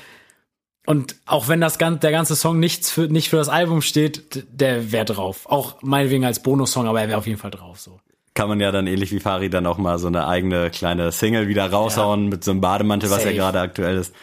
und 0.86 1.16
auch 1.26 1.48
wenn 1.48 1.60
das 1.60 1.78
gan- 1.78 2.00
der 2.00 2.10
ganze 2.10 2.34
Song 2.36 2.58
nichts 2.58 2.90
für 2.90 3.02
nicht 3.02 3.28
für 3.30 3.36
das 3.36 3.48
Album 3.48 3.82
steht, 3.82 4.44
der 4.50 4.92
wäre 4.92 5.04
drauf. 5.04 5.46
Auch 5.46 5.82
meinetwegen 5.82 6.24
als 6.24 6.42
Bonussong, 6.42 6.86
aber 6.86 7.00
er 7.00 7.08
wäre 7.08 7.18
auf 7.18 7.26
jeden 7.26 7.38
Fall 7.38 7.50
drauf. 7.50 7.78
So. 7.80 8.00
Kann 8.34 8.48
man 8.48 8.60
ja 8.60 8.70
dann 8.72 8.86
ähnlich 8.86 9.12
wie 9.12 9.20
Farid 9.20 9.52
dann 9.54 9.66
auch 9.66 9.78
mal 9.78 9.98
so 9.98 10.06
eine 10.06 10.26
eigene 10.26 10.70
kleine 10.70 11.12
Single 11.12 11.48
wieder 11.48 11.70
raushauen 11.70 12.28
mit 12.28 12.44
so 12.44 12.50
einem 12.52 12.60
Bademantel, 12.60 13.10
was 13.10 13.18
ja 13.18 13.24
Safe. 13.24 13.36
gerade 13.36 13.60
aktuell 13.60 13.96
ist. 13.98 14.14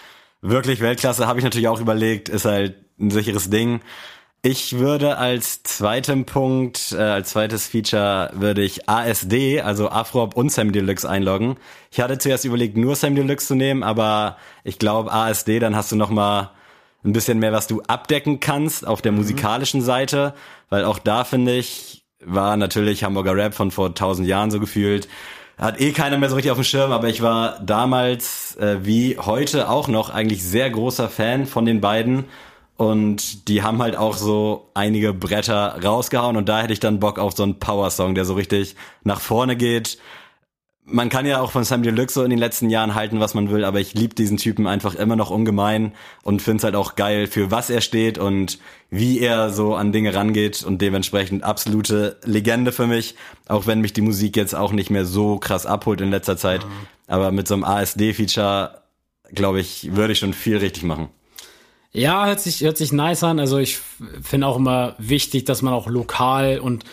Wirklich 0.41 0.81
Weltklasse, 0.81 1.27
habe 1.27 1.39
ich 1.39 1.43
natürlich 1.43 1.67
auch 1.67 1.79
überlegt, 1.79 2.29
ist 2.29 2.45
halt 2.45 2.75
ein 2.99 3.11
sicheres 3.11 3.49
Ding. 3.49 3.81
Ich 4.43 4.77
würde 4.77 5.17
als 5.17 5.63
zweiten 5.63 6.25
Punkt, 6.25 6.93
äh, 6.93 7.01
als 7.01 7.31
zweites 7.31 7.67
Feature 7.67 8.29
würde 8.33 8.61
ich 8.61 8.87
ASD, 8.87 9.61
also 9.61 9.89
Afrop 9.89 10.37
und 10.37 10.51
Sam 10.51 10.71
Deluxe 10.71 11.09
einloggen. 11.09 11.57
Ich 11.91 11.99
hatte 11.99 12.17
zuerst 12.19 12.45
überlegt, 12.45 12.77
nur 12.77 12.95
Sam 12.95 13.15
Deluxe 13.15 13.47
zu 13.47 13.55
nehmen, 13.55 13.83
aber 13.83 14.37
ich 14.63 14.77
glaube 14.79 15.11
ASD, 15.11 15.59
dann 15.59 15.75
hast 15.75 15.91
du 15.91 15.95
noch 15.95 16.11
mal 16.11 16.51
ein 17.03 17.13
bisschen 17.13 17.39
mehr, 17.39 17.51
was 17.51 17.67
du 17.67 17.81
abdecken 17.87 18.39
kannst 18.39 18.85
auf 18.85 19.01
der 19.01 19.11
musikalischen 19.11 19.81
Seite, 19.81 20.33
weil 20.69 20.85
auch 20.85 20.99
da 20.99 21.23
finde 21.23 21.55
ich, 21.55 22.03
war 22.23 22.57
natürlich 22.57 23.03
Hamburger 23.03 23.35
Rap 23.35 23.53
von 23.53 23.71
vor 23.71 23.95
tausend 23.95 24.27
Jahren 24.27 24.51
so 24.51 24.59
gefühlt. 24.59 25.07
Hat 25.57 25.81
eh 25.81 25.91
keiner 25.91 26.19
mehr 26.19 26.29
so 26.29 26.35
richtig 26.35 26.51
auf 26.51 26.57
dem 26.57 26.63
Schirm, 26.63 26.91
aber 26.91 27.07
ich 27.07 27.23
war 27.23 27.59
damals 27.61 28.55
äh, 28.57 28.77
wie 28.85 29.17
heute 29.17 29.69
auch 29.69 29.87
noch 29.87 30.11
eigentlich 30.11 30.43
sehr 30.43 30.69
großer 30.69 31.09
Fan 31.09 31.47
von 31.47 31.65
den 31.65 31.81
beiden. 31.81 32.25
Und 32.77 33.47
die 33.47 33.63
haben 33.63 33.81
halt 33.81 33.95
auch 33.95 34.15
so 34.15 34.69
einige 34.75 35.11
Bretter 35.11 35.79
rausgehauen 35.83 36.37
und 36.37 36.47
da 36.47 36.61
hätte 36.61 36.73
ich 36.73 36.79
dann 36.79 36.99
Bock 36.99 37.17
auf 37.17 37.35
so 37.35 37.41
einen 37.41 37.57
Power-Song, 37.57 38.13
der 38.13 38.23
so 38.23 38.35
richtig 38.35 38.75
nach 39.03 39.19
vorne 39.19 39.55
geht. 39.55 39.97
Man 40.85 41.09
kann 41.09 41.25
ja 41.25 41.41
auch 41.41 41.51
von 41.51 41.63
Sam 41.63 41.81
Deluxe 41.81 42.13
so 42.13 42.23
in 42.23 42.29
den 42.29 42.39
letzten 42.39 42.69
Jahren 42.69 42.93
halten, 42.93 43.19
was 43.19 43.33
man 43.33 43.49
will, 43.49 43.65
aber 43.65 43.79
ich 43.79 43.95
liebe 43.95 44.13
diesen 44.13 44.37
Typen 44.37 44.67
einfach 44.67 44.93
immer 44.93 45.15
noch 45.15 45.31
ungemein 45.31 45.93
und 46.23 46.41
finde 46.41 46.57
es 46.59 46.63
halt 46.65 46.75
auch 46.75 46.95
geil, 46.95 47.25
für 47.25 47.49
was 47.49 47.71
er 47.71 47.81
steht 47.81 48.19
und 48.19 48.59
wie 48.91 49.19
er 49.19 49.49
so 49.49 49.75
an 49.75 49.91
Dinge 49.91 50.13
rangeht 50.13 50.63
und 50.63 50.79
dementsprechend 50.79 51.43
absolute 51.43 52.17
Legende 52.23 52.71
für 52.71 52.85
mich, 52.85 53.15
auch 53.47 53.65
wenn 53.65 53.81
mich 53.81 53.93
die 53.93 54.01
Musik 54.01 54.37
jetzt 54.37 54.53
auch 54.55 54.71
nicht 54.71 54.91
mehr 54.91 55.03
so 55.03 55.39
krass 55.39 55.65
abholt 55.65 55.99
in 55.99 56.11
letzter 56.11 56.37
Zeit. 56.37 56.61
Aber 57.07 57.31
mit 57.31 57.47
so 57.47 57.55
einem 57.55 57.63
ASD-Feature, 57.63 58.83
glaube 59.33 59.59
ich, 59.59 59.95
würde 59.95 60.13
ich 60.13 60.19
schon 60.19 60.33
viel 60.33 60.57
richtig 60.57 60.83
machen. 60.83 61.09
Ja, 61.91 62.25
hört 62.27 62.39
sich, 62.39 62.61
hört 62.61 62.77
sich 62.77 62.91
nice 62.91 63.23
an. 63.23 63.39
Also 63.39 63.57
ich 63.57 63.77
finde 64.21 64.47
auch 64.47 64.57
immer 64.57 64.95
wichtig, 64.97 65.45
dass 65.45 65.61
man 65.61 65.73
auch 65.73 65.87
lokal 65.87 66.59
und 66.59 66.83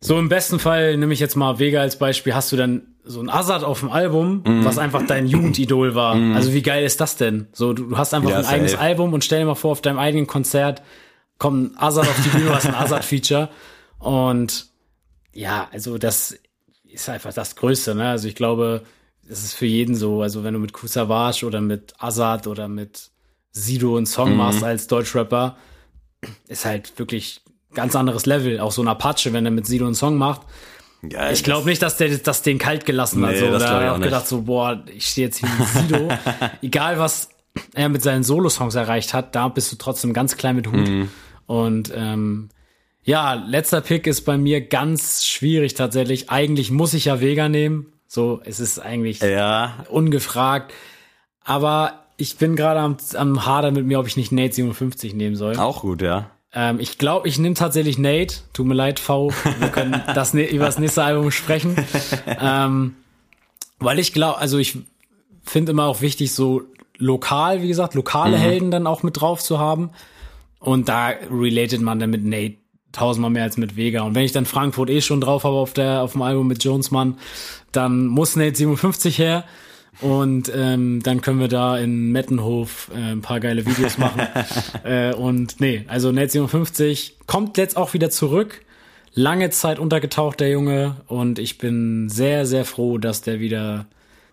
so 0.00 0.18
im 0.18 0.28
besten 0.28 0.58
Fall, 0.58 0.96
nehme 0.96 1.12
ich 1.12 1.20
jetzt 1.20 1.36
mal 1.36 1.58
Vega 1.60 1.80
als 1.80 1.96
Beispiel, 1.96 2.34
hast 2.34 2.50
du 2.50 2.56
dann 2.56 2.82
so 3.04 3.20
ein 3.20 3.28
Azad 3.30 3.62
auf 3.62 3.80
dem 3.80 3.90
Album, 3.90 4.42
Mhm. 4.44 4.64
was 4.64 4.78
einfach 4.78 5.06
dein 5.06 5.26
Jugendidol 5.28 5.94
war. 5.94 6.14
Also 6.34 6.52
wie 6.52 6.62
geil 6.62 6.84
ist 6.84 7.00
das 7.00 7.16
denn? 7.16 7.46
So, 7.52 7.72
du, 7.72 7.88
du 7.88 7.96
hast 7.98 8.12
einfach 8.14 8.30
Ja, 8.30 8.38
ein 8.38 8.44
eigenes 8.46 8.72
safe. 8.72 8.82
Album 8.82 9.12
und 9.12 9.24
stell 9.24 9.40
dir 9.40 9.46
mal 9.46 9.54
vor, 9.54 9.72
auf 9.72 9.80
deinem 9.80 9.98
eigenen 9.98 10.26
Konzert 10.26 10.82
kommt 11.38 11.72
ein 11.74 11.78
Azad 11.78 12.08
auf 12.08 12.20
die 12.24 12.28
Bühne, 12.30 12.46
du 12.46 12.54
hast 12.54 12.66
ein 12.66 12.74
Azad-Feature. 12.74 13.48
Und 13.98 14.66
ja, 15.32 15.68
also 15.72 15.98
das 15.98 16.36
ist 16.84 17.08
einfach 17.08 17.32
das 17.32 17.54
Größte, 17.56 17.94
ne? 17.94 18.08
Also 18.10 18.26
ich 18.28 18.34
glaube, 18.34 18.82
das 19.28 19.44
ist 19.44 19.54
für 19.54 19.66
jeden 19.66 19.94
so. 19.94 20.22
Also 20.22 20.42
wenn 20.44 20.54
du 20.54 20.60
mit 20.60 20.72
Kusavage 20.72 21.46
oder 21.46 21.60
mit 21.60 21.94
Azad 21.98 22.46
oder 22.48 22.66
mit 22.68 23.10
Sido 23.52 23.96
einen 23.96 24.06
Song 24.06 24.36
machst 24.36 24.64
als 24.64 24.86
Deutschrapper, 24.88 25.56
ist 26.48 26.64
halt 26.64 26.98
wirklich 26.98 27.42
ganz 27.74 27.94
anderes 27.94 28.26
Level. 28.26 28.60
Auch 28.60 28.72
so 28.72 28.82
ein 28.82 28.88
Apache, 28.88 29.32
wenn 29.32 29.44
er 29.44 29.50
mit 29.50 29.66
Sido 29.66 29.86
einen 29.86 29.94
Song 29.94 30.16
macht. 30.16 30.42
Ja, 31.08 31.30
Ich 31.30 31.42
glaube 31.44 31.68
nicht, 31.68 31.82
dass 31.82 31.96
der 31.96 32.16
das 32.18 32.42
den 32.42 32.58
kalt 32.58 32.86
gelassen 32.86 33.24
hat. 33.26 33.32
Nee, 33.32 33.40
So. 33.40 33.50
das 33.50 33.64
hat 33.64 33.70
ich 33.80 33.84
er 33.84 33.90
auch 33.90 33.94
auch 33.94 33.98
nicht. 33.98 34.06
gedacht, 34.06 34.26
so, 34.28 34.42
boah, 34.42 34.82
ich 34.86 35.06
stehe 35.06 35.26
jetzt 35.26 35.38
hier 35.38 35.48
mit 35.58 35.68
Sido. 35.68 36.08
Egal, 36.62 36.98
was 36.98 37.28
er 37.74 37.88
mit 37.88 38.02
seinen 38.02 38.22
Solo-Songs 38.24 38.74
erreicht 38.74 39.12
hat, 39.12 39.34
da 39.34 39.48
bist 39.48 39.70
du 39.72 39.76
trotzdem 39.76 40.12
ganz 40.12 40.36
klein 40.36 40.56
mit 40.56 40.66
Hut. 40.68 40.88
Mhm. 40.88 41.08
Und 41.46 41.92
ähm, 41.94 42.48
ja, 43.04 43.34
letzter 43.34 43.80
Pick 43.80 44.06
ist 44.06 44.22
bei 44.22 44.38
mir 44.38 44.60
ganz 44.66 45.26
schwierig 45.26 45.74
tatsächlich. 45.74 46.30
Eigentlich 46.30 46.70
muss 46.70 46.94
ich 46.94 47.06
ja 47.06 47.20
Vega 47.20 47.48
nehmen. 47.48 47.92
So, 48.06 48.40
es 48.44 48.60
ist 48.60 48.78
eigentlich 48.78 49.20
ja, 49.20 49.84
ungefragt. 49.88 50.72
Aber 51.44 52.01
ich 52.16 52.36
bin 52.36 52.56
gerade 52.56 52.80
am, 52.80 52.96
am 53.14 53.46
Hader 53.46 53.70
mit 53.70 53.86
mir, 53.86 53.98
ob 53.98 54.06
ich 54.06 54.16
nicht 54.16 54.32
Nate 54.32 54.54
57 54.54 55.14
nehmen 55.14 55.36
soll. 55.36 55.56
auch 55.56 55.82
gut, 55.82 56.02
ja. 56.02 56.30
Ähm, 56.54 56.80
ich 56.80 56.98
glaube, 56.98 57.28
ich 57.28 57.38
nehme 57.38 57.54
tatsächlich 57.54 57.98
Nate. 57.98 58.36
Tut 58.52 58.66
mir 58.66 58.74
leid, 58.74 59.00
V. 59.00 59.32
Wir 59.58 59.68
können 59.68 60.02
das 60.14 60.34
über 60.34 60.66
das 60.66 60.78
nächste 60.78 61.02
Album 61.02 61.30
sprechen. 61.30 61.76
ähm, 62.26 62.94
weil 63.78 63.98
ich 63.98 64.12
glaube, 64.12 64.38
also 64.38 64.58
ich 64.58 64.78
finde 65.42 65.72
immer 65.72 65.86
auch 65.86 66.00
wichtig, 66.00 66.32
so 66.32 66.62
lokal, 66.98 67.62
wie 67.62 67.68
gesagt, 67.68 67.94
lokale 67.94 68.36
Helden 68.38 68.70
dann 68.70 68.86
auch 68.86 69.02
mit 69.02 69.20
drauf 69.20 69.42
zu 69.42 69.58
haben. 69.58 69.90
Und 70.60 70.88
da 70.88 71.08
relatet 71.30 71.80
man 71.80 71.98
dann 71.98 72.10
mit 72.10 72.24
Nate 72.24 72.56
tausendmal 72.92 73.30
mehr 73.30 73.42
als 73.42 73.56
mit 73.56 73.76
Vega. 73.76 74.02
Und 74.02 74.14
wenn 74.14 74.24
ich 74.24 74.32
dann 74.32 74.46
Frankfurt 74.46 74.90
eh 74.90 75.00
schon 75.00 75.20
drauf 75.20 75.44
habe 75.44 75.56
auf 75.56 75.72
der 75.72 76.02
auf 76.02 76.12
dem 76.12 76.22
Album 76.22 76.46
mit 76.46 76.62
Jonesmann, 76.62 77.18
dann 77.72 78.06
muss 78.06 78.36
Nate 78.36 78.54
57 78.54 79.18
her. 79.18 79.44
Und 80.00 80.50
ähm, 80.54 81.00
dann 81.02 81.20
können 81.20 81.38
wir 81.38 81.48
da 81.48 81.78
in 81.78 82.10
Mettenhof 82.12 82.90
äh, 82.94 83.12
ein 83.12 83.20
paar 83.20 83.40
geile 83.40 83.66
Videos 83.66 83.98
machen. 83.98 84.22
äh, 84.84 85.12
und 85.14 85.60
nee, 85.60 85.84
also 85.86 86.10
Nate 86.12 86.30
57 86.30 87.18
kommt 87.26 87.58
jetzt 87.58 87.76
auch 87.76 87.92
wieder 87.94 88.10
zurück. 88.10 88.62
Lange 89.14 89.50
Zeit 89.50 89.78
untergetaucht, 89.78 90.40
der 90.40 90.48
Junge. 90.50 90.96
Und 91.06 91.38
ich 91.38 91.58
bin 91.58 92.08
sehr, 92.08 92.46
sehr 92.46 92.64
froh, 92.64 92.96
dass 92.98 93.20
der 93.20 93.38
wieder 93.38 93.86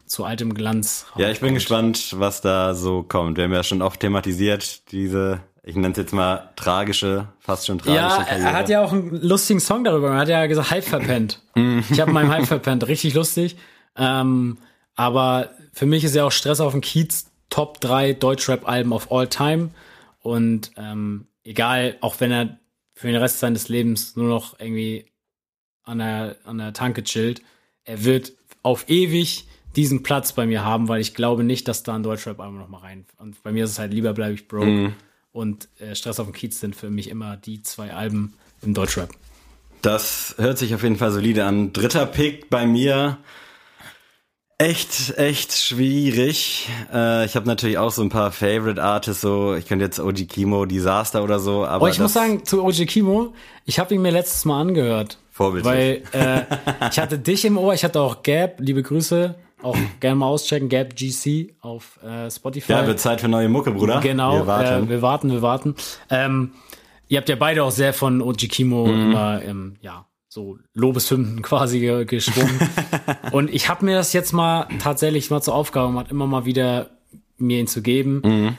zu 0.06 0.24
altem 0.24 0.54
Glanz 0.56 1.06
Ja, 1.18 1.30
ich 1.30 1.40
bin 1.42 1.50
kommt. 1.50 1.58
gespannt, 1.58 2.16
was 2.18 2.42
da 2.42 2.74
so 2.74 3.04
kommt. 3.04 3.38
Wir 3.38 3.44
haben 3.44 3.54
ja 3.54 3.64
schon 3.64 3.82
oft 3.84 4.00
thematisiert, 4.00 4.90
diese, 4.92 5.42
ich 5.62 5.76
nenne 5.76 5.92
es 5.92 5.98
jetzt 5.98 6.14
mal 6.14 6.50
tragische, 6.56 7.28
fast 7.42 7.68
schon 7.68 7.78
tragische 7.78 7.96
Ja, 7.98 8.24
Karriere. 8.24 8.48
er 8.48 8.54
hat 8.54 8.70
ja 8.70 8.84
auch 8.84 8.92
einen 8.94 9.22
lustigen 9.22 9.60
Song 9.60 9.84
darüber. 9.84 10.12
Er 10.12 10.18
hat 10.20 10.30
ja 10.30 10.48
gesagt, 10.48 10.72
Hype 10.72 10.86
verpennt. 10.86 11.42
ich 11.92 12.00
habe 12.00 12.12
meinen 12.12 12.32
Hype 12.32 12.48
verpennt. 12.48 12.88
Richtig 12.88 13.14
lustig. 13.14 13.58
Ähm, 13.98 14.58
aber 15.00 15.52
für 15.72 15.86
mich 15.86 16.04
ist 16.04 16.14
ja 16.14 16.26
auch 16.26 16.32
Stress 16.34 16.60
auf 16.60 16.74
dem 16.74 16.82
Kiez 16.82 17.32
Top 17.50 17.80
3 17.80 18.12
Deutschrap-Alben 18.12 18.92
of 18.92 19.14
all 19.14 19.30
time. 19.30 19.70
Und 20.20 20.72
ähm, 20.76 21.28
egal, 21.46 21.96
auch 22.02 22.20
wenn 22.20 22.34
er 22.34 22.60
für 22.96 23.08
den 23.08 23.16
Rest 23.16 23.40
seines 23.40 23.70
Lebens 23.70 24.18
nur 24.18 24.28
noch 24.28 24.60
irgendwie 24.60 25.06
an 25.84 26.00
der, 26.00 26.36
an 26.44 26.58
der 26.58 26.74
Tanke 26.74 27.06
chillt, 27.06 27.42
er 27.86 28.04
wird 28.04 28.34
auf 28.62 28.90
ewig 28.90 29.48
diesen 29.78 30.04
Platz 30.04 30.34
bei 30.34 30.46
mir 30.46 30.66
haben, 30.66 30.90
weil 30.90 31.00
ich 31.00 31.14
glaube 31.14 31.46
nicht, 31.46 31.70
dass 31.70 31.84
da 31.84 31.96
ein 31.96 32.04
Deutschrap-Album 32.04 32.60
noch 32.60 32.68
mal 32.68 32.80
rein. 32.80 33.06
Und 33.16 33.42
bei 33.42 33.54
mir 33.54 33.64
ist 33.64 33.72
es 33.72 33.80
halt 33.80 33.94
lieber 33.94 34.12
bleibe 34.12 34.34
ich 34.34 34.50
broke. 34.50 34.94
Und 35.32 35.70
äh, 35.80 35.96
Stress 35.96 36.20
auf 36.20 36.28
dem 36.28 36.34
Kiez 36.34 36.60
sind 36.60 36.76
für 36.76 36.90
mich 36.90 37.10
immer 37.10 37.38
die 37.38 37.64
zwei 37.64 37.94
Alben 37.94 38.34
im 38.62 38.74
Deutschrap. 38.74 39.12
Das 39.82 40.36
hört 40.38 40.58
sich 40.58 40.76
auf 40.76 40.84
jeden 40.84 40.98
Fall 40.98 41.12
solide 41.14 41.46
an. 41.46 41.72
Dritter 41.72 42.06
Pick 42.06 42.50
bei 42.50 42.66
mir. 42.66 43.20
Echt, 44.62 45.18
echt 45.18 45.54
schwierig. 45.54 46.68
Äh, 46.94 47.24
ich 47.26 47.38
habe 47.38 47.48
natürlich 47.48 47.78
auch 47.78 47.92
so 47.92 48.02
ein 48.02 48.10
paar 48.10 48.34
Favorite 48.34 48.84
Artists, 48.84 49.22
so 49.22 49.56
ich 49.56 49.66
könnte 49.66 49.86
jetzt 49.86 50.02
Oji 50.02 50.26
Kimo, 50.26 50.66
Disaster 50.66 51.24
oder 51.24 51.40
so, 51.40 51.66
aber 51.66 51.86
Oh, 51.86 51.88
ich 51.88 51.98
muss 51.98 52.12
sagen, 52.12 52.44
zu 52.44 52.62
Oji 52.66 52.86
Kimo, 52.86 53.34
ich 53.64 53.80
habe 53.80 53.96
ihn 53.96 54.02
mir 54.02 54.12
letztes 54.12 54.44
Mal 54.44 54.60
angehört. 54.60 55.18
Vorbildlich. 55.32 55.74
Weil 55.74 56.04
äh, 56.12 56.42
ich 56.92 57.00
hatte 57.00 57.18
dich 57.18 57.46
im 57.46 57.58
Ohr, 57.58 57.74
ich 57.74 57.86
hatte 57.86 58.02
auch 58.02 58.22
Gab, 58.22 58.60
liebe 58.60 58.84
Grüße, 58.84 59.34
auch 59.64 59.78
gerne 60.02 60.18
mal 60.18 60.26
auschecken, 60.26 60.68
Gab 60.68 60.94
GC 60.94 61.54
auf 61.62 61.98
äh, 62.04 62.30
Spotify. 62.30 62.74
ja, 62.74 62.86
wird 62.86 63.00
Zeit 63.00 63.22
für 63.22 63.30
neue 63.30 63.48
Mucke, 63.48 63.72
Bruder. 63.72 64.02
Genau, 64.02 64.40
Wir 64.40 64.48
warten. 64.48 64.88
Äh, 64.88 64.90
wir 64.90 65.02
warten, 65.02 65.32
wir 65.32 65.42
warten. 65.42 65.76
Ähm, 66.10 66.52
ihr 67.08 67.18
habt 67.20 67.30
ja 67.30 67.38
beide 67.38 67.64
auch 67.64 67.72
sehr 67.72 67.94
von 67.94 68.22
Oji 68.22 68.50
Kimo 68.50 68.88
Mhm. 68.88 69.12
immer, 69.12 69.42
ähm, 69.42 69.76
ja, 69.82 70.06
so 70.40 70.58
Lobeshymnen 70.74 71.42
quasi 71.50 71.80
ge- 71.82 72.06
geschwungen. 72.06 72.60
Und 73.32 73.54
ich 73.54 73.68
habe 73.70 73.84
mir 73.86 73.96
das 73.96 74.14
jetzt 74.14 74.32
mal 74.32 74.68
tatsächlich 74.82 75.30
mal 75.30 75.42
zur 75.42 75.54
Aufgabe 75.56 75.88
gemacht, 75.88 76.08
immer 76.10 76.28
mal 76.28 76.46
wieder 76.46 76.92
mir 77.38 77.60
ihn 77.60 77.68
zu 77.68 77.82
geben. 77.82 78.56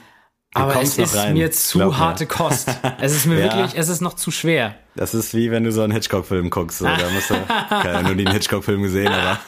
Aber 0.53 0.73
Mhm. 0.73 0.77
kommst 0.79 0.99
es 0.99 1.11
ist 1.13 1.17
rein, 1.17 1.33
mir 1.33 1.51
zu 1.51 1.79
glaub 1.79 1.91
mir. 1.93 1.99
harte 1.99 2.25
Kost. 2.27 2.69
Es 2.99 3.15
ist 3.15 3.25
mir 3.25 3.39
Ja. 3.39 3.45
wirklich, 3.45 3.77
es 3.77 3.87
ist 3.89 4.01
noch 4.01 4.13
zu 4.15 4.31
schwer. 4.31 4.75
Das 4.95 5.13
ist 5.13 5.33
wie 5.33 5.49
wenn 5.49 5.63
du 5.63 5.71
so 5.71 5.81
einen 5.81 5.93
Hitchcock-Film 5.93 6.49
guckst. 6.49 6.79
So. 6.79 6.85
Da 6.85 7.09
musst 7.13 7.29
du, 7.29 7.35
keine 7.69 8.03
nur 8.03 8.15
den 8.15 8.29
Hitchcock-Film 8.31 8.83
gesehen, 8.83 9.07
aber 9.07 9.39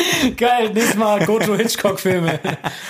Geil, 0.36 0.70
nächstes 0.72 0.96
Mal 0.96 1.24
Goto 1.26 1.54
Hitchcock-Filme. 1.54 2.40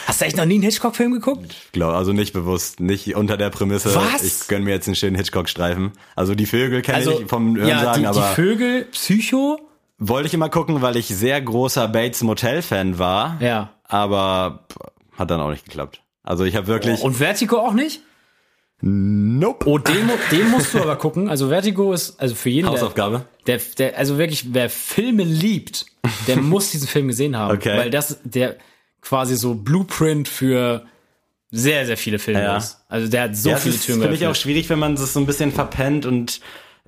Hast 0.06 0.20
du 0.20 0.24
echt 0.24 0.36
noch 0.36 0.44
nie 0.44 0.54
einen 0.54 0.64
Hitchcock-Film 0.64 1.12
geguckt? 1.12 1.54
glaub, 1.72 1.94
also 1.94 2.12
nicht 2.12 2.32
bewusst, 2.32 2.80
nicht 2.80 3.14
unter 3.16 3.36
der 3.36 3.50
Prämisse, 3.50 3.94
Was? 3.94 4.22
ich 4.22 4.48
gönn 4.48 4.64
mir 4.64 4.70
jetzt 4.72 4.86
einen 4.88 4.96
schönen 4.96 5.16
Hitchcock-Streifen. 5.16 5.92
Also 6.14 6.34
die 6.34 6.46
Vögel 6.46 6.82
kenne 6.82 6.98
Also, 6.98 7.20
ich 7.20 7.26
vom 7.28 7.56
Hören 7.56 7.68
ja, 7.68 7.80
sagen, 7.80 8.00
die, 8.02 8.06
aber 8.06 8.28
die 8.30 8.34
Vögel, 8.34 8.84
Psycho, 8.86 9.60
wollte 9.98 10.26
ich 10.28 10.34
immer 10.34 10.48
gucken, 10.48 10.82
weil 10.82 10.96
ich 10.96 11.06
sehr 11.08 11.40
großer 11.40 11.88
Bates 11.88 12.22
Motel-Fan 12.22 12.98
war. 12.98 13.38
ja. 13.40 13.70
Aber 13.88 14.66
hat 15.16 15.30
dann 15.30 15.40
auch 15.40 15.50
nicht 15.50 15.64
geklappt. 15.64 16.02
Also 16.24 16.44
ich 16.44 16.56
habe 16.56 16.66
wirklich. 16.66 17.00
Und 17.02 17.14
Vertigo 17.14 17.58
auch 17.58 17.72
nicht? 17.72 18.02
Nope. 18.80 19.66
Oh, 19.68 19.78
den, 19.78 20.08
den 20.30 20.50
musst 20.50 20.74
du 20.74 20.80
aber 20.80 20.96
gucken. 20.96 21.28
Also 21.28 21.48
Vertigo 21.48 21.92
ist, 21.92 22.20
also 22.20 22.34
für 22.34 22.50
jeden, 22.50 22.68
Hausaufgabe. 22.68 23.24
der, 23.46 23.60
der, 23.78 23.98
also 23.98 24.18
wirklich, 24.18 24.52
wer 24.54 24.68
Filme 24.70 25.24
liebt, 25.24 25.86
der 26.26 26.36
muss 26.42 26.70
diesen 26.70 26.88
Film 26.88 27.08
gesehen 27.08 27.36
haben. 27.36 27.56
Okay. 27.56 27.76
Weil 27.76 27.90
das 27.90 28.18
der 28.24 28.56
quasi 29.00 29.36
so 29.36 29.54
Blueprint 29.54 30.28
für 30.28 30.84
sehr, 31.50 31.86
sehr 31.86 31.96
viele 31.96 32.18
Filme 32.18 32.42
Ja. 32.42 32.56
ist. 32.56 32.78
Also 32.88 33.08
der 33.08 33.22
hat 33.22 33.36
so 33.36 33.50
ja, 33.50 33.56
viele 33.56 33.74
ist, 33.76 33.86
Türen 33.86 34.00
finde 34.00 34.14
ich 34.14 34.20
auch 34.20 34.30
geöffnet. 34.30 34.36
schwierig, 34.42 34.68
wenn 34.68 34.78
man 34.78 34.94
es 34.94 35.12
so 35.12 35.20
ein 35.20 35.26
bisschen 35.26 35.52
verpennt 35.52 36.04
und 36.04 36.40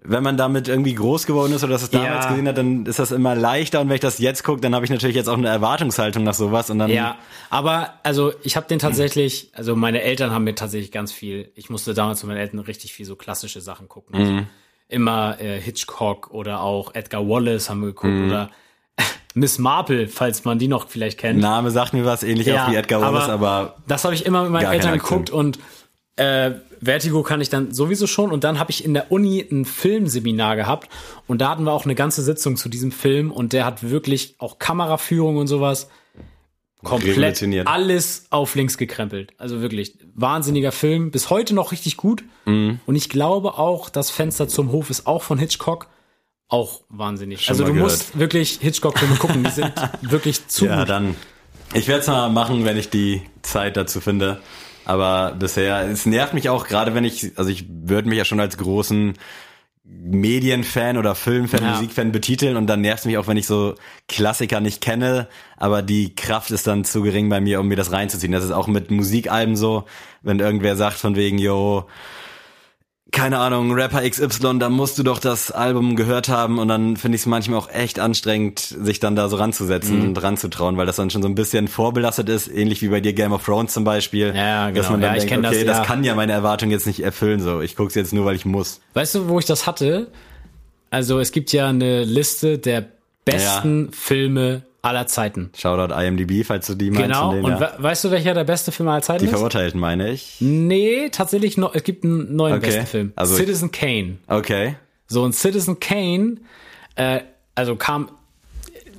wenn 0.02 0.22
man 0.22 0.36
damit 0.36 0.68
irgendwie 0.68 0.94
groß 0.94 1.26
geworden 1.26 1.52
ist 1.52 1.64
oder 1.64 1.72
das 1.74 1.90
damals 1.90 2.24
Ja. 2.24 2.30
gesehen 2.30 2.48
hat, 2.48 2.56
dann 2.58 2.86
ist 2.86 2.98
das 2.98 3.10
immer 3.12 3.34
leichter 3.34 3.80
und 3.80 3.88
wenn 3.88 3.96
ich 3.96 4.00
das 4.00 4.18
jetzt 4.18 4.44
gucke, 4.44 4.60
dann 4.60 4.74
habe 4.74 4.84
ich 4.84 4.90
natürlich 4.90 5.16
jetzt 5.16 5.28
auch 5.28 5.36
eine 5.36 5.48
Erwartungshaltung 5.48 6.22
nach 6.24 6.34
sowas 6.34 6.70
und 6.70 6.78
dann 6.78 6.90
Ja, 6.90 7.16
aber 7.50 7.94
also 8.04 8.32
ich 8.42 8.56
habe 8.56 8.66
den 8.68 8.78
tatsächlich, 8.78 9.50
also 9.54 9.74
meine 9.76 10.02
Eltern 10.02 10.30
haben 10.30 10.44
mir 10.44 10.54
tatsächlich 10.54 10.92
ganz 10.92 11.12
viel, 11.12 11.50
ich 11.54 11.68
musste 11.70 11.94
damals 11.94 12.22
mit 12.22 12.28
meinen 12.28 12.38
Eltern 12.40 12.60
richtig 12.60 12.92
viel 12.94 13.06
so 13.06 13.16
klassische 13.16 13.60
Sachen 13.60 13.88
gucken. 13.88 14.14
Also 14.16 14.32
Mhm. 14.32 14.46
immer 14.88 15.40
äh, 15.40 15.60
Hitchcock 15.60 16.30
oder 16.32 16.60
auch 16.62 16.94
Edgar 16.94 17.28
Wallace 17.28 17.68
haben 17.68 17.80
wir 17.80 17.88
geguckt 17.88 18.14
Mhm. 18.14 18.26
oder 18.26 18.50
Miss 19.34 19.58
Marple, 19.58 20.08
falls 20.08 20.44
man 20.44 20.58
die 20.58 20.68
noch 20.68 20.88
vielleicht 20.88 21.18
kennt. 21.18 21.40
Name 21.40 21.70
sagt 21.70 21.92
mir 21.92 22.04
was, 22.04 22.22
ähnlich 22.22 22.52
auch 22.52 22.70
wie 22.70 22.74
Edgar 22.76 23.00
Wallace, 23.02 23.28
aber, 23.28 23.76
das 23.86 24.04
habe 24.04 24.14
ich 24.14 24.24
immer 24.26 24.42
mit 24.44 24.52
meinen 24.52 24.72
Eltern 24.72 24.94
geguckt 24.94 25.30
und 25.30 25.58
äh, 26.18 26.52
Vertigo 26.80 27.22
kann 27.22 27.40
ich 27.40 27.48
dann 27.48 27.72
sowieso 27.72 28.06
schon 28.06 28.30
und 28.32 28.44
dann 28.44 28.58
habe 28.58 28.70
ich 28.70 28.84
in 28.84 28.94
der 28.94 29.10
Uni 29.10 29.40
ein 29.50 29.64
Filmseminar 29.64 30.56
gehabt 30.56 30.88
und 31.26 31.40
da 31.40 31.48
hatten 31.50 31.64
wir 31.64 31.72
auch 31.72 31.84
eine 31.84 31.94
ganze 31.94 32.22
Sitzung 32.22 32.56
zu 32.56 32.68
diesem 32.68 32.92
Film 32.92 33.32
und 33.32 33.52
der 33.52 33.64
hat 33.64 33.88
wirklich 33.90 34.34
auch 34.38 34.58
Kameraführung 34.58 35.36
und 35.38 35.46
sowas 35.48 35.88
komplett 36.84 37.42
alles 37.66 38.26
auf 38.30 38.54
links 38.54 38.78
gekrempelt. 38.78 39.32
Also 39.38 39.60
wirklich 39.60 39.98
wahnsinniger 40.14 40.70
Film, 40.70 41.10
bis 41.10 41.30
heute 41.30 41.54
noch 41.54 41.72
richtig 41.72 41.96
gut 41.96 42.22
Mhm. 42.46 42.80
und 42.86 42.94
ich 42.94 43.08
glaube 43.08 43.58
auch, 43.58 43.90
das 43.90 44.10
Fenster 44.10 44.46
zum 44.48 44.70
Hof 44.72 44.88
ist 44.90 45.06
auch 45.06 45.22
von 45.22 45.38
Hitchcock. 45.38 45.88
Auch 46.50 46.80
wahnsinnig. 46.88 47.42
Schon 47.42 47.52
also 47.52 47.64
du 47.64 47.72
gehört. 47.74 47.90
musst 47.90 48.18
wirklich 48.18 48.58
Hitchcock-Filme 48.62 49.16
gucken, 49.16 49.44
die 49.44 49.50
sind 49.50 49.72
wirklich 50.02 50.46
zu 50.48 50.64
ja, 50.66 50.78
gut. 50.80 50.88
dann. 50.88 51.14
Ich 51.74 51.88
werde 51.88 52.00
es 52.00 52.06
mal 52.06 52.30
machen, 52.30 52.64
wenn 52.64 52.78
ich 52.78 52.88
die 52.88 53.20
Zeit 53.42 53.76
dazu 53.76 54.00
finde. 54.00 54.40
Aber 54.88 55.36
bisher, 55.38 55.86
es 55.90 56.06
nervt 56.06 56.32
mich 56.32 56.48
auch, 56.48 56.66
gerade 56.66 56.94
wenn 56.94 57.04
ich, 57.04 57.32
also 57.36 57.50
ich 57.50 57.66
würde 57.68 58.08
mich 58.08 58.16
ja 58.16 58.24
schon 58.24 58.40
als 58.40 58.56
großen 58.56 59.12
Medienfan 59.84 60.96
oder 60.96 61.14
Filmfan, 61.14 61.62
Ja. 61.62 61.72
Musikfan 61.72 62.10
betiteln 62.10 62.56
und 62.56 62.66
dann 62.68 62.80
nervt 62.80 63.00
es 63.00 63.04
mich 63.04 63.18
auch, 63.18 63.26
wenn 63.26 63.36
ich 63.36 63.46
so 63.46 63.74
Klassiker 64.08 64.60
nicht 64.60 64.80
kenne, 64.80 65.28
aber 65.58 65.82
die 65.82 66.14
Kraft 66.14 66.50
ist 66.52 66.66
dann 66.66 66.86
zu 66.86 67.02
gering 67.02 67.28
bei 67.28 67.38
mir, 67.38 67.60
um 67.60 67.68
mir 67.68 67.76
das 67.76 67.92
reinzuziehen. 67.92 68.32
Das 68.32 68.44
ist 68.44 68.50
auch 68.50 68.66
mit 68.66 68.90
Musikalben 68.90 69.56
so, 69.56 69.84
wenn 70.22 70.40
irgendwer 70.40 70.74
sagt 70.74 70.96
von 70.96 71.16
wegen, 71.16 71.36
yo, 71.36 71.86
keine 73.10 73.38
Ahnung, 73.38 73.72
Rapper 73.72 74.02
XY, 74.08 74.58
da 74.58 74.68
musst 74.68 74.98
du 74.98 75.02
doch 75.02 75.18
das 75.18 75.50
Album 75.50 75.96
gehört 75.96 76.28
haben 76.28 76.58
und 76.58 76.68
dann 76.68 76.96
finde 76.98 77.16
ich 77.16 77.22
es 77.22 77.26
manchmal 77.26 77.58
auch 77.58 77.70
echt 77.70 77.98
anstrengend, 78.00 78.60
sich 78.60 79.00
dann 79.00 79.16
da 79.16 79.28
so 79.30 79.36
ranzusetzen 79.36 80.00
Mhm. 80.00 80.08
und 80.08 80.22
ranzutrauen, 80.22 80.76
weil 80.76 80.84
das 80.86 80.96
dann 80.96 81.08
schon 81.08 81.22
so 81.22 81.28
ein 81.28 81.34
bisschen 81.34 81.68
vorbelastet 81.68 82.28
ist, 82.28 82.48
ähnlich 82.48 82.82
wie 82.82 82.88
bei 82.88 83.00
dir 83.00 83.14
Game 83.14 83.32
of 83.32 83.44
Thrones 83.44 83.72
zum 83.72 83.84
Beispiel. 83.84 84.34
Ja, 84.36 84.66
Dass 84.70 84.74
genau. 84.74 84.90
man 84.92 85.00
dann 85.00 85.14
Ja, 85.16 85.22
ich 85.22 85.28
denkt, 85.28 85.44
das, 85.46 85.54
okay, 85.54 85.64
das, 85.64 85.78
ja. 85.78 85.84
kann 85.84 86.04
ja 86.04 86.14
meine 86.14 86.32
Erwartung 86.32 86.70
jetzt 86.70 86.86
nicht 86.86 87.00
erfüllen, 87.02 87.40
so. 87.40 87.60
Ich 87.62 87.76
gucke 87.76 87.88
es 87.88 87.94
jetzt 87.94 88.12
nur, 88.12 88.26
weil 88.26 88.36
ich 88.36 88.44
muss. 88.44 88.80
Weißt 88.94 89.14
du, 89.14 89.28
wo 89.28 89.38
ich 89.38 89.46
das 89.46 89.66
hatte? 89.66 90.08
Also 90.90 91.18
es 91.18 91.32
gibt 91.32 91.52
ja 91.52 91.68
eine 91.68 92.04
Liste 92.04 92.58
der 92.58 92.84
besten 93.24 93.90
Filme 93.92 94.62
aller 94.82 95.06
Zeiten. 95.06 95.50
Shoutout 95.56 95.92
IMDb, 95.94 96.44
falls 96.46 96.66
du 96.66 96.74
die 96.74 96.90
meinst. 96.90 97.06
Genau. 97.06 97.32
denen, 97.32 97.44
Und 97.44 97.52
ja. 97.52 97.60
we 97.78 97.82
weißt 97.82 98.04
du, 98.04 98.10
welcher 98.10 98.34
der 98.34 98.44
beste 98.44 98.72
Film 98.72 98.88
aller 98.88 99.02
Zeiten 99.02 99.20
Die 99.20 99.26
ist? 99.26 99.32
Verurteilten, 99.32 99.80
meine 99.80 100.10
ich. 100.10 100.36
Nee, 100.40 101.08
tatsächlich 101.10 101.56
noch, 101.56 101.74
es 101.74 101.82
gibt 101.82 102.04
einen 102.04 102.34
neuen 102.36 102.54
Okay. 102.56 102.66
besten 102.66 102.86
Film. 102.86 103.12
Also- 103.16 103.34
Citizen 103.36 103.70
Kane. 103.72 104.18
Okay. 104.28 104.76
So, 105.08 105.22
und 105.24 105.34
Citizen 105.34 105.80
Kane, 105.80 106.36
äh, 106.96 107.20
also 107.54 107.76
kam, 107.76 108.10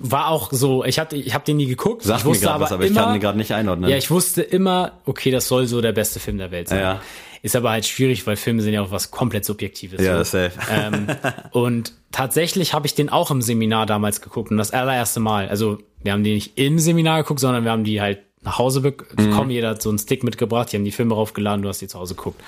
war 0.02 0.30
auch 0.30 0.52
so, 0.52 0.84
ich 0.86 0.98
hab, 1.00 1.14
ich 1.14 1.34
hab 1.34 1.46
den 1.46 1.58
nie 1.58 1.66
geguckt. 1.68 2.04
Sag 2.04 2.20
ich 2.20 2.24
mir 2.24 2.30
wusste 2.32 2.46
gerade 2.46 2.56
aber 2.56 2.66
was, 2.66 2.72
aber 2.72 2.84
ich 2.84 2.92
immer, 2.92 3.02
kann 3.04 3.14
den 3.14 3.22
gerade 3.22 3.38
nicht 3.38 3.54
einordnen. 3.54 3.90
Ja, 3.90 3.98
ich 3.98 4.10
wusste 4.10 4.42
immer, 4.42 4.94
okay, 5.06 5.30
das 5.32 5.48
soll 5.48 5.66
so 5.68 5.82
der 5.82 5.92
beste 5.92 6.20
Film 6.20 6.38
der 6.38 6.52
Welt 6.52 6.70
sein. 6.70 6.80
Ja. 6.80 7.02
Ist 7.42 7.56
aber 7.56 7.72
halt 7.72 7.86
schwierig, 7.86 8.28
weil 8.28 8.36
Filme 8.36 8.62
sind 8.62 8.74
ja 8.74 8.82
auch 8.82 8.92
was 8.92 9.12
komplett 9.12 9.46
Subjektives. 9.46 10.02
ja, 10.02 10.24
safe. 10.24 10.52
ähm, 10.72 11.08
und 11.52 11.94
tatsächlich 12.12 12.74
habe 12.74 12.86
ich 12.86 12.96
den 12.96 13.10
auch 13.10 13.32
im 13.32 13.42
Seminar 13.42 13.86
damals 13.86 14.22
geguckt 14.22 14.52
und 14.52 14.58
das 14.58 14.72
allererste 14.72 15.20
Mal. 15.20 15.48
Also 15.48 15.80
wir 16.04 16.12
haben 16.12 16.24
die 16.24 16.34
nicht 16.34 16.58
im 16.58 16.80
Seminar 16.80 17.24
geguckt, 17.24 17.40
sondern 17.40 17.64
wir 17.64 17.72
haben 17.72 17.84
die 17.84 18.02
halt 18.02 18.20
nach 18.42 18.58
Hause 18.58 18.82
bekommen. 18.82 19.50
Jeder 19.50 19.70
hat 19.70 19.82
so 19.82 19.90
einen 19.90 20.00
Stick 20.00 20.24
mitgebracht, 20.24 20.72
die 20.72 20.78
haben 20.78 20.86
die 20.86 20.92
Filme 20.92 21.14
raufgeladen, 21.14 21.62
du 21.62 21.70
hast 21.70 21.82
die 21.82 21.88
zu 21.88 22.00
Hause 22.00 22.16
geguckt. 22.16 22.42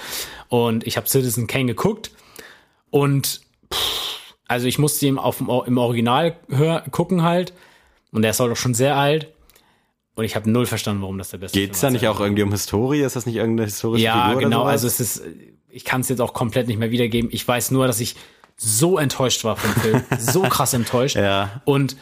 Und 0.47 0.87
ich 0.87 0.97
habe 0.97 1.07
Citizen 1.07 1.47
Kane 1.47 1.67
geguckt 1.67 2.11
und 2.89 3.41
pff, 3.73 4.35
also 4.47 4.67
ich 4.67 4.79
musste 4.79 5.05
ihn 5.05 5.17
auf, 5.17 5.39
im 5.39 5.77
Original 5.77 6.35
hör, 6.49 6.81
gucken 6.91 7.23
halt 7.23 7.53
und 8.11 8.21
der 8.21 8.31
ist 8.31 8.39
halt 8.39 8.51
auch 8.51 8.57
schon 8.57 8.73
sehr 8.73 8.97
alt 8.97 9.29
und 10.22 10.26
ich 10.26 10.36
habe 10.36 10.49
null 10.49 10.65
verstanden, 10.65 11.01
warum 11.01 11.17
das 11.17 11.30
der 11.30 11.39
beste 11.39 11.59
Geht's 11.59 11.80
Film 11.80 11.93
da 11.93 11.99
nicht 11.99 12.07
auch 12.07 12.19
irgendwie 12.19 12.43
um 12.43 12.51
Historie? 12.51 13.01
Ist 13.01 13.15
das 13.15 13.26
nicht 13.26 13.36
irgendeine 13.36 13.65
historische 13.65 14.03
ja, 14.03 14.13
Figur 14.13 14.38
oder 14.38 14.45
genau. 14.45 14.63
Also 14.63 14.88
es 14.88 14.99
ist, 14.99 15.24
ich 15.69 15.86
kann 15.86 16.01
es 16.01 16.09
jetzt 16.09 16.22
auch 16.22 16.34
komplett 16.34 16.67
nicht 16.67 16.78
mehr 16.78 16.91
wiedergeben. 16.91 17.30
Ich 17.34 17.47
weiß 17.47 17.72
nur, 17.72 17.88
dass 17.88 17.99
ich 17.99 18.15
so 18.57 18.97
enttäuscht 18.97 19.43
war 19.43 19.57
vom 19.57 19.74
Film, 19.82 20.03
so 20.19 20.41
krass 20.49 20.74
enttäuscht. 20.74 21.15
Ja. 21.15 21.61
Und 21.65 21.97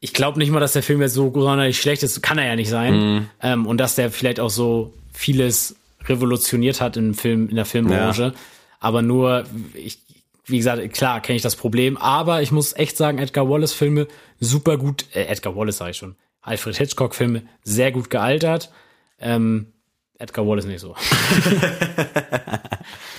ich 0.00 0.12
glaube 0.12 0.38
nicht 0.38 0.50
mal, 0.50 0.60
dass 0.60 0.72
der 0.72 0.82
Film 0.82 1.00
jetzt 1.00 1.14
so 1.14 1.32
sonderlich 1.32 1.80
schlecht 1.80 2.02
ist, 2.02 2.22
kann 2.22 2.38
er 2.38 2.46
ja 2.46 2.56
nicht 2.56 2.68
sein. 2.68 2.94
Mhm. 2.94 3.30
Ähm, 3.42 3.66
und 3.66 3.78
dass 3.78 3.96
der 3.96 4.10
vielleicht 4.10 4.40
auch 4.40 4.50
so 4.50 4.94
vieles 5.12 5.76
revolutioniert 6.04 6.80
hat 6.80 6.96
im 6.96 7.14
Film, 7.14 7.48
in 7.48 7.56
der 7.56 7.64
Filmbranche. 7.64 8.32
Aber 8.80 9.02
nur, 9.02 9.44
ich, 9.74 9.98
wie 10.46 10.58
gesagt, 10.58 10.92
klar 10.92 11.20
kenne 11.20 11.36
ich 11.36 11.42
das 11.42 11.56
Problem, 11.56 11.96
aber 11.96 12.42
ich 12.42 12.52
muss 12.52 12.74
echt 12.76 12.96
sagen, 12.96 13.18
Edgar 13.18 13.48
Wallace 13.48 13.72
Filme 13.72 14.06
super 14.40 14.78
gut, 14.78 15.04
äh, 15.14 15.24
Edgar 15.24 15.56
Wallace 15.56 15.78
sage 15.78 15.90
ich 15.90 15.96
schon, 15.96 16.16
Alfred 16.40 16.76
Hitchcock 16.76 17.14
Filme 17.14 17.42
sehr 17.62 17.92
gut 17.92 18.10
gealtert. 18.10 18.72
Ähm, 19.20 19.72
Edgar 20.18 20.46
Wallace 20.46 20.66
nicht 20.66 20.80
so. 20.80 20.96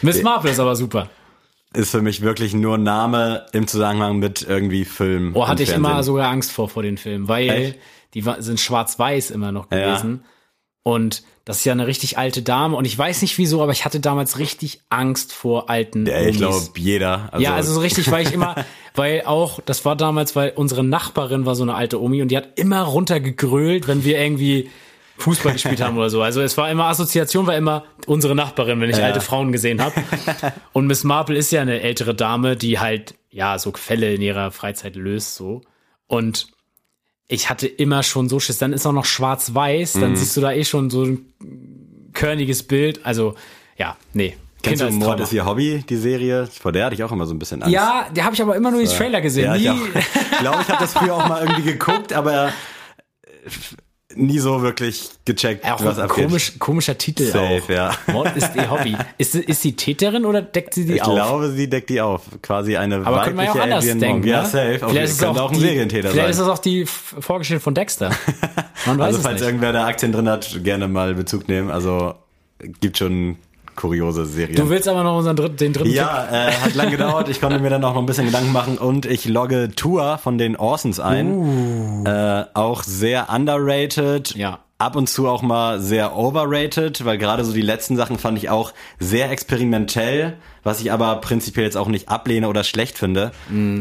Miss 0.02 0.22
Marple 0.22 0.52
ist 0.52 0.60
aber 0.60 0.76
super. 0.76 1.10
ist 1.74 1.92
für 1.92 2.02
mich 2.02 2.22
wirklich 2.22 2.54
nur 2.54 2.78
Name 2.78 3.46
im 3.54 3.68
Zusammenhang 3.68 4.20
mit 4.20 4.42
irgendwie 4.42 4.86
Film. 4.86 5.36
Oh, 5.36 5.48
hatte 5.48 5.64
ich 5.64 5.72
immer 5.72 5.90
Fernsehen. 5.90 6.06
sogar 6.06 6.30
Angst 6.30 6.52
vor, 6.52 6.70
vor 6.70 6.84
den 6.84 6.98
Filmen, 6.98 7.28
weil 7.28 7.50
Echt? 7.50 7.80
die 8.14 8.24
sind 8.40 8.60
schwarz-weiß 8.60 9.32
immer 9.32 9.52
noch 9.52 9.72
Ja. 9.72 10.02
Und 10.84 11.24
das 11.46 11.58
ist 11.58 11.66
ja 11.66 11.74
eine 11.74 11.88
richtig 11.88 12.18
alte 12.18 12.42
Dame 12.42 12.76
und 12.78 12.86
ich 12.86 12.98
weiß 12.98 13.22
nicht 13.22 13.38
wieso, 13.38 13.62
aber 13.62 13.72
ich 13.72 13.84
hatte 13.84 14.00
damals 14.00 14.38
richtig 14.40 14.82
Angst 14.90 15.34
vor 15.34 15.70
alten 15.70 16.06
Ja, 16.06 16.22
ich 16.22 16.38
glaube, 16.38 16.68
jeder. 16.78 17.30
Also, 17.32 17.44
ja, 17.44 17.56
also 17.56 17.74
so 17.74 17.80
richtig, 17.80 18.10
weil 18.12 18.26
ich 18.26 18.34
immer, 18.34 18.56
weil 18.96 19.24
auch, 19.26 19.60
das 19.66 19.84
war 19.84 19.96
damals, 19.96 20.36
weil 20.36 20.54
unsere 20.56 20.84
Nachbarin 20.84 21.46
war 21.46 21.56
so 21.56 21.64
eine 21.64 21.74
alte 21.76 22.02
Omi 22.02 22.22
und 22.22 22.30
die 22.30 22.38
hat 22.38 22.60
immer 22.60 22.82
runtergegrölt, 22.84 23.88
wenn 23.88 24.04
wir 24.04 24.20
irgendwie 24.20 24.70
Fußball 25.18 25.54
gespielt 25.54 25.82
haben 25.82 25.98
oder 25.98 26.10
so. 26.10 26.22
Also 26.22 26.42
es 26.42 26.58
war 26.58 26.70
immer, 26.72 26.86
Assoziation 26.86 27.46
war 27.46 27.58
immer 27.58 27.84
unsere 28.06 28.36
Nachbarin, 28.36 28.80
wenn 28.80 28.90
ich 28.90 28.98
Ja. 28.98 29.06
alte 29.06 29.20
Frauen 29.22 29.52
gesehen 29.52 29.82
habe. 29.82 29.96
Und 30.74 30.88
Miss 30.88 31.04
Marple 31.04 31.36
ist 31.36 31.52
ja 31.52 31.62
eine 31.62 31.82
ältere 31.82 32.16
Dame, 32.16 32.56
die 32.56 32.80
halt, 32.80 33.16
ja, 33.30 33.60
so 33.60 33.74
Fälle 33.76 34.14
in 34.14 34.22
ihrer 34.22 34.52
Freizeit 34.52 34.96
löst, 34.96 35.36
so. 35.36 35.62
Und 36.08 36.48
ich 37.32 37.50
hatte 37.50 37.68
immer 37.68 38.04
schon 38.04 38.28
so 38.28 38.40
Schiss. 38.42 38.58
Dann 38.58 38.74
ist 38.74 38.86
auch 38.86 38.92
noch 38.92 39.06
schwarz-weiß, 39.06 39.96
Mhm. 39.96 40.02
dann 40.02 40.16
siehst 40.18 40.36
du 40.36 40.42
da 40.42 40.52
eh 40.52 40.66
schon 40.66 40.90
so 40.90 41.04
ein 41.06 41.26
körniges 42.14 42.64
Bild. 42.64 43.06
Also, 43.06 43.36
ja, 43.78 43.96
nee. 44.14 44.36
Kennst 44.62 44.82
du 44.82 44.90
Mord 44.92 45.22
ist 45.22 45.32
ihr 45.32 45.46
Hobby, 45.46 45.86
die 45.88 45.96
Serie? 45.96 46.46
Vor 46.48 46.74
der 46.74 46.86
hatte 46.86 46.96
ich 46.96 47.04
auch 47.04 47.14
immer 47.14 47.26
so 47.26 47.34
ein 47.34 47.40
bisschen 47.40 47.62
Angst. 47.64 47.74
Ja, 47.74 48.08
der 48.14 48.26
habe 48.26 48.36
ich 48.36 48.42
aber 48.42 48.58
immer 48.58 48.72
nur 48.72 48.82
die 48.82 48.88
Trailer 48.88 49.22
gesehen. 49.22 49.46
Ja, 49.46 49.56
ich 49.56 49.62
Nie. 49.64 49.90
Ich 50.32 50.38
glaube, 50.40 50.62
ich 50.64 50.68
habe 50.70 50.82
das 50.82 50.92
früher 50.94 51.14
auch 51.16 51.30
mal 51.30 51.42
irgendwie 51.44 51.62
geguckt, 51.62 52.12
aber 52.12 52.48
äh, 52.48 53.50
nie 54.16 54.40
so 54.40 54.62
wirklich 54.64 55.10
gecheckt, 55.26 55.64
auch 55.66 55.84
was 55.84 56.00
abgeht. 56.00 56.26
komisch, 56.26 56.54
komischer 56.58 56.98
Titel 56.98 57.26
Safe, 57.32 57.62
auch. 57.64 57.70
ja. 57.70 57.92
Mord 58.08 58.36
ist 58.36 58.56
ihr 58.56 58.70
Hobby. 58.72 58.98
Ist, 59.20 59.34
sie- 59.34 59.42
ist 59.44 59.62
sie 59.62 59.76
Täterin 59.76 60.26
oder 60.26 60.42
deckt 60.42 60.74
sie 60.74 60.86
die 60.86 60.94
Ich 60.96 61.04
auf? 61.04 61.14
glaube, 61.14 61.52
sie 61.52 61.70
deckt 61.70 61.90
die 61.92 62.02
auf. 62.02 62.24
Quasi 62.42 62.76
eine 62.76 63.06
aber 63.06 63.24
können 63.24 63.38
wir 63.38 63.44
ja 63.46 63.52
auch 63.52 63.56
weibliche 63.56 63.64
anders 63.64 63.84
Adrienne 63.86 64.00
denken. 64.00 64.16
Monk. 64.20 64.26
Ja, 64.26 64.42
ne? 64.42 64.48
safe. 64.48 64.70
Vielleicht 64.80 64.94
jeden 64.94 65.04
ist 65.06 65.12
es 65.22 65.24
auch 65.24 65.52
ein 65.52 65.54
die- 65.56 65.60
Serientäter 65.62 66.10
Vielleicht 66.10 66.24
sein. 66.24 66.32
ist 66.32 66.40
das 66.40 66.48
auch 66.48 66.60
die 66.60 66.86
Vorgeschichte 66.86 67.60
von 67.60 67.76
Dexter. 67.76 68.10
Man 68.88 68.98
weiß 68.98 69.06
Also 69.08 69.18
es 69.20 69.24
falls 69.24 69.40
nicht. 69.42 69.48
irgendwer 69.48 69.74
da 69.74 69.86
Aktien 69.86 70.12
drin 70.12 70.28
hat, 70.28 70.64
gerne 70.64 70.88
mal 70.88 71.14
Bezug 71.14 71.48
nehmen. 71.48 71.70
Also 71.70 72.16
gibt 72.82 72.98
schon 72.98 73.38
kuriose 73.80 74.26
Serien. 74.26 74.58
Du 74.58 74.70
willst 74.70 74.90
aber 74.90 75.04
noch 75.04 75.18
unseren 75.18 75.38
dritten, 75.38 75.56
den 75.56 75.74
dritten 75.74 75.90
Ja, 75.92 76.28
äh, 76.30 76.52
hat 76.52 76.76
lang 76.76 76.92
gedauert. 76.92 77.30
Ich 77.30 77.40
konnte 77.40 77.60
mir 77.60 77.70
dann 77.70 77.84
auch 77.86 77.94
noch 77.94 78.02
ein 78.02 78.06
bisschen 78.06 78.26
Gedanken 78.26 78.52
machen 78.52 78.78
und 78.78 79.06
ich 79.06 79.26
logge 79.26 79.72
Tour 79.74 80.18
von 80.18 80.38
den 80.38 80.58
Orsons 80.58 81.00
ein. 81.00 82.06
Äh, 82.06 82.46
auch 82.54 82.84
sehr 82.84 83.30
underrated. 83.34 84.36
Ja. 84.36 84.60
Ab 84.80 84.96
und 84.96 85.08
zu 85.08 85.28
auch 85.28 85.42
mal 85.42 85.80
sehr 85.80 86.16
overrated, 86.16 87.04
weil 87.04 87.18
gerade 87.18 87.44
so 87.44 87.54
die 87.54 87.62
letzten 87.62 87.98
Sachen 87.98 88.18
fand 88.18 88.38
ich 88.38 88.50
auch 88.50 88.74
sehr 88.98 89.30
experimentell, 89.30 90.38
was 90.64 90.80
ich 90.80 90.92
aber 90.94 91.16
prinzipiell 91.18 91.66
jetzt 91.66 91.76
auch 91.76 91.90
nicht 91.90 92.08
ablehne 92.08 92.48
oder 92.48 92.64
schlecht 92.64 92.98
finde. 92.98 93.32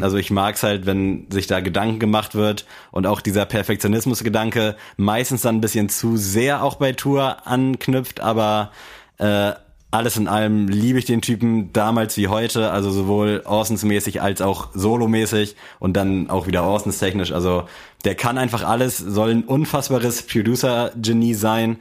Also 0.01 0.17
ich 0.17 0.33
mag's 0.33 0.65
halt, 0.65 0.87
wenn 0.87 1.27
sich 1.31 1.47
da 1.47 1.61
Gedanken 1.61 2.01
gemacht 2.01 2.35
wird 2.35 2.67
und 2.91 3.07
auch 3.07 3.21
dieser 3.21 3.45
Perfektionismusgedanke 3.45 4.75
meistens 4.97 5.43
dann 5.43 5.59
ein 5.59 5.61
bisschen 5.61 5.89
zu 5.89 6.17
sehr 6.17 6.65
auch 6.65 6.75
bei 6.75 6.93
Tour 6.93 7.47
anknüpft, 7.47 8.19
aber 8.19 8.73
äh, 9.19 9.53
alles 9.91 10.17
in 10.17 10.29
allem 10.29 10.69
liebe 10.69 10.99
ich 10.99 11.07
den 11.07 11.23
Typen 11.23 11.73
damals 11.73 12.17
wie 12.19 12.29
heute, 12.29 12.71
also 12.71 12.91
sowohl 12.91 13.43
Orsons-mäßig 13.47 14.21
als 14.21 14.43
auch 14.43 14.69
solomäßig 14.75 15.57
und 15.79 15.95
dann 15.97 16.29
auch 16.29 16.47
wieder 16.47 16.65
Orsons-technisch. 16.65 17.33
Also 17.33 17.65
der 18.05 18.15
kann 18.15 18.37
einfach 18.37 18.65
alles, 18.65 18.99
soll 18.99 19.31
ein 19.31 19.45
unfassbares 19.45 20.27
Producer-Genie 20.27 21.35
sein. 21.35 21.79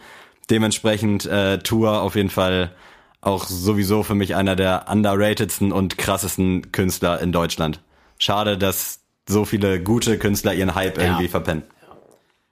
Dementsprechend 0.49 1.25
äh, 1.25 1.59
Tour 1.59 2.01
auf 2.01 2.15
jeden 2.15 2.29
Fall 2.29 2.71
auch 3.19 3.45
sowieso 3.45 4.03
für 4.03 4.15
mich 4.15 4.35
einer 4.35 4.55
der 4.55 4.85
underratedsten 4.89 5.73
und 5.73 5.97
krassesten 5.97 6.71
Künstler 6.71 7.19
in 7.19 7.33
Deutschland. 7.33 7.81
Schade, 8.19 8.57
dass 8.57 9.01
so 9.27 9.43
viele 9.43 9.83
gute 9.83 10.17
Künstler 10.17 10.53
ihren 10.53 10.75
Hype 10.75 10.97
irgendwie 10.97 11.27
verpennen. 11.27 11.63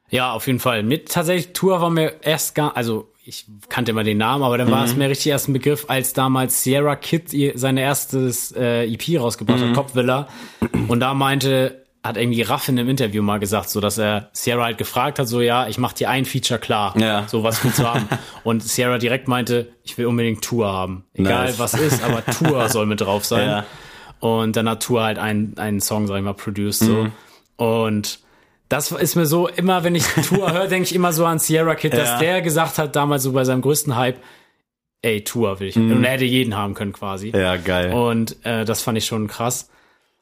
Ja, 0.09 0.33
auf 0.33 0.47
jeden 0.47 0.59
Fall. 0.59 0.83
Mit 0.83 1.11
tatsächlich 1.11 1.53
Tour 1.53 1.79
war 1.81 1.89
mir 1.89 2.15
erst 2.21 2.55
gar, 2.55 2.75
also 2.75 3.11
ich 3.27 3.45
kannte 3.69 3.91
immer 3.91 4.03
den 4.03 4.17
Namen, 4.19 4.43
aber 4.43 4.57
dann 4.57 4.69
war 4.69 4.79
Mhm. 4.81 4.85
es 4.85 4.95
mir 4.95 5.09
richtig 5.09 5.31
erst 5.31 5.47
ein 5.49 5.53
Begriff, 5.53 5.85
als 5.87 6.13
damals 6.13 6.61
Sierra 6.63 6.95
Kid 6.95 7.33
ihr 7.33 7.53
sein 7.57 7.75
erstes 7.77 8.51
äh, 8.55 8.85
EP 8.85 9.17
rausgebracht 9.19 9.59
Mhm. 9.59 9.67
hat, 9.69 9.75
Top 9.75 9.95
Villa. 9.95 10.27
Und 10.87 10.99
da 10.99 11.13
meinte, 11.15 11.83
hat 12.03 12.17
irgendwie 12.17 12.43
Raffin 12.43 12.77
im 12.77 12.87
Interview 12.87 13.23
mal 13.23 13.39
gesagt, 13.39 13.69
so 13.71 13.81
dass 13.81 13.97
er 13.97 14.29
Sierra 14.31 14.65
halt 14.65 14.77
gefragt 14.77 15.17
hat, 15.17 15.27
so 15.27 15.41
ja, 15.41 15.67
ich 15.67 15.79
mach 15.79 15.93
dir 15.93 16.07
ein 16.11 16.25
Feature 16.25 16.59
klar, 16.59 16.93
Ja. 16.99 17.27
so 17.27 17.41
was 17.43 17.63
willst 17.63 17.79
du 17.79 17.83
haben. 17.83 18.07
Und 18.43 18.61
Sierra 18.61 18.99
direkt 18.99 19.27
meinte, 19.27 19.69
ich 19.83 19.97
will 19.97 20.05
unbedingt 20.05 20.43
Tour 20.43 20.67
haben, 20.71 21.05
egal 21.15 21.45
Nice. 21.47 21.57
was 21.57 21.73
ist, 21.73 22.03
aber 22.03 22.23
Tour 22.25 22.69
soll 22.69 22.85
mit 22.85 23.01
drauf 23.01 23.25
sein. 23.25 23.49
Ja. 23.49 23.65
Und 24.19 24.55
dann 24.55 24.69
hat 24.69 24.83
Tour 24.83 25.01
halt 25.03 25.17
einen, 25.17 25.57
einen 25.57 25.81
Song, 25.81 26.05
sag 26.05 26.17
ich 26.17 26.23
mal, 26.23 26.33
produced 26.35 26.81
so. 26.81 27.05
Mhm. 27.05 27.11
Und 27.57 28.19
das 28.69 28.91
ist 28.91 29.15
mir 29.15 29.25
so, 29.25 29.47
immer 29.47 29.83
wenn 29.83 29.95
ich 29.95 30.05
Tour 30.27 30.51
höre, 30.53 30.67
denke 30.67 30.83
ich 30.89 30.95
immer 30.95 31.13
so 31.13 31.25
an 31.25 31.39
Sierra 31.39 31.75
Kid, 31.75 31.93
dass 31.93 32.09
Ja. 32.09 32.19
der 32.19 32.41
gesagt 32.41 32.77
hat, 32.77 32.95
damals 32.95 33.23
so 33.23 33.31
bei 33.31 33.43
seinem 33.43 33.61
größten 33.61 33.95
Hype, 33.95 34.17
ey, 35.01 35.23
Tour 35.23 35.59
will 35.59 35.67
ich. 35.67 35.75
Und 35.75 36.03
er 36.03 36.11
hätte 36.11 36.25
jeden 36.25 36.55
haben 36.55 36.73
können 36.73 36.93
quasi. 36.93 37.27
Mhm. 37.33 37.39
Ja, 37.39 37.57
geil. 37.57 37.93
Und 37.93 38.37
äh, 38.45 38.65
das 38.65 38.81
fand 38.81 38.97
ich 38.97 39.05
schon 39.05 39.27
krass. 39.27 39.69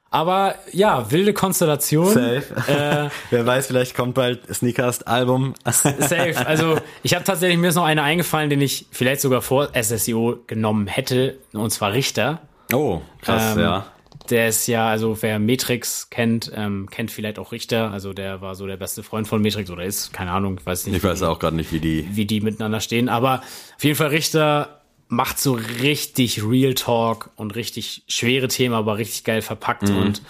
Aber 0.09 0.55
ja, 0.71 1.09
wilde 1.09 1.33
Konstellation. 1.33 2.05
Safe. 2.05 2.43
Äh, 2.67 3.09
Wer 3.31 3.45
weiß, 3.47 3.65
vielleicht 3.67 3.95
kommt 3.95 4.13
bald 4.13 4.41
Sneakers-Album. 4.53 5.55
Safe. 5.65 6.33
Also 6.45 6.77
ich 7.01 7.15
habe 7.15 7.23
tatsächlich, 7.23 7.57
mir 7.57 7.69
ist 7.69 7.75
noch 7.75 7.85
einer 7.85 8.03
eingefallen, 8.03 8.51
den 8.51 8.61
ich 8.61 8.85
vielleicht 8.91 9.21
sogar 9.21 9.41
vor 9.41 9.69
SSIO 9.73 10.37
genommen 10.45 10.85
hätte, 10.85 11.37
und 11.53 11.71
zwar 11.71 11.93
Richter. 11.93 12.41
Oh, 12.71 13.01
krass, 13.23 13.55
Ähm, 13.55 13.61
ja. 13.61 13.85
Der 14.29 14.47
ist 14.47 14.67
ja, 14.67 14.87
also 14.87 15.21
wer 15.21 15.37
Matrix 15.39 16.09
kennt, 16.09 16.51
ähm, 16.55 16.87
kennt 16.89 17.11
vielleicht 17.11 17.39
auch 17.39 17.51
Richter. 17.51 17.91
Also 17.91 18.13
der 18.13 18.41
war 18.41 18.55
so 18.55 18.65
der 18.65 18.77
beste 18.77 19.03
Freund 19.03 19.27
von 19.27 19.41
Matrix 19.41 19.69
oder 19.69 19.83
ist, 19.83 20.13
keine 20.13 20.31
Ahnung, 20.31 20.57
ich 20.59 20.65
weiß 20.65 20.85
nicht, 20.85 20.95
Ich 20.95 21.03
weiß 21.03 21.23
auch 21.23 21.39
gerade 21.39 21.55
nicht, 21.55 21.71
wie 21.71 21.79
die. 21.79 22.07
wie 22.11 22.25
die 22.25 22.41
miteinander 22.41 22.79
stehen. 22.79 23.09
Aber 23.09 23.41
auf 23.75 23.83
jeden 23.83 23.95
Fall 23.97 24.07
Richter 24.07 24.81
macht 25.09 25.39
so 25.39 25.53
richtig 25.81 26.43
Real 26.43 26.73
Talk 26.73 27.31
und 27.35 27.55
richtig 27.55 28.03
schwere 28.07 28.47
Themen, 28.47 28.73
aber 28.73 28.97
richtig 28.97 29.23
geil 29.25 29.41
verpackt. 29.41 29.89
Und 29.89 30.21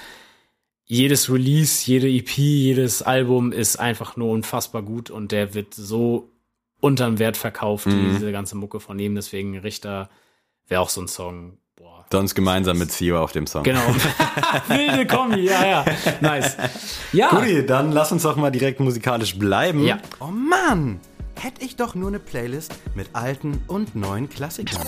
jedes 0.85 1.31
Release, 1.31 1.89
jede 1.89 2.09
EP, 2.09 2.29
jedes 2.37 3.01
Album 3.01 3.51
ist 3.51 3.77
einfach 3.77 4.17
nur 4.17 4.31
unfassbar 4.31 4.81
gut 4.81 5.09
und 5.09 5.31
der 5.31 5.53
wird 5.53 5.73
so 5.73 6.29
unterm 6.81 7.17
Wert 7.19 7.37
verkauft, 7.37 7.85
diese 7.85 8.31
ganze 8.33 8.57
Mucke 8.57 8.81
von 8.81 8.99
ihm. 8.99 9.15
Deswegen 9.15 9.57
Richter 9.57 10.09
wäre 10.67 10.81
auch 10.81 10.89
so 10.89 10.99
ein 11.01 11.07
Song. 11.07 11.57
Sonst 12.13 12.35
gemeinsam 12.35 12.77
mit 12.77 12.91
CEO 12.91 13.17
auf 13.19 13.31
dem 13.31 13.47
Song. 13.47 13.63
Genau. 13.63 13.81
Wilde 14.67 15.07
Kombi, 15.07 15.45
ja, 15.45 15.65
ja. 15.65 15.85
Nice. 16.21 16.57
Ja. 17.11 17.29
Guti, 17.31 17.65
dann 17.65 17.91
lass 17.91 18.11
uns 18.11 18.21
doch 18.21 18.35
mal 18.35 18.51
direkt 18.51 18.79
musikalisch 18.79 19.39
bleiben. 19.39 19.83
Ja. 19.83 19.97
Oh 20.19 20.27
Mann! 20.27 20.99
Hätte 21.41 21.65
ich 21.65 21.75
doch 21.75 21.95
nur 21.95 22.09
eine 22.09 22.19
Playlist 22.19 22.71
mit 22.93 23.07
alten 23.13 23.63
und 23.65 23.95
neuen 23.95 24.29
Klassikern. 24.29 24.83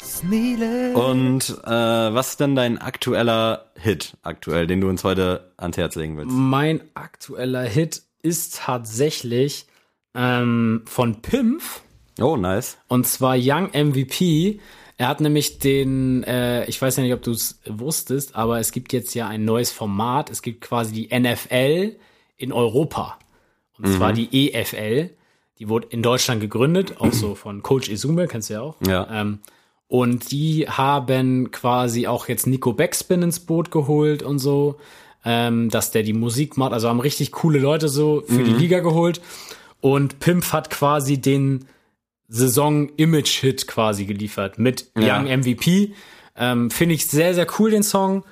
Sneele. 0.00 0.92
Und 0.94 1.58
äh, 1.64 1.68
was 1.70 2.28
ist 2.28 2.38
denn 2.40 2.54
dein 2.54 2.78
aktueller 2.78 3.72
Hit 3.76 4.16
aktuell, 4.22 4.68
den 4.68 4.80
du 4.80 4.88
uns 4.88 5.02
heute 5.02 5.52
ans 5.56 5.76
Herz 5.76 5.96
legen 5.96 6.16
willst? 6.16 6.30
Mein 6.30 6.82
aktueller 6.94 7.64
Hit 7.64 8.02
ist 8.22 8.58
tatsächlich 8.58 9.66
ähm, 10.14 10.82
von 10.86 11.20
Pimpf 11.20 11.80
Oh, 12.20 12.36
nice. 12.36 12.76
und 12.86 13.08
zwar 13.08 13.34
Young 13.36 13.70
MVP. 13.72 14.60
Er 15.02 15.08
hat 15.08 15.20
nämlich 15.20 15.58
den, 15.58 16.22
äh, 16.22 16.64
ich 16.66 16.80
weiß 16.80 16.98
ja 16.98 17.02
nicht, 17.02 17.12
ob 17.12 17.22
du 17.22 17.32
es 17.32 17.58
wusstest, 17.66 18.36
aber 18.36 18.60
es 18.60 18.70
gibt 18.70 18.92
jetzt 18.92 19.14
ja 19.14 19.26
ein 19.26 19.44
neues 19.44 19.72
Format. 19.72 20.30
Es 20.30 20.42
gibt 20.42 20.60
quasi 20.60 20.92
die 20.92 21.08
NFL 21.18 21.96
in 22.36 22.52
Europa. 22.52 23.18
Und 23.76 23.88
zwar 23.88 24.12
die 24.12 24.52
EFL. 24.52 25.10
Die 25.58 25.68
wurde 25.68 25.88
in 25.90 26.04
Deutschland 26.04 26.40
gegründet, 26.40 27.00
auch 27.00 27.12
so 27.12 27.34
von 27.34 27.64
Coach 27.64 27.88
Izume, 27.88 28.28
kennst 28.28 28.50
du 28.50 28.54
ja 28.54 28.60
auch. 28.60 28.76
Ja. 28.86 29.08
Ähm, 29.10 29.40
und 29.88 30.30
die 30.30 30.68
haben 30.68 31.50
quasi 31.50 32.06
auch 32.06 32.28
jetzt 32.28 32.46
Nico 32.46 32.72
Backspin 32.72 33.22
ins 33.22 33.40
Boot 33.40 33.72
geholt 33.72 34.22
und 34.22 34.38
so, 34.38 34.76
ähm, 35.24 35.68
dass 35.68 35.90
der 35.90 36.04
die 36.04 36.12
Musik 36.12 36.56
macht. 36.56 36.72
Also 36.72 36.88
haben 36.88 37.00
richtig 37.00 37.32
coole 37.32 37.58
Leute 37.58 37.88
so 37.88 38.22
für 38.24 38.44
die 38.44 38.52
Liga 38.52 38.78
geholt. 38.78 39.20
Und 39.80 40.20
Pimp 40.20 40.52
hat 40.52 40.70
quasi 40.70 41.20
den 41.20 41.64
Saison-Image-Hit 42.28 43.66
quasi 43.66 44.04
geliefert 44.06 44.58
mit 44.58 44.90
Ja. 44.96 45.18
Young 45.18 45.26
MVP. 45.26 45.94
Ähm, 46.36 46.70
finde 46.70 46.94
ich 46.94 47.06
sehr, 47.06 47.34
sehr 47.34 47.46
cool, 47.58 47.70
den 47.70 47.82
Song. 47.82 48.24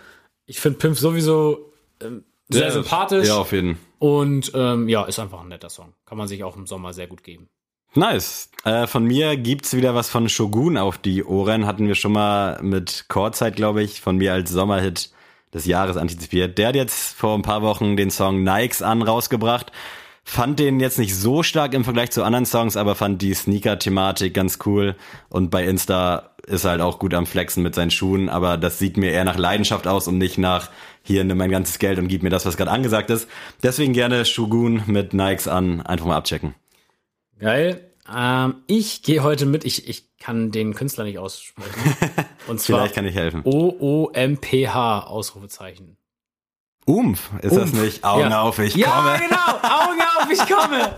Ich 0.47 0.61
finde 0.61 0.79
Pimp 0.79 0.97
sowieso 0.97 1.73
ähm, 2.03 2.25
sehr 2.49 2.67
Ja, 2.67 2.71
sympathisch. 2.71 3.29
Ja, 3.29 3.37
auf 3.39 3.53
jeden 3.53 3.77
Fall. 3.77 3.85
Und 3.99 4.53
ähm, 4.55 4.89
ja, 4.89 5.05
ist 5.05 5.19
einfach 5.19 5.43
ein 5.43 5.49
netter 5.49 5.69
Song. 5.69 5.93
Kann 6.07 6.17
man 6.17 6.27
sich 6.27 6.43
auch 6.43 6.57
im 6.57 6.67
Sommer 6.67 6.93
sehr 6.95 7.07
gut 7.07 7.23
geben. 7.23 7.49
Nice. 7.95 8.51
Äh, 8.65 8.87
von 8.87 9.05
mir 9.05 9.37
gibt's 9.37 9.75
wieder 9.77 9.95
was 9.95 10.09
von 10.09 10.29
Shogun 10.29 10.79
auf 10.79 10.97
die 10.97 11.25
Ohren. 11.25 11.67
Hatten 11.67 11.87
wir 11.87 11.95
schon 11.97 12.13
mal 12.13 12.63
mit 12.63 13.07
Chorzeit, 13.09 13.57
glaube 13.57 13.83
ich, 13.83 14.01
von 14.01 14.17
mir 14.17 14.33
als 14.33 14.51
Sommerhit 14.51 15.11
des 15.53 15.67
Jahres 15.67 15.97
antizipiert. 15.97 16.57
Der 16.57 16.69
hat 16.69 16.77
jetzt 16.77 17.15
vor 17.15 17.35
ein 17.35 17.43
paar 17.43 17.63
Wochen 17.63 17.97
den 17.97 18.11
Song 18.11 18.43
Nikes 18.45 18.81
an 18.81 19.03
rausgebracht. 19.03 19.73
Fand 20.31 20.61
den 20.61 20.79
jetzt 20.79 20.97
nicht 20.97 21.17
so 21.17 21.43
stark 21.43 21.75
im 21.75 21.83
Vergleich 21.83 22.13
zu 22.13 22.23
anderen 22.23 22.47
Songs, 22.47 22.77
aber 22.77 22.95
fand 22.95 23.21
die 23.21 23.35
Sneaker-Thematik 23.35 24.33
ganz 24.33 24.61
cool. 24.65 24.95
Und 25.29 25.51
bei 25.51 25.65
Insta 25.65 26.31
ist 26.47 26.63
er 26.63 26.71
halt 26.71 26.81
auch 26.83 27.01
gut 27.01 27.15
am 27.15 27.27
Flexen 27.27 27.65
mit 27.65 27.75
seinen 27.75 27.91
Schuhen, 27.91 28.29
aber 28.29 28.57
das 28.57 28.79
sieht 28.79 28.97
mir 28.97 29.11
eher 29.11 29.25
nach 29.25 29.37
Leidenschaft 29.37 29.89
aus 29.89 30.07
und 30.07 30.19
nicht 30.19 30.39
nach 30.39 30.71
hier 31.03 31.25
nimm 31.25 31.37
mein 31.37 31.51
ganzes 31.51 31.81
Geld 31.81 31.99
und 31.99 32.07
gib 32.07 32.23
mir 32.23 32.31
das, 32.31 32.47
was 32.47 32.57
gerade 32.57 32.71
angesagt 32.71 33.11
ist. 33.11 33.29
Deswegen 33.65 33.93
gerne 33.93 34.25
Shogun 34.25 34.85
mit 34.87 35.15
Nikes 35.15 35.49
an, 35.49 35.81
einfach 35.81 36.07
mal 36.07 36.17
abchecken. 36.17 36.55
Geil. 37.41 37.91
Ähm, 38.17 38.55
ich 38.69 39.03
gehe 39.03 39.25
heute 39.25 39.47
mit, 39.47 39.65
ich, 39.65 39.89
ich 39.89 40.17
kann 40.21 40.53
den 40.53 40.75
Künstler 40.75 41.03
nicht 41.03 41.19
aussprechen. 41.19 41.97
Und 42.47 42.61
zwar 42.61 42.79
Vielleicht 42.79 42.95
kann 42.95 43.05
ich 43.05 43.17
helfen. 43.17 43.41
O-O-M-P-H, 43.43 45.01
Ausrufezeichen. 45.01 45.97
Umf, 46.87 47.31
ist 47.43 47.55
das 47.55 47.71
Umf. 47.71 47.83
nicht? 47.83 48.05
Augen 48.05 48.31
Ja. 48.31 48.41
auf, 48.43 48.59
ich 48.59 48.75
ja, 48.75 48.89
komme. 48.91 49.19
genau, 49.19 49.59
Augen 49.63 50.01
auf, 50.19 50.31
ich 50.31 50.39
komme. 50.47 50.91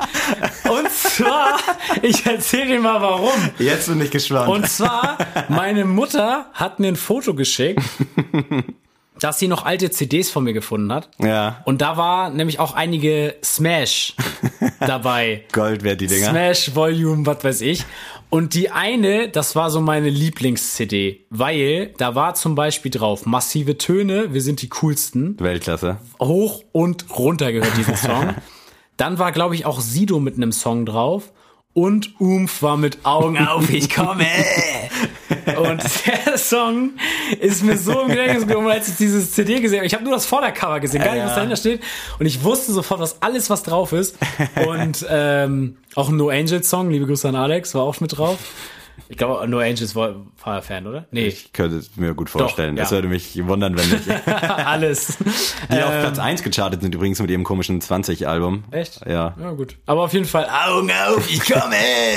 Und 0.78 0.90
zwar, 0.90 1.58
ich 2.02 2.24
erzähle 2.24 2.66
dir 2.66 2.80
mal 2.80 3.00
warum. 3.02 3.50
Jetzt 3.58 3.88
bin 3.88 4.00
ich 4.00 4.10
gespannt. 4.10 4.48
Und 4.48 4.68
zwar, 4.68 5.18
meine 5.48 5.84
Mutter 5.84 6.46
hat 6.54 6.78
mir 6.78 6.88
ein 6.88 6.96
Foto 6.96 7.34
geschickt 7.34 7.82
dass 9.20 9.38
sie 9.38 9.46
noch 9.46 9.64
alte 9.64 9.90
CDs 9.90 10.30
von 10.30 10.42
mir 10.42 10.52
gefunden 10.52 10.92
hat. 10.92 11.08
Ja. 11.18 11.60
Und 11.64 11.80
da 11.80 11.96
war 11.96 12.30
nämlich 12.30 12.58
auch 12.58 12.74
einige 12.74 13.36
Smash 13.44 14.14
dabei. 14.80 15.44
Gold 15.52 15.84
wert 15.84 16.00
die 16.00 16.08
Dinger. 16.08 16.30
Smash 16.30 16.74
Volume, 16.74 17.24
was 17.24 17.44
weiß 17.44 17.60
ich. 17.60 17.84
Und 18.32 18.54
die 18.54 18.70
eine, 18.70 19.28
das 19.28 19.56
war 19.56 19.68
so 19.68 19.82
meine 19.82 20.08
Lieblings-CD, 20.08 21.26
weil 21.28 21.92
da 21.98 22.14
war 22.14 22.34
zum 22.34 22.54
Beispiel 22.54 22.90
drauf 22.90 23.26
massive 23.26 23.76
Töne, 23.76 24.32
wir 24.32 24.40
sind 24.40 24.62
die 24.62 24.70
coolsten, 24.70 25.38
Weltklasse. 25.38 25.98
hoch 26.18 26.64
und 26.72 27.04
runter 27.10 27.52
gehört 27.52 27.76
diesen 27.76 27.94
Song. 28.08 28.34
Dann 28.96 29.18
war, 29.18 29.32
glaube 29.32 29.54
ich, 29.54 29.66
auch 29.66 29.82
Sido 29.82 30.18
mit 30.18 30.36
einem 30.36 30.50
Song 30.50 30.86
drauf. 30.86 31.30
Und 31.74 32.18
Umf 32.22 32.62
war 32.62 32.78
mit 32.78 33.04
Augen 33.04 33.36
auf, 33.36 33.68
ich 33.68 33.94
komme. 33.94 34.24
Und 35.46 35.82
der 36.26 36.38
Song 36.38 36.90
ist 37.40 37.62
mir 37.62 37.76
so 37.76 38.02
im 38.02 38.08
Gedächtnis 38.08 38.46
gekommen, 38.46 38.68
als 38.68 38.88
ich 38.88 38.96
dieses 38.96 39.32
CD 39.32 39.60
gesehen 39.60 39.78
habe. 39.78 39.86
Ich 39.86 39.94
habe 39.94 40.04
nur 40.04 40.12
das 40.12 40.26
Vordercover 40.26 40.80
gesehen, 40.80 41.02
gar 41.02 41.14
nicht, 41.14 41.24
was 41.24 41.34
dahinter 41.34 41.56
steht. 41.56 41.82
Und 42.18 42.26
ich 42.26 42.42
wusste 42.42 42.72
sofort, 42.72 43.00
was 43.00 43.20
alles, 43.22 43.50
was 43.50 43.62
drauf 43.62 43.92
ist. 43.92 44.16
Und 44.66 45.06
ähm, 45.08 45.76
auch 45.94 46.08
ein 46.08 46.16
No 46.16 46.30
Angels 46.30 46.68
Song, 46.68 46.90
liebe 46.90 47.06
Grüße 47.06 47.28
an 47.28 47.36
Alex, 47.36 47.74
war 47.74 47.82
auch 47.82 48.00
mit 48.00 48.16
drauf. 48.16 48.38
Ich 49.08 49.16
glaube, 49.18 49.46
No 49.48 49.58
Angels 49.58 49.94
war, 49.94 50.14
war 50.42 50.62
Fan, 50.62 50.86
oder? 50.86 51.06
Nee, 51.10 51.26
Ich 51.26 51.52
könnte 51.52 51.76
es 51.76 51.96
mir 51.96 52.14
gut 52.14 52.30
vorstellen. 52.30 52.76
ja. 52.76 52.82
Das 52.84 52.92
würde 52.92 53.08
mich 53.08 53.46
wundern, 53.46 53.76
wenn 53.76 53.88
nicht. 53.90 54.08
alles. 54.66 55.18
Die 55.70 55.82
auf 55.82 56.00
Platz 56.00 56.18
1 56.18 56.42
gechartet 56.42 56.82
sind 56.82 56.94
übrigens 56.94 57.20
mit 57.20 57.30
ihrem 57.30 57.44
komischen 57.44 57.80
20-Album. 57.80 58.64
Echt? 58.70 59.00
Ja. 59.06 59.34
Ja, 59.38 59.50
gut. 59.52 59.76
Aber 59.86 60.02
auf 60.04 60.12
jeden 60.12 60.24
Fall, 60.24 60.46
Augen 60.46 60.90
auf, 60.90 61.30
ich 61.30 61.40
komme. 61.44 61.74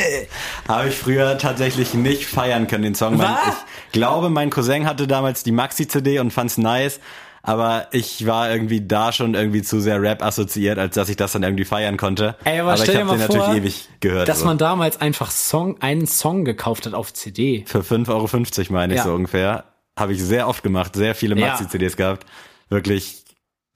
Habe 0.68 0.90
ich 0.90 0.96
früher 0.96 1.38
tatsächlich 1.38 1.94
nicht 1.94 2.26
feiern 2.26 2.68
können, 2.68 2.84
den 2.84 2.96
Song. 2.96 3.20
Was? 3.20 3.66
ich 3.88 3.92
glaube, 3.92 4.30
mein 4.30 4.50
Cousin 4.50 4.86
hatte 4.86 5.08
damals 5.08 5.44
die 5.44 5.52
Maxi-CD 5.52 6.20
und 6.20 6.32
fand's 6.32 6.58
nice. 6.58 7.00
Aber 7.46 7.88
ich 7.92 8.26
war 8.26 8.52
irgendwie 8.52 8.86
da 8.86 9.12
schon 9.12 9.34
irgendwie 9.36 9.62
zu 9.62 9.80
sehr 9.80 10.02
Rap 10.02 10.24
assoziiert, 10.24 10.80
als 10.80 10.96
dass 10.96 11.10
ich 11.10 11.16
das 11.16 11.34
dann 11.34 11.44
irgendwie 11.44 11.66
feiern 11.66 11.98
konnte. 11.98 12.36
Ey, 12.44 12.60
aber, 12.60 12.74
ich 12.76 12.82
stell 12.82 12.96
dir 12.96 13.02
hab 13.02 13.08
mal 13.08 13.18
den 13.18 13.28
vor, 13.28 13.38
natürlich 13.38 13.58
ewig 13.64 13.90
gehört. 14.00 14.28
dass 14.28 14.40
so. 14.40 14.46
man 14.46 14.58
damals 14.58 15.00
einfach 15.02 15.32
Song, 15.32 15.82
einen 15.82 16.08
Song 16.08 16.46
gekauft 16.46 16.86
hat 16.86 16.94
auf 16.94 17.14
CD. 17.14 17.64
Für 17.68 17.80
5,50 17.82 18.10
Euro 18.10 18.74
meine 18.74 18.94
ich 18.94 18.98
Ja. 19.00 19.04
so 19.06 19.14
ungefähr. 19.14 19.66
Habe 19.98 20.14
ich 20.14 20.24
sehr 20.24 20.48
oft 20.48 20.64
gemacht, 20.64 20.96
sehr 20.96 21.16
viele 21.16 21.36
Ja. 21.40 21.48
Maxi-CDs 21.48 21.96
gehabt. 21.98 22.26
Wirklich 22.70 23.25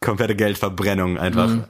komplette 0.02 0.36
Geldverbrennung 0.36 1.18
einfach. 1.18 1.48
Mhm. 1.48 1.64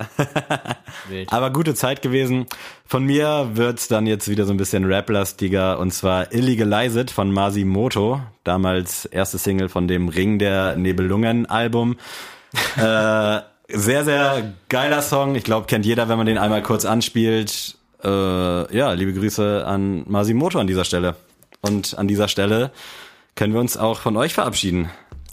Aber 1.28 1.52
gute 1.52 1.74
Zeit 1.74 2.02
gewesen. 2.02 2.46
Von 2.86 3.06
mir 3.06 3.52
wird's 3.54 3.88
dann 3.88 4.06
jetzt 4.06 4.28
wieder 4.28 4.46
so 4.46 4.54
ein 4.54 4.58
bisschen 4.58 4.86
Rap-lastiger 4.86 5.80
und 5.80 5.92
zwar 5.92 6.32
Illegalized 6.32 7.12
von 7.12 7.32
Masimoto. 7.32 8.22
Damals 8.44 9.06
erste 9.06 9.38
Single 9.38 9.70
von 9.70 9.88
dem 9.88 10.10
Ring 10.10 10.38
der 10.38 10.76
Nebelungen-Album. 10.76 11.98
äh, 12.78 13.40
sehr, 13.72 14.04
sehr 14.04 14.54
geiler 14.70 15.02
Song. 15.02 15.36
Ich 15.36 15.44
glaube, 15.44 15.68
kennt 15.68 15.86
jeder, 15.86 16.10
wenn 16.10 16.18
man 16.18 16.28
den 16.28 16.38
einmal 16.38 16.62
kurz 16.62 16.86
anspielt. 16.86 17.78
Äh, 18.04 18.76
ja, 18.76 18.94
liebe 18.94 19.14
Grüße 19.14 19.66
an 19.66 20.04
Masimoto 20.08 20.60
an 20.60 20.68
dieser 20.68 20.86
Stelle. 20.86 21.16
Und 21.62 21.98
an 21.98 22.08
dieser 22.08 22.28
Stelle 22.28 22.72
können 23.36 23.54
wir 23.54 23.60
uns 23.60 23.76
auch 23.76 24.00
von 24.00 24.16
euch 24.18 24.34
verabschieden. 24.34 24.90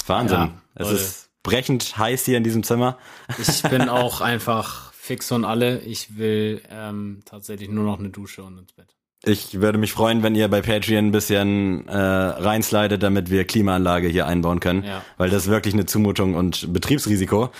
Wahnsinn. 0.07 0.39
Ja, 0.39 0.51
es 0.75 0.91
ist 0.91 1.26
brechend 1.47 1.97
heiß 1.97 2.25
hier 2.25 2.37
in 2.37 2.45
diesem 2.45 2.63
Zimmer. 2.65 2.99
Ich 3.41 3.63
bin 3.63 3.89
auch 3.89 4.21
einfach 4.21 4.93
fix 4.93 5.31
und 5.33 5.45
alle. 5.45 5.79
Ich 5.81 6.19
will 6.19 6.61
ähm, 6.71 7.23
tatsächlich 7.25 7.69
nur 7.71 7.85
noch 7.85 7.99
eine 7.99 8.11
Dusche 8.11 8.43
und 8.43 8.59
ins 8.59 8.73
Bett. 8.73 8.89
Ich 9.25 9.61
würde 9.61 9.79
mich 9.79 9.93
freuen, 9.93 10.23
wenn 10.23 10.35
ihr 10.35 10.47
bei 10.49 10.61
Patreon 10.61 11.07
ein 11.07 11.13
bisschen 11.13 11.89
äh, 11.89 11.97
reinslidet, 11.97 13.03
damit 13.03 13.31
wir 13.31 13.45
Klimaanlage 13.45 14.09
hier 14.09 14.27
einbauen 14.27 14.61
können, 14.61 14.85
Ja. 14.85 15.03
weil 15.17 15.31
das 15.31 15.45
ist 15.45 15.51
wirklich 15.51 15.75
eine 15.75 15.87
Zumutung 15.87 16.35
und 16.35 16.73
Betriebsrisiko. 16.73 17.51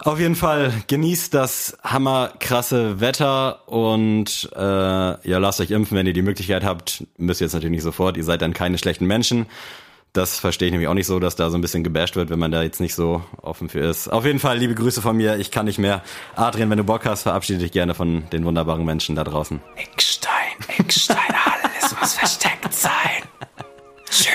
Auf 0.00 0.18
jeden 0.20 0.34
Fall 0.36 0.72
genießt 0.86 1.32
das 1.32 1.76
hammerkrasse 1.82 3.00
Wetter 3.00 3.66
und 3.68 4.50
äh, 4.54 4.58
ja, 4.58 5.38
lasst 5.38 5.60
euch 5.60 5.70
impfen, 5.70 5.96
wenn 5.96 6.06
ihr 6.06 6.12
die 6.12 6.22
Möglichkeit 6.22 6.62
habt. 6.64 7.04
Müsst 7.16 7.40
ihr 7.40 7.46
jetzt 7.46 7.54
natürlich 7.54 7.72
nicht 7.72 7.82
sofort, 7.82 8.16
ihr 8.16 8.24
seid 8.24 8.42
dann 8.42 8.52
keine 8.52 8.76
schlechten 8.78 9.06
Menschen. 9.06 9.46
Das 10.14 10.38
verstehe 10.38 10.68
ich 10.68 10.72
nämlich 10.72 10.86
auch 10.86 10.94
nicht 10.94 11.08
so, 11.08 11.18
dass 11.18 11.34
da 11.34 11.50
so 11.50 11.58
ein 11.58 11.60
bisschen 11.60 11.82
gebasht 11.82 12.14
wird, 12.14 12.30
wenn 12.30 12.38
man 12.38 12.52
da 12.52 12.62
jetzt 12.62 12.80
nicht 12.80 12.94
so 12.94 13.24
offen 13.42 13.68
für 13.68 13.80
ist. 13.80 14.06
Auf 14.06 14.24
jeden 14.24 14.38
Fall 14.38 14.56
liebe 14.56 14.76
Grüße 14.76 15.02
von 15.02 15.16
mir. 15.16 15.38
Ich 15.38 15.50
kann 15.50 15.66
nicht 15.66 15.78
mehr. 15.78 16.04
Adrian, 16.36 16.70
wenn 16.70 16.78
du 16.78 16.84
Bock 16.84 17.04
hast, 17.04 17.24
verabschiede 17.24 17.58
dich 17.58 17.72
gerne 17.72 17.94
von 17.94 18.30
den 18.30 18.44
wunderbaren 18.44 18.84
Menschen 18.84 19.16
da 19.16 19.24
draußen. 19.24 19.60
Eckstein, 19.74 20.30
Eckstein, 20.78 21.18
alles 21.18 22.00
muss 22.00 22.14
versteckt 22.14 22.72
sein. 22.72 23.24
Tschö. 24.08 24.30